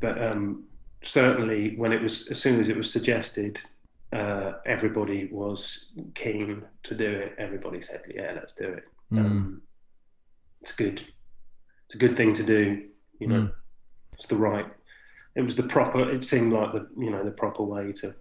[0.00, 0.64] but um,
[1.02, 3.60] certainly when it was as soon as it was suggested,
[4.12, 7.34] uh, everybody was keen to do it.
[7.38, 9.18] Everybody said, "Yeah, let's do it." Mm.
[9.18, 9.62] Um,
[10.60, 11.04] it's good.
[11.86, 12.88] It's a good thing to do.
[13.18, 13.52] You know, Mm.
[14.12, 14.66] it's the right.
[15.34, 16.08] It was the proper.
[16.08, 18.14] It seemed like the you know the proper way to.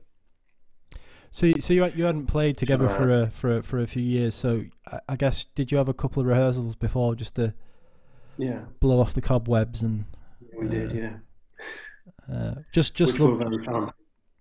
[1.35, 2.95] So, you- so you you hadn't played together Sure.
[2.97, 4.33] for a for a, for a few years.
[4.33, 7.53] So, I, I guess did you have a couple of rehearsals before just to
[8.37, 10.05] Yeah, blow off the cobwebs and
[10.57, 10.91] we did.
[10.91, 11.15] Uh, Yeah,
[12.33, 13.91] uh, just just which for, were very fun.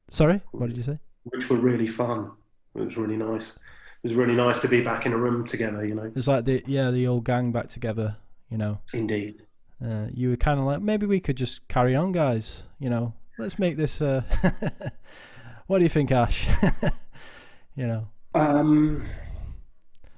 [0.09, 1.01] sorry, what did you say?
[1.25, 2.31] Which were really fun.
[2.77, 3.51] It was really nice.
[3.57, 5.85] It was really nice to be back in a room together.
[5.85, 8.19] You know, It's like the yeah the old gang back together.
[8.51, 9.43] You know, indeed.
[9.85, 12.63] uh, you were kind of like maybe we could just carry on, guys.
[12.79, 14.01] You know, let's make this.
[14.01, 14.23] Uh,
[15.67, 16.47] what do you think, Ash?
[17.77, 19.03] you know, Um,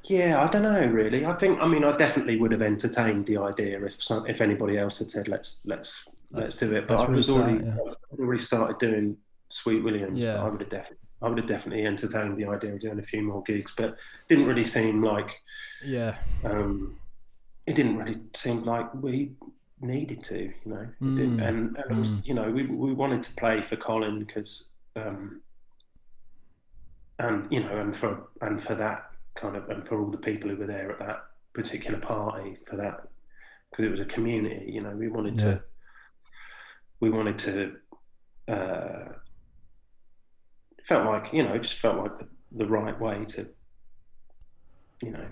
[0.04, 1.24] yeah, I don't know really.
[1.26, 4.78] I think I mean I definitely would have entertained the idea if some, if anybody
[4.78, 6.86] else had said let's let's let's, Let's- do it.
[6.86, 7.76] But I was already yeah.
[8.12, 9.16] I'd already started doing
[9.48, 10.18] Sweet Williams.
[10.18, 10.42] Yeah.
[10.42, 13.22] I would have definitely I would have definitely entertained the idea of doing a few
[13.22, 13.98] more gigs, but
[14.28, 15.40] didn't really seem like
[15.84, 16.96] yeah, um,
[17.66, 19.32] it didn't really seem like we
[19.80, 20.86] needed to, you know.
[21.02, 22.26] Mm, And, and it was, mm.
[22.26, 25.40] you know, we, we wanted to play for Colin because, um,
[27.18, 30.50] and you know, and for and for that kind of, and for all the people
[30.50, 33.08] who were there at that particular party for that,
[33.70, 35.44] because it was a community, you know, we wanted Yeah.
[35.44, 35.62] to,
[37.00, 37.76] we wanted to.
[38.48, 39.12] Uh,
[40.84, 43.48] felt like you know, it just felt like the, the right way to,
[45.02, 45.26] you know,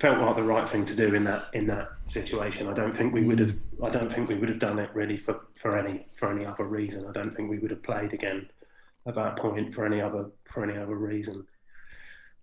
[0.00, 2.68] felt like the right thing to do in that in that situation.
[2.68, 3.54] I don't think we would have.
[3.82, 6.64] I don't think we would have done it really for, for any for any other
[6.64, 7.06] reason.
[7.06, 8.50] I don't think we would have played again
[9.06, 11.46] at that point for any other for any other reason.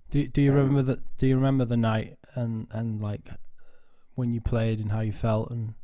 [0.10, 3.30] Do do you Um, remember the Do you remember the night and and like
[4.16, 5.76] when you played and how you felt and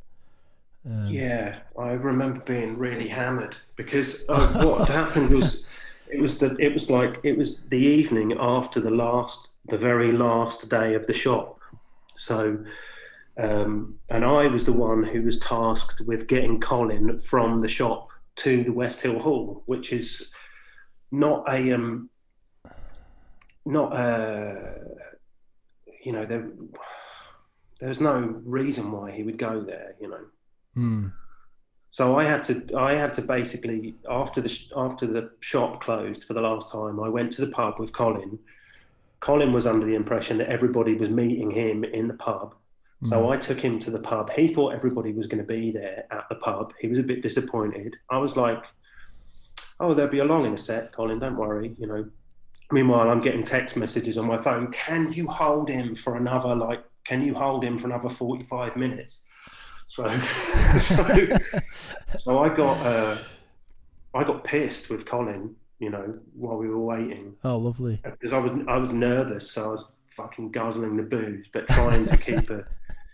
[0.86, 5.66] um, Yeah, I remember being really hammered because uh, what happened was
[6.10, 10.12] it was the it was like it was the evening after the last the very
[10.12, 11.58] last day of the shop.
[12.16, 12.64] So
[13.36, 18.10] um, and I was the one who was tasked with getting Colin from the shop
[18.36, 20.30] to the West Hill Hall, which is
[21.10, 22.10] not a um,
[23.64, 24.74] not a
[26.04, 26.48] you know there
[27.80, 30.24] there's no reason why he would go there, you know.
[30.74, 31.08] hmm,
[31.94, 36.34] So I had to I had to basically after the after the shop closed for
[36.34, 38.40] the last time, I went to the pub with Colin.
[39.20, 42.56] Colin was under the impression that everybody was meeting him in the pub.
[43.04, 43.32] So mm.
[43.32, 44.30] I took him to the pub.
[44.30, 46.74] He thought everybody was going to be there at the pub.
[46.80, 47.96] He was a bit disappointed.
[48.10, 48.64] I was like,
[49.78, 51.20] "Oh, they'll be along in a sec, Colin.
[51.20, 52.10] Don't worry." You know.
[52.72, 54.72] Meanwhile, I'm getting text messages on my phone.
[54.72, 56.82] Can you hold him for another like?
[57.04, 59.20] Can you hold him for another 45 minutes?
[59.94, 60.08] So,
[60.80, 61.28] so,
[62.18, 63.16] so I got uh,
[64.12, 68.00] I got pissed with Colin, you know, while we were waiting Oh, lovely.
[68.02, 72.06] because I was I was nervous, so I was fucking guzzling the booze, but trying
[72.06, 72.64] to keep a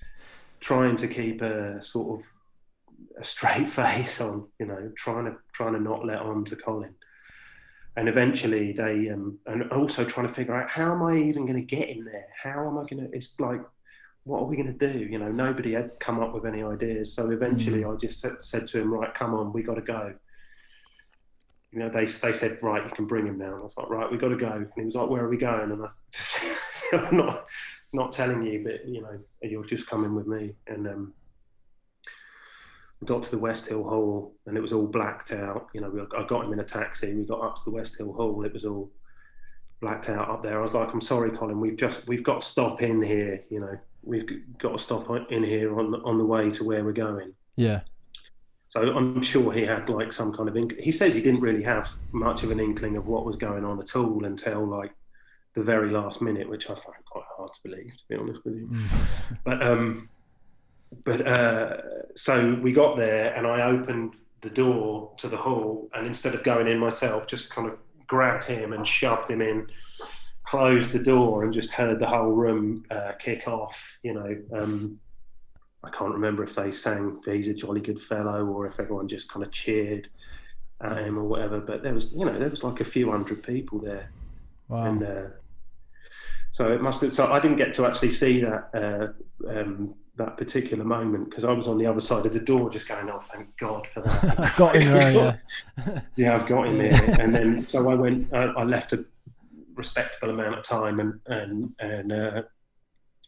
[0.61, 2.33] trying to keep a sort of
[3.19, 6.95] a straight face on, you know, trying to trying to not let on to Colin.
[7.97, 11.59] And eventually they um, and also trying to figure out how am I even going
[11.59, 12.29] to get him there?
[12.43, 13.15] How am I going to?
[13.15, 13.61] It's like,
[14.25, 14.99] what are we going to do?
[14.99, 17.13] You know, nobody had come up with any ideas.
[17.13, 20.15] So eventually, I just said- said to him, right, come on, we got to go
[21.73, 23.53] you know, they they said, right, you can bring him now.
[23.53, 24.51] And I was like, right, we got to go.
[24.51, 25.71] And he was like, where are we going?
[25.71, 27.45] And I said, I'm not
[27.93, 30.55] not telling you, but you know, you're just coming with me.
[30.67, 31.15] And um,
[33.01, 35.69] we got to the West Hill Hall, and it was all blacked out.
[35.73, 37.15] You know, we, I got him in a taxi.
[37.15, 38.45] We got up to the West Hill Hall.
[38.45, 38.91] It was all
[39.81, 40.59] blacked out up there.
[40.59, 41.61] I was like, I'm sorry, Colin.
[41.61, 43.45] We've just we've got to stop in here.
[43.49, 46.85] You know, we've got to stop in here on the, on the way to where
[46.85, 47.35] we're going.
[47.57, 47.81] Yeah.
[48.69, 50.57] So I'm sure he had like some kind of.
[50.57, 53.65] Ink- he says he didn't really have much of an inkling of what was going
[53.65, 54.93] on at all until like
[55.55, 58.55] the very last minute, which I find quite hard to believe, to be honest with
[58.55, 58.69] you.
[58.69, 59.39] Mm.
[59.45, 60.09] But um,
[61.05, 61.77] but uh,
[62.15, 66.45] so we got there, and I opened the door to the hall, and instead of
[66.45, 69.69] going in myself, just kind of grabbed him and shoved him in,
[70.51, 73.97] closed the door, and just heard the whole room uh, kick off.
[74.03, 74.99] You know, um,
[75.85, 79.31] I can't remember if they sang "He's a Jolly Good Fellow" or if everyone just
[79.33, 80.09] kind of cheered
[80.81, 81.61] at him or whatever.
[81.61, 84.11] But there was, you know, there was like a few hundred people there
[84.69, 84.85] Wow.
[84.87, 85.23] and uh,
[86.53, 87.15] so it must have.
[87.15, 91.53] So I didn't get to actually see that uh, um, that particular moment because I
[91.53, 94.41] was on the other side of the door, just going, "Oh, thank God for that."
[94.41, 95.13] I've got him there,
[95.87, 96.01] yeah.
[96.17, 97.17] yeah, I've got him here.
[97.21, 98.33] And then so I went.
[98.35, 99.05] I, I left a
[99.75, 102.13] respectable amount of time and and and.
[102.13, 102.43] Uh,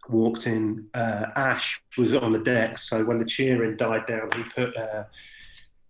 [0.09, 0.89] Walked in.
[0.95, 5.05] Uh, Ash was on the deck, so when the cheering died down, he put uh,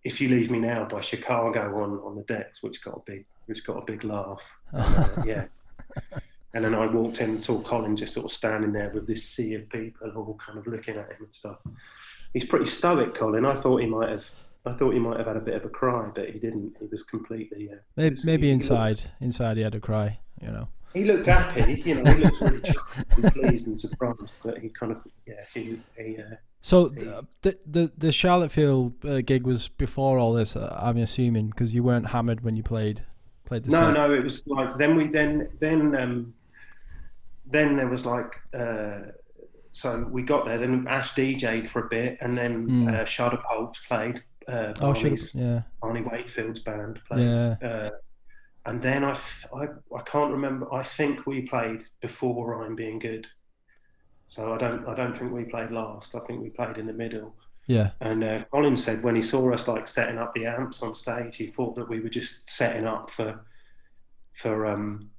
[0.03, 3.25] "If You Leave Me Now" by Chicago on on the decks, which got a big,
[3.47, 4.55] which got a big laugh.
[4.71, 5.45] And, uh, yeah.
[6.53, 9.23] And then I walked in and saw Colin just sort of standing there with this
[9.27, 11.57] sea of people all kind of looking at him and stuff.
[12.33, 13.47] He's pretty stoic, Colin.
[13.47, 14.29] I thought he might have,
[14.63, 16.75] I thought he might have had a bit of a cry, but he didn't.
[16.79, 17.71] He was completely.
[17.73, 20.19] Uh, Maybe, he- maybe he inside, inside he had a cry.
[20.43, 20.67] You know.
[20.93, 22.11] he looked happy, you know.
[22.13, 22.61] He looked really
[23.31, 27.91] pleased and surprised, but he kind of, yeah, he, he uh, So uh, the the
[27.97, 30.55] the Charlottefield uh, gig was before all this.
[30.55, 33.03] Uh, I'm assuming because you weren't hammered when you played
[33.45, 33.93] played the no, set.
[33.93, 36.33] no, it was like then we then then um,
[37.45, 38.99] then there was like uh,
[39.71, 40.57] so we got there.
[40.59, 42.93] Then Ash DJ'd for a bit, and then Mm.
[42.93, 44.21] uh, Shudder Pulse played.
[44.47, 47.25] Uh, Oh, Barney's, yeah, Barney Wakefield's band played.
[47.27, 47.55] yeah.
[47.67, 47.89] Uh,
[48.65, 49.63] and then I, f- I
[49.95, 50.73] I can't remember.
[50.73, 53.27] I think we played before I'm Being Good.
[54.25, 56.15] So I don't I don't think we played last.
[56.15, 57.35] I think we played in the middle.
[57.65, 60.93] Yeah, And uh, Colin said when he saw us like setting up the amps on
[60.93, 63.45] stage, he thought that we were just setting up for
[64.33, 65.09] for um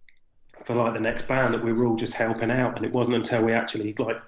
[0.64, 2.76] for like the next band that we were all just helping out.
[2.76, 4.20] And it wasn't until we actually like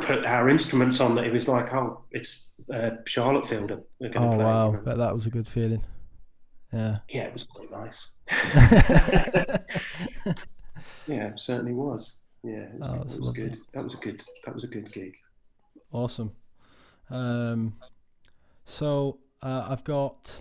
[0.00, 4.34] put our instruments on that it was like, oh, it's uh, Charlottefield that we're Oh
[4.36, 4.44] play.
[4.44, 5.82] wow, that was a good feeling.
[6.74, 6.98] Yeah.
[7.08, 8.08] Yeah, it was quite nice.
[11.06, 12.14] yeah, it certainly was.
[12.42, 13.58] Yeah, it was, Oh, it was good.
[13.74, 14.22] That was a good.
[14.44, 15.14] That was a good gig.
[15.92, 16.32] Awesome.
[17.10, 17.76] Um,
[18.66, 20.40] so uh, I've got.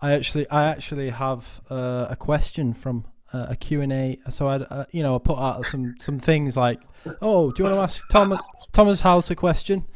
[0.00, 4.18] I actually, I actually have uh, a question from uh, a Q and A.
[4.30, 6.80] So I, uh, you know, I put out some some things like,
[7.22, 8.36] oh, do you want to ask Tom
[8.72, 9.86] Thomas House a question?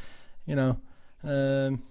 [0.46, 0.80] You know.
[1.24, 1.82] Um,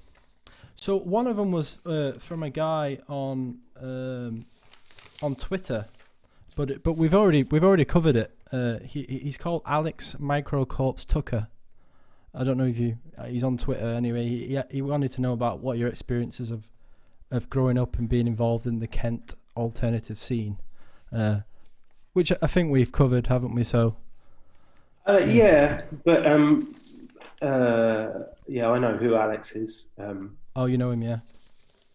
[0.77, 4.45] so one of them was uh, from a guy on um,
[5.21, 5.85] on Twitter,
[6.55, 8.31] but but we've already we've already covered it.
[8.51, 11.47] Uh, he he- he's called Alex Microcorps Tucker.
[12.33, 12.97] I don't know if you.
[13.17, 14.27] Uh, he's on Twitter anyway.
[14.27, 16.67] He, he he wanted to know about what your experiences of
[17.31, 20.57] of growing up and being involved in the Kent alternative scene,
[21.11, 21.39] uh,
[22.13, 23.63] which I think we've covered, haven't we?
[23.63, 23.95] So
[25.07, 26.75] Uh, yeah, but um,
[27.41, 29.87] uh, yeah, I know who Alex is.
[29.97, 31.19] Um, oh, you know him, yeah.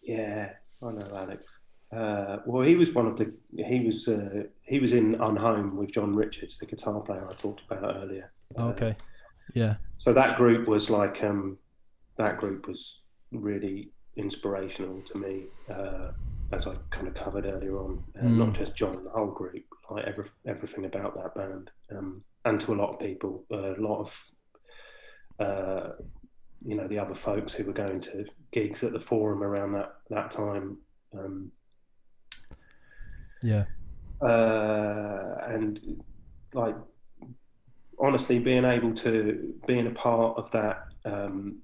[0.03, 0.53] yeah,
[0.83, 1.60] I know Alex.
[1.91, 3.33] Uh, well, he was one of the.
[3.57, 4.07] He was.
[4.07, 8.31] Uh, he was in Unhome with John Richards, the guitar player I talked about earlier.
[8.57, 8.95] Uh, Okay,
[9.53, 11.57] yeah, so that group was like um,
[12.17, 13.01] that group was
[13.31, 16.11] really inspirational to me uh,
[16.51, 18.37] as I kind of covered earlier on Mm.
[18.37, 22.73] not just John the whole group like every, everything about that band um, and to
[22.73, 24.25] a lot of people a lot of
[25.39, 25.89] uh,
[26.63, 29.93] you know the other folks who were going to gigs at the forum around that
[30.09, 30.77] that time
[31.17, 31.51] um,
[33.43, 33.65] yeah,
[34.21, 36.03] uh, and
[36.53, 36.75] like
[37.99, 41.59] honestly being able to being a part of that um,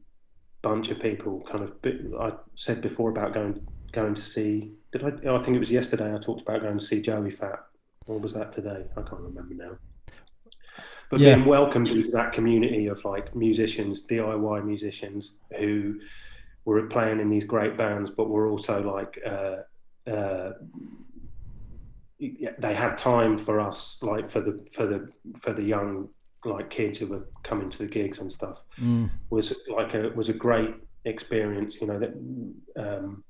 [0.61, 1.41] bunch of people.
[1.49, 1.73] Kind of,
[2.19, 4.73] I said before about going going to see.
[4.91, 5.35] Did I?
[5.35, 6.13] I think it was yesterday.
[6.13, 7.59] I talked about going to see Joeyfat.
[8.05, 8.85] Or was that today?
[8.95, 9.77] I can't remember now.
[11.09, 11.35] But Yeah.
[11.35, 15.99] being welcomed into that community of like musicians, DIY musicians who
[16.65, 19.57] were playing in these great bands, but were also like uh,
[20.09, 20.51] uh,
[22.19, 26.09] they had time for us, like for the for the for the young
[26.45, 29.09] like kids who were coming to the gigs and stuff Mm.
[29.29, 30.75] was like a was a great
[31.05, 31.81] experience.
[31.81, 32.13] You know that
[32.77, 33.23] um,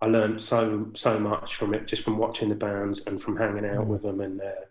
[0.00, 3.64] I learned so so much from it just from watching the bands and from hanging
[3.66, 3.88] out Mm.
[3.88, 4.64] with them and uh,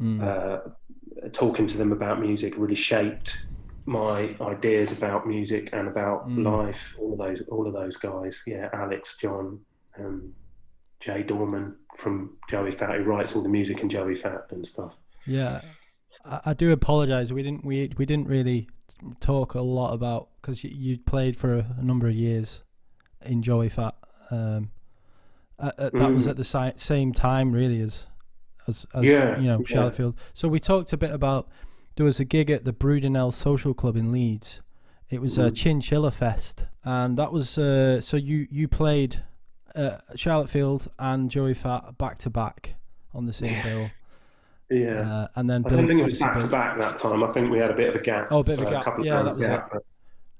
[0.00, 0.20] Mm.
[0.22, 0.60] uh,
[1.32, 2.54] talking to them about music.
[2.56, 3.46] Really shaped
[3.86, 6.44] my ideas about music and about Mm.
[6.44, 6.96] life.
[6.98, 8.42] All of those all of those guys.
[8.46, 9.60] Yeah, Alex, John.
[9.98, 10.34] Um,
[11.04, 14.96] Jay Dorman from Joeyfat, who writes all the music in Joeyfat and stuff.
[15.26, 15.60] Yeah,
[16.24, 17.30] I, I do apologize.
[17.32, 18.68] We didn't we we didn't really
[19.20, 22.62] talk a lot about because you, you played for a, a number of years
[23.22, 23.92] in Joeyfat.
[24.30, 24.70] Um,
[25.58, 26.30] uh, that was Mm.
[26.30, 28.06] at the si- same time really as
[28.66, 30.10] as, as Yeah, you know yeah.
[30.32, 31.48] So we talked a bit about
[31.96, 34.62] there was a gig at the Brudenell Social Club in Leeds.
[35.10, 35.54] It was a Mhm.
[35.56, 39.22] Chinchilla Fest, and that was uh, so you you played
[39.74, 42.74] uh, Charlottefield and Joeyfat back to back
[43.14, 43.86] on the same bill.
[44.70, 45.10] Yeah.
[45.10, 47.22] Uh, and then I don't think it was back to back that time.
[47.22, 48.28] I think we had a bit of a gap.
[48.30, 48.84] Oh, a bit of a uh, gap.
[48.84, 49.72] couple of Yeah, that was gap, it.
[49.72, 49.82] But,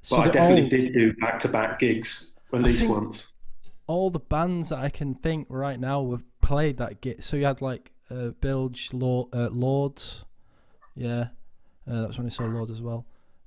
[0.02, 3.26] So but I definitely all, did do back to back gigs, at least once.
[3.86, 7.22] all the bands that I can think right now were played that gig.
[7.22, 10.24] So you had like uh, Bilge, Lord, uh, Lords,
[10.96, 11.28] yeah,
[11.90, 13.04] uh, that's when I saw Lords as well.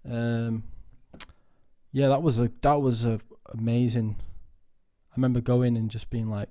[0.09, 0.63] Um,
[1.91, 3.19] yeah, that was a that was a
[3.53, 4.15] amazing.
[5.17, 6.49] I remember going and just being like,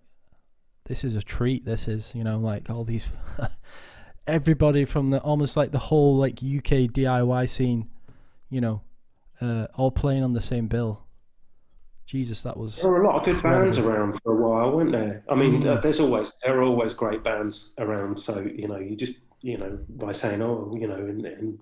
[0.86, 1.64] "This is a treat.
[1.64, 3.08] This is you know like all these."
[4.26, 7.88] Everybody from the almost like the whole like UK DIY scene,
[8.50, 8.80] you know,
[9.40, 11.04] uh, all playing on the same bill.
[12.06, 14.90] Jesus, that was There were a lot of good bands around for a while, weren't
[14.90, 15.22] there?
[15.30, 15.76] I mean, Mm.
[15.76, 18.18] uh, there's always there are always great bands around.
[18.20, 21.60] So you know, you just you know by saying, oh, you know, and, and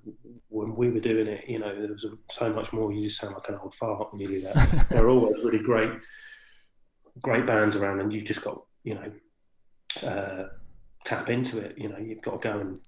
[0.48, 2.90] when we were doing it, you know, there was so much more.
[2.94, 4.86] You just sound like an old fart when you do that.
[4.90, 5.92] there are always really great,
[7.20, 9.12] great bands around, and you've just got you know
[10.08, 10.48] uh,
[11.04, 11.76] tap into it.
[11.78, 12.80] You know, you've got to go and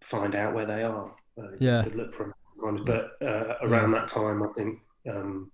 [0.00, 1.14] find out where they are.
[1.36, 1.84] Uh, Yeah.
[1.94, 2.82] look for them sometimes.
[2.86, 4.80] But uh, around that time, I think.
[5.08, 5.50] Um,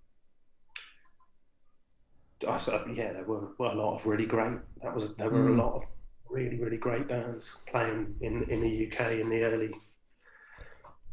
[2.48, 4.58] I said, yeah, there were, were a lot of really great.
[4.82, 5.58] That was there were Mm.
[5.58, 5.84] a lot of
[6.30, 9.74] really really great bands playing in in the UK in the early,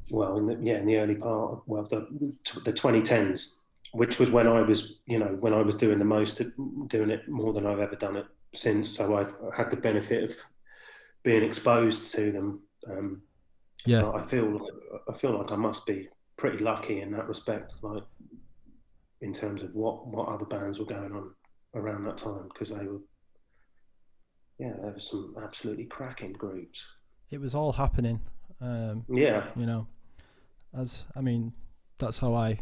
[0.10, 2.08] well, in the, yeah, in the early part, well, the
[2.64, 3.57] the 2010s,
[3.98, 6.42] which was when I was, you know, when I was doing the most,
[6.88, 8.90] doing it more than I've ever done it since.
[8.96, 10.32] So I had the benefit of
[11.24, 12.62] being exposed to them.
[12.90, 13.22] Um,
[13.86, 14.10] yeah.
[14.12, 14.74] I feel like,
[15.10, 18.04] I feel like I must be pretty lucky in that respect, like
[19.22, 21.32] in terms of what what other bands were going on
[21.74, 23.02] around that time because they were,
[24.60, 26.86] yeah, there were some absolutely cracking groups.
[27.32, 28.20] it was all happening.
[28.62, 29.88] Um, Yeah, you know,
[30.78, 31.54] as I mean,
[31.98, 32.60] that's how I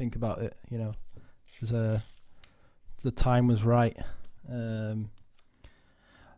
[0.00, 0.56] think about it.
[0.70, 0.94] You know,
[1.60, 1.98] it uh,
[3.02, 3.94] the time was right.
[4.50, 5.10] Um,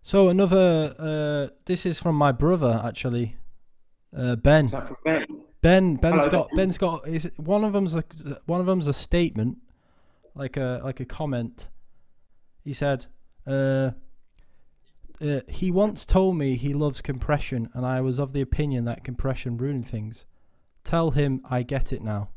[0.03, 3.37] so another, uh, this is from my brother actually,
[4.17, 4.65] uh, Ben.
[4.65, 5.27] is that from Ben?
[5.61, 6.57] Ben Ben's Hello, got Ben.
[6.57, 8.03] Ben's got is it, one of them's a
[8.47, 9.59] one of them's a statement,
[10.35, 11.69] like a like a comment.
[12.65, 13.07] He said,
[13.47, 13.93] uh,
[15.21, 19.05] uh, "He once told me he loves compression, and I was of the opinion that
[19.05, 20.27] compression ruined things.
[20.83, 22.31] Tell him I get it now."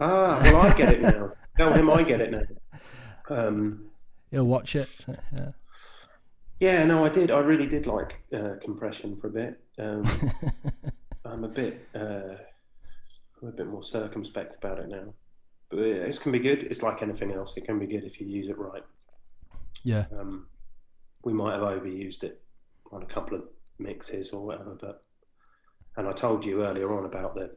[0.00, 1.32] Ah, well, I get it now.
[1.56, 2.42] Tell him I get it now.
[3.28, 3.86] Um,
[4.30, 5.06] He'll watch it.
[5.32, 5.50] Yeah.
[6.58, 7.30] yeah, no, I did.
[7.30, 9.60] I really did like uh, compression for a bit.
[9.78, 10.04] Um,
[11.24, 12.36] I'm a bit, uh,
[13.40, 15.14] I'm a bit more circumspect about it now.
[15.70, 16.64] But it can be good.
[16.64, 17.54] It's like anything else.
[17.56, 18.82] It can be good if you use it right.
[19.82, 20.06] yeah.
[20.18, 20.46] Um,
[21.24, 22.42] we might have overused it
[22.92, 23.44] on a couple of
[23.78, 25.02] mixes or whatever, but
[25.96, 27.56] and I told you earlier on about the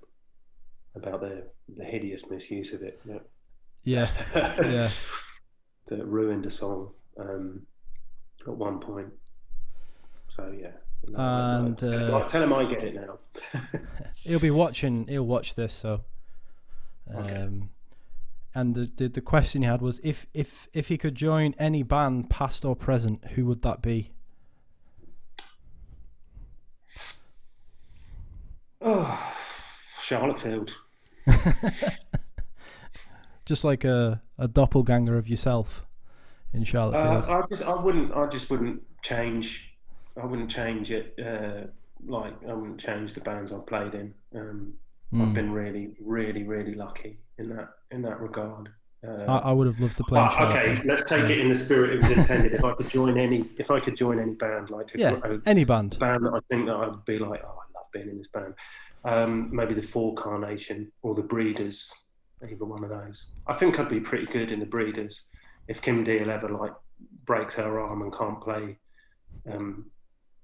[0.96, 3.22] about the the hideous misuse of it that,
[3.84, 4.08] Yeah.
[4.36, 4.90] Yeah.
[5.88, 7.66] that ruined a song um,
[8.48, 9.14] at one point.
[10.30, 10.74] So yeah,
[11.18, 13.20] And, tell, him, uh, tell him I get it now.
[14.24, 15.08] He'll be watching.
[15.08, 15.74] He'll watch this.
[15.74, 16.02] So,
[17.14, 17.60] um, Okay.
[18.56, 21.82] and the, the the question he had was if if if he could join any
[21.84, 24.12] band, past or present, who would that be?
[28.82, 29.37] oh,
[30.08, 30.72] Charlottefield.
[33.46, 35.86] Just like a a doppelganger of yourself
[36.54, 39.74] in Charlotte Uh, I just, I wouldn't, I just wouldn't change.
[40.22, 41.18] I wouldn't change it.
[41.20, 41.68] Uh,
[42.06, 44.14] like I wouldn't change the bands I played in.
[44.36, 44.74] Um,
[45.14, 45.22] Mm.
[45.22, 48.68] I've been really, really, really lucky in that in that regard.
[49.08, 50.20] Uh, I, I would have loved to play.
[50.20, 52.52] in Ah, okay, let's take it in the spirit it was intended.
[52.52, 55.38] if I could join any, if I could join any band, like a, Yeah, a
[55.46, 55.98] any band.
[55.98, 58.28] band that I think that I would be like, oh, I love being in this
[58.28, 58.54] band.
[59.04, 61.92] Um, maybe the For Carnation or the Breeders,
[62.44, 63.28] either one of those.
[63.46, 65.24] I think I'd be pretty good in the Breeders
[65.68, 66.74] if Kim Deal ever like
[67.26, 68.78] breaks her arm and can't play,
[69.52, 69.86] um,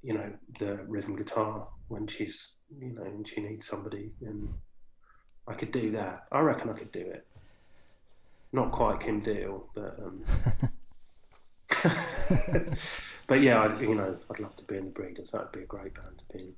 [0.02, 4.54] you know, the rhythm guitar when she's, you know, and she needs somebody, and
[5.48, 6.26] I could do that.
[6.32, 7.26] I reckon I could do it.
[8.52, 9.98] Not quite Kim Deal, but.
[10.00, 10.26] Um,
[13.28, 15.32] but yeah, I, you know, I'd love to be in the Breeders.
[15.32, 16.54] That'd be a great band to be in.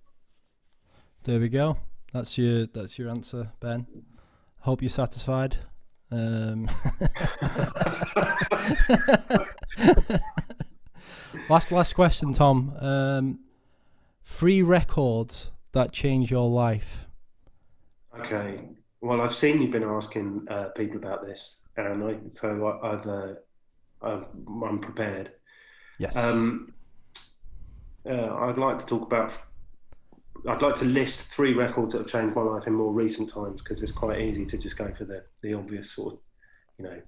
[1.26, 1.78] There we go.
[2.14, 3.88] That's your that's your answer, Ben.
[4.60, 5.58] Hope you're satisfied.
[6.12, 6.70] Um,
[11.50, 12.78] last last question, Tom.
[12.80, 13.40] Um,
[14.24, 17.08] three records that change your life.
[18.20, 18.62] Okay.
[19.02, 23.08] Well, I've seen you've been asking uh, people about this, and I, so I, I've,
[23.08, 23.34] uh,
[24.04, 24.28] I've
[24.64, 25.32] I'm prepared.
[25.98, 26.16] Yes.
[26.16, 26.72] Um,
[28.08, 29.36] uh, I'd like to talk about.
[30.48, 33.62] I'd like to list three records that have changed my life in more recent times
[33.62, 36.20] because it's quite easy to just go for the the obvious sort of,
[36.78, 37.02] you know,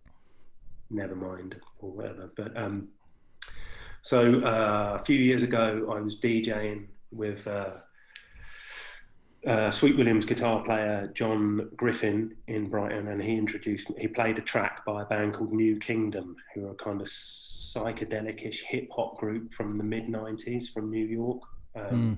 [0.90, 2.32] never mind or whatever.
[2.36, 2.90] But um,
[4.02, 7.78] so uh, a few years ago, I was DJing with uh,
[9.46, 13.98] uh, Sweet Williams guitar player John Griffin in Brighton, and he introduced me.
[14.00, 17.08] He played a track by a band called New Kingdom, who are a kind of
[17.08, 21.42] psychedelic-ish hip hop group from the mid '90s from New York.
[21.76, 22.18] Um, Mm.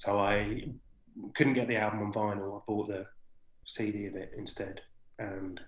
[0.00, 0.64] So I
[1.34, 2.56] couldn't get the album on vinyl.
[2.56, 3.04] I bought the
[3.66, 4.80] CD of it instead,
[5.18, 5.60] and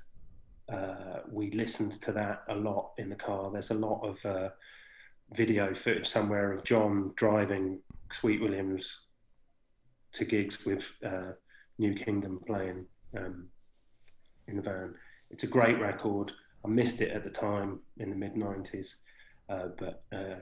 [0.72, 3.50] uh, we listened to that a lot in the car.
[3.52, 4.48] There's a lot of uh,
[5.34, 7.80] video footage somewhere of John driving
[8.10, 9.00] Sweet Williams
[10.14, 11.32] to gigs with uh,
[11.76, 13.48] New Kingdom playing um,
[14.48, 14.94] in the van.
[15.30, 16.32] It's a great record.
[16.64, 18.94] I missed it at the time in the mid '90s,
[19.50, 20.36] uh, but uh,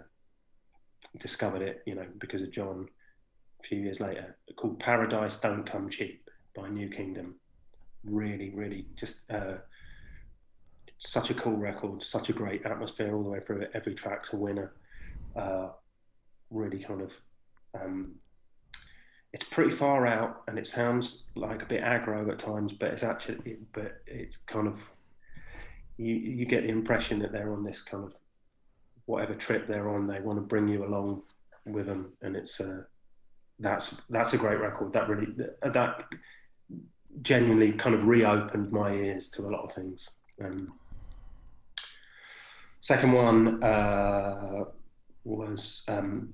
[1.18, 2.86] discovered it, you know, because of John
[3.60, 4.36] a few years later.
[4.56, 7.36] Called "Paradise Don't Come Cheap" by New Kingdom.
[8.04, 9.58] Really, really, just uh,
[10.98, 12.02] such a cool record.
[12.02, 13.70] Such a great atmosphere all the way through it.
[13.74, 14.72] Every track's a winner.
[15.36, 15.68] Uh,
[16.50, 17.20] really kind of
[17.80, 18.16] um,
[19.32, 23.02] it's pretty far out and it sounds like a bit aggro at times but it's
[23.02, 24.92] actually but it's kind of
[25.96, 28.16] you you get the impression that they're on this kind of
[29.06, 31.22] whatever trip they're on they want to bring you along
[31.66, 32.82] with them and it's uh
[33.60, 35.32] that's that's a great record that really
[35.62, 36.04] that
[37.22, 40.10] genuinely kind of reopened my ears to a lot of things
[40.42, 40.72] um,
[42.80, 44.64] second one uh,
[45.24, 46.32] was um,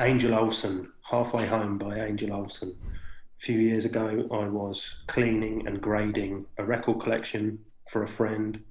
[0.00, 2.76] Angel Olsen, Halfway Home by Angel Olsen.
[2.84, 7.58] A few years ago, I was cleaning and grading a record collection
[7.90, 8.62] for a friend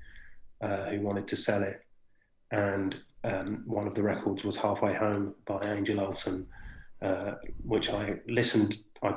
[0.61, 1.83] uh, who wanted to sell it.
[2.51, 6.47] And um, one of the records was Halfway Home by Angel Olsen,
[7.01, 7.33] uh,
[7.63, 9.15] which I listened, I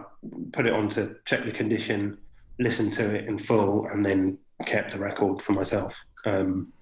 [0.52, 2.19] put it on to check the condition,
[2.59, 6.05] listened to it in full, and then kept the record for myself.
[6.27, 6.73] Um,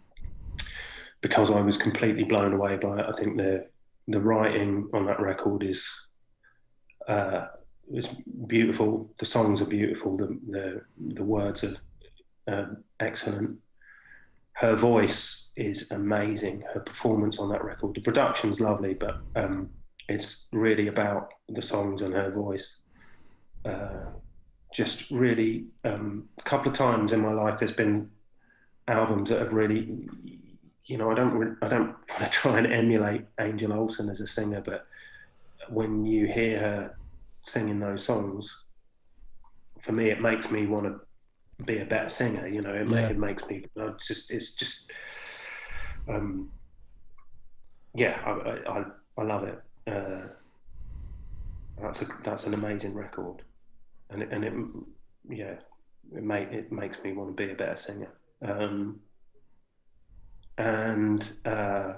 [1.20, 3.06] because I was completely blown away by it.
[3.08, 3.66] I think the
[4.06, 5.88] the writing on that record is
[7.06, 7.46] uh,
[7.90, 8.14] is
[8.46, 9.10] beautiful.
[9.18, 10.16] The songs are beautiful.
[10.16, 10.82] The the
[11.14, 11.76] the words are
[12.46, 13.58] um, excellent.
[14.52, 16.64] Her voice is amazing.
[16.72, 17.94] Her performance on that record.
[17.94, 19.70] The production's lovely, but um,
[20.08, 22.78] it's really about the songs and her voice.
[23.64, 24.06] Uh,
[24.72, 28.10] just really, um, a couple of times in my life, there's been
[28.86, 30.08] albums that have really
[30.88, 34.20] you know, I don't, re- I don't want to try and emulate Angel Olsen as
[34.20, 34.86] a singer, but
[35.68, 36.98] when you hear her
[37.42, 38.64] singing those songs,
[39.78, 42.48] for me, it makes me want to be a better singer.
[42.48, 44.90] You know, it, ma- it makes me I just, it's just,
[46.08, 46.50] um,
[47.94, 48.84] yeah, I, I,
[49.18, 49.60] I love it.
[49.88, 50.28] Uh,
[51.80, 53.42] that's a, that's an amazing record,
[54.10, 54.52] and it, and it,
[55.28, 55.54] yeah,
[56.14, 58.12] it make it makes me want to be a better singer.
[58.42, 59.00] Um,
[60.56, 61.94] and uh,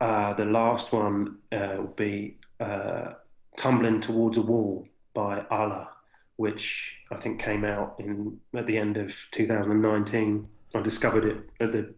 [0.00, 3.12] uh, the last one uh, will be uh,
[3.56, 5.90] "Tumbling Towards a Wall" by Ulla,
[6.36, 10.48] which I think came out in at the end of 2019.
[10.74, 11.94] I discovered it at the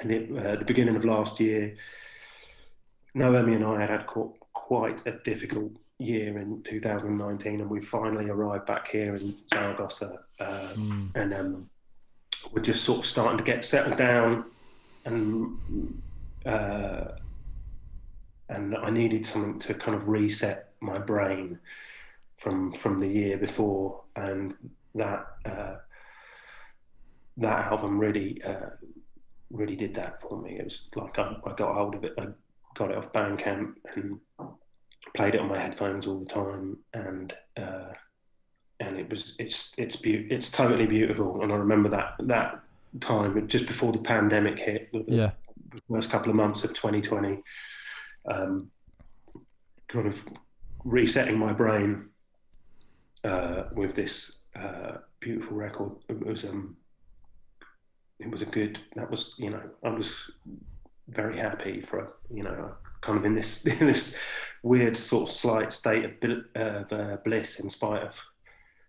[0.00, 1.76] at the, uh, the beginning of last year.
[3.14, 8.28] Naomi and I had had qu- quite a difficult year in 2019, and we finally
[8.28, 10.20] arrived back here in Zaragoza.
[10.40, 11.10] Uh, Mm.
[11.14, 11.70] and um,
[12.52, 14.44] we're just sort of starting to get settled down
[15.04, 16.02] and
[16.44, 17.04] uh,
[18.48, 21.58] and I needed something to kind of reset my brain
[22.36, 24.54] from from the year before, and
[24.94, 25.76] that uh,
[27.38, 28.70] that album really uh,
[29.50, 30.58] really did that for me.
[30.58, 32.26] It was like I, I got hold of it, I
[32.74, 34.18] got it off Bandcamp and
[35.14, 37.92] played it on my headphones all the time, and uh,
[38.80, 41.42] and it was it's it's beau- it's totally beautiful.
[41.42, 42.60] And I remember that that
[43.00, 45.30] time just before the pandemic hit, the Yeah.
[45.90, 47.42] first couple of months of 2020,
[48.30, 48.70] um,
[49.88, 50.28] kind of
[50.84, 52.08] resetting my brain
[53.24, 55.92] uh, with this uh, beautiful record.
[56.08, 56.76] It was um,
[58.18, 58.80] it was a good.
[58.96, 60.30] That was you know I was
[61.08, 64.18] very happy for you know kind of in this in this
[64.62, 68.22] weird sort of slight state of, of uh, bliss in spite of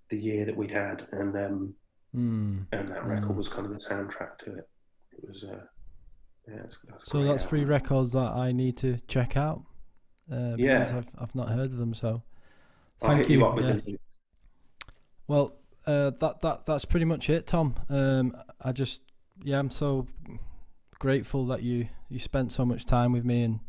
[0.09, 1.75] the year that we'd had and um,
[2.15, 2.65] Mm.
[2.71, 3.35] and that record Mm.
[3.35, 4.69] was kind of the soundtrack to it.
[5.11, 5.65] It was uh,
[6.47, 6.61] yeah.
[6.61, 9.63] That's a So that's three records that I need to check out.
[10.31, 10.97] Uh, because Yeah.
[10.97, 11.93] I've I've not heard of them.
[11.93, 12.23] So
[13.01, 13.59] thank you, you.
[13.59, 13.73] yeah.
[13.73, 13.97] the.
[15.27, 17.75] Well, uh, that that that's pretty much it, Tom.
[17.89, 19.01] Um, I just
[19.43, 20.07] yeah, I'm so
[20.99, 23.59] grateful that you you spent so much time with me and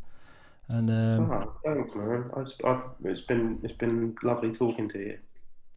[0.69, 2.29] and um, oh, thanks, man.
[2.35, 5.17] I just, I've, it's been it's been lovely talking to you.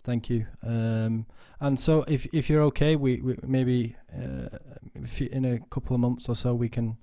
[0.02, 0.46] thank you.
[0.66, 1.26] Um,
[1.60, 4.48] and so if if you're okay, we, we maybe uh,
[4.96, 6.96] if you, in a couple of months or so we can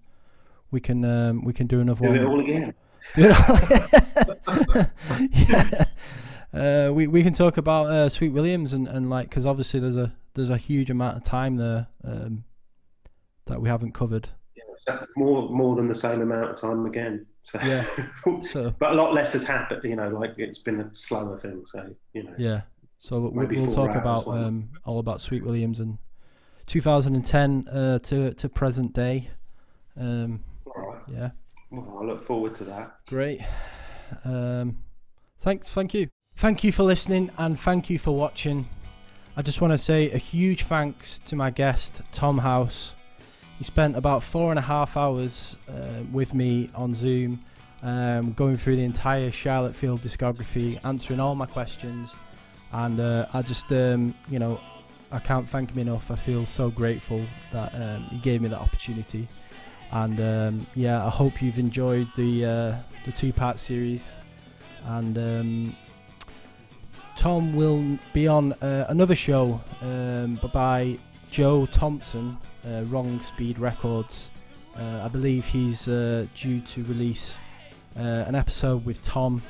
[0.71, 2.17] we can um, we can do another Do one.
[2.19, 2.73] it all again.
[5.31, 5.85] yeah.
[6.53, 9.97] Uh, we we can talk about uh, Sweet Williams and, and like because obviously there's
[9.97, 12.43] a there's a huge amount of time there um,
[13.47, 14.29] that we haven't covered.
[14.55, 17.25] Yeah, more more than the same amount of time again.
[17.41, 17.83] So, Yeah.
[18.41, 19.81] So but a lot less has happened.
[19.83, 21.65] You know, like it's been a slower thing.
[21.65, 22.61] So you know, yeah,
[22.99, 25.97] so we, we'll talk about um, all about Sweet Williams and
[26.67, 29.29] 2010 uh, to to present day.
[29.99, 31.01] Um, right.
[31.07, 31.29] yeah,
[31.71, 32.97] Well, I look forward to that.
[33.07, 33.41] great.
[34.23, 34.77] Um,
[35.39, 38.69] thanks, thank you, thank you for listening and thank you for watching.
[39.35, 42.93] I just want to say a huge thanks to my guest Tom House.
[43.57, 47.39] He spent about four and a half hours uh, with me on Zoom,
[47.81, 52.15] um, going through the entire Charlottefield discography, answering all my questions,
[52.71, 54.59] and uh, I just, um, you know,
[55.11, 56.11] I can't thank him enough.
[56.11, 59.27] I feel so grateful that um, he gave me that opportunity,
[59.91, 62.75] and um, yeah, I hope you've enjoyed the uh,
[63.05, 64.19] the two-part series,
[64.85, 65.75] and um,
[67.15, 70.99] Tom will be on uh, another show, um, by
[71.31, 74.29] Joe Thompson, uh, Wrong Speed Records.
[74.77, 77.37] Uh, I believe he's uh, due to release
[77.97, 79.41] uh, an episode with Tom,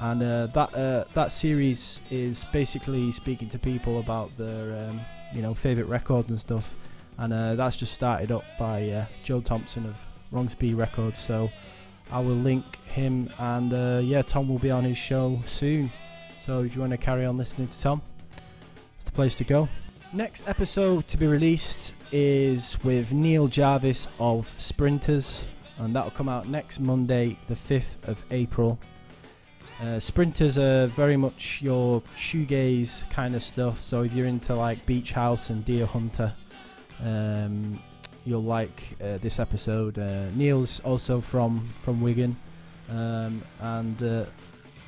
[0.00, 5.00] and uh, that that series is basically speaking to people about their um,
[5.32, 6.74] you know favorite records and stuff,
[7.18, 9.96] and that's just started up by Joe Thompson of
[10.32, 11.20] Wrong Speed Records.
[11.20, 11.50] So
[12.10, 15.90] I will link him, and yeah, Tom will be on his show soon.
[16.40, 18.02] So if you want to carry on listening to Tom,
[18.96, 19.68] it's the place to go.
[20.12, 25.44] Next episode to be released is with Neil Jarvis of Sprinters,
[25.78, 28.78] and that'll come out next Monday, the 5th of April.
[29.82, 34.84] Uh, Sprinters are very much your shoegaze kind of stuff, so if you're into like
[34.86, 36.32] Beach House and Deerhunter,
[37.04, 37.80] um,
[38.24, 39.98] you'll like uh, this episode.
[39.98, 42.36] Uh, Neil's also from from Wigan,
[42.90, 44.24] um, and uh,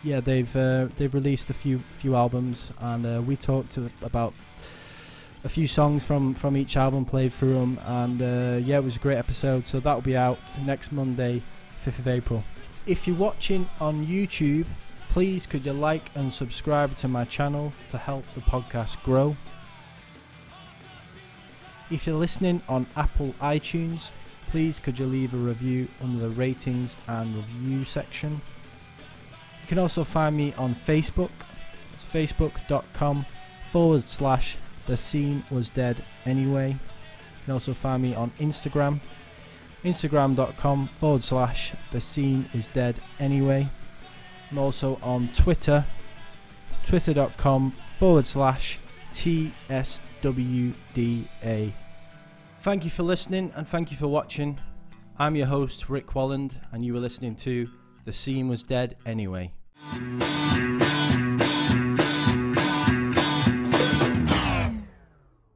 [0.04, 4.34] yeah, they've uh, they've released a few few albums, and uh, we talked about
[5.44, 8.96] a few songs from from each album, played through them, and uh, yeah, it was
[8.96, 9.66] a great episode.
[9.66, 11.42] So that'll be out next Monday,
[11.76, 12.42] fifth of April.
[12.86, 14.66] If you're watching on YouTube,
[15.10, 19.36] please could you like and subscribe to my channel to help the podcast grow.
[21.90, 24.10] If you're listening on Apple iTunes,
[24.48, 28.40] please could you leave a review under the ratings and review section.
[29.62, 31.30] You can also find me on Facebook.
[31.92, 33.26] It's facebook.com
[33.70, 36.70] forward slash the scene was dead anyway.
[36.70, 36.78] You
[37.44, 39.00] can also find me on Instagram.
[39.84, 43.68] Instagram.com forward slash the scene is dead anyway.
[44.50, 45.84] I'm also on Twitter.
[46.86, 48.78] Twitter.com forward slash
[49.12, 50.02] TSWDA.
[52.60, 54.58] Thank you for listening and thank you for watching.
[55.18, 57.68] I'm your host, Rick Walland, and you were listening to
[58.04, 59.52] The Scene Was Dead Anyway.